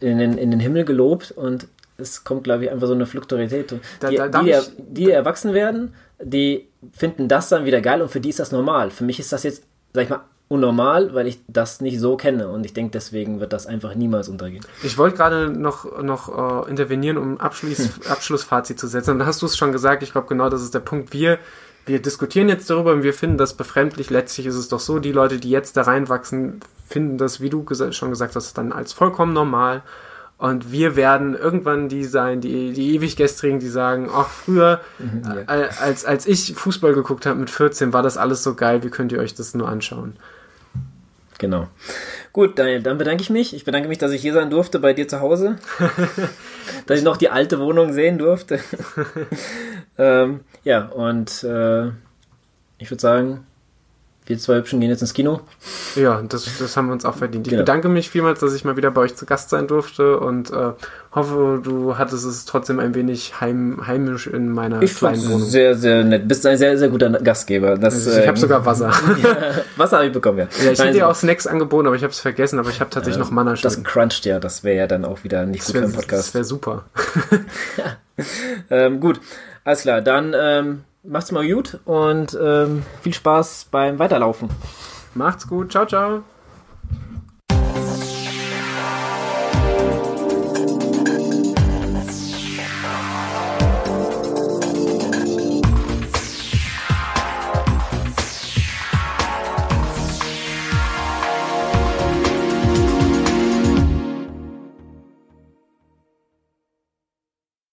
[0.00, 1.66] in, den, in den Himmel gelobt und
[1.98, 3.74] es kommt, glaube ich, einfach so eine Fluktualität.
[4.00, 8.02] Da- Die, da darf die, ich- die erwachsen werden, die finden das dann wieder geil
[8.02, 8.90] und für die ist das normal.
[8.90, 12.48] Für mich ist das jetzt, sag ich mal, unnormal, weil ich das nicht so kenne
[12.48, 14.64] und ich denke, deswegen wird das einfach niemals untergehen.
[14.82, 19.12] Ich wollte gerade noch, noch äh, intervenieren, um Abschluss, Abschlussfazit zu setzen.
[19.12, 21.12] Und da hast du es schon gesagt, ich glaube genau das ist der Punkt.
[21.14, 21.38] Wir,
[21.86, 24.10] wir diskutieren jetzt darüber und wir finden das befremdlich.
[24.10, 27.66] Letztlich ist es doch so, die Leute, die jetzt da reinwachsen, finden das, wie du
[27.90, 29.82] schon gesagt hast, dann als vollkommen normal.
[30.38, 34.80] Und wir werden irgendwann die sein, die, die ewig gestrigen, die sagen, ach, früher,
[35.46, 38.90] äh, als, als ich Fußball geguckt habe mit 14, war das alles so geil, wie
[38.90, 40.16] könnt ihr euch das nur anschauen?
[41.38, 41.68] Genau.
[42.32, 43.54] Gut, Daniel, dann bedanke ich mich.
[43.54, 45.58] Ich bedanke mich, dass ich hier sein durfte bei dir zu Hause.
[46.86, 48.60] dass ich noch die alte Wohnung sehen durfte.
[49.98, 51.88] ähm, ja, und äh,
[52.78, 53.46] ich würde sagen,
[54.24, 55.40] wir zwei Hübschen gehen jetzt ins Kino.
[55.96, 57.48] Ja, das, das haben wir uns auch verdient.
[57.48, 57.62] Ich Genau.
[57.62, 60.70] bedanke mich vielmals, dass ich mal wieder bei euch zu Gast sein durfte und äh,
[61.12, 65.48] hoffe, du hattest es trotzdem ein wenig heim, heimisch in meiner Ich kleinen fand Wohnung.
[65.48, 66.28] sehr, sehr nett.
[66.28, 67.76] Bist ein sehr, sehr guter Gastgeber.
[67.76, 68.92] Das, Also ich habe ähm, sogar Wasser.
[69.24, 69.36] ja,
[69.76, 70.44] Wasser habe ich bekommen, ja.
[70.64, 72.78] ja, ich Nein, hätte dir auch Snacks angeboten, aber ich habe es vergessen, aber ich
[72.80, 73.82] habe tatsächlich noch Manna Das stehen.
[73.84, 76.32] cruncht ja, das wäre ja dann auch wieder nicht Das gut für wäre einen Podcast.
[76.34, 76.84] wär super.
[78.70, 79.20] Ähm, gut,
[79.64, 80.00] alles klar.
[80.00, 84.48] Dann ähm, macht's mal gut und ähm, viel Spaß beim Weiterlaufen.
[85.14, 85.72] Macht's gut.
[85.72, 86.22] Ciao, ciao.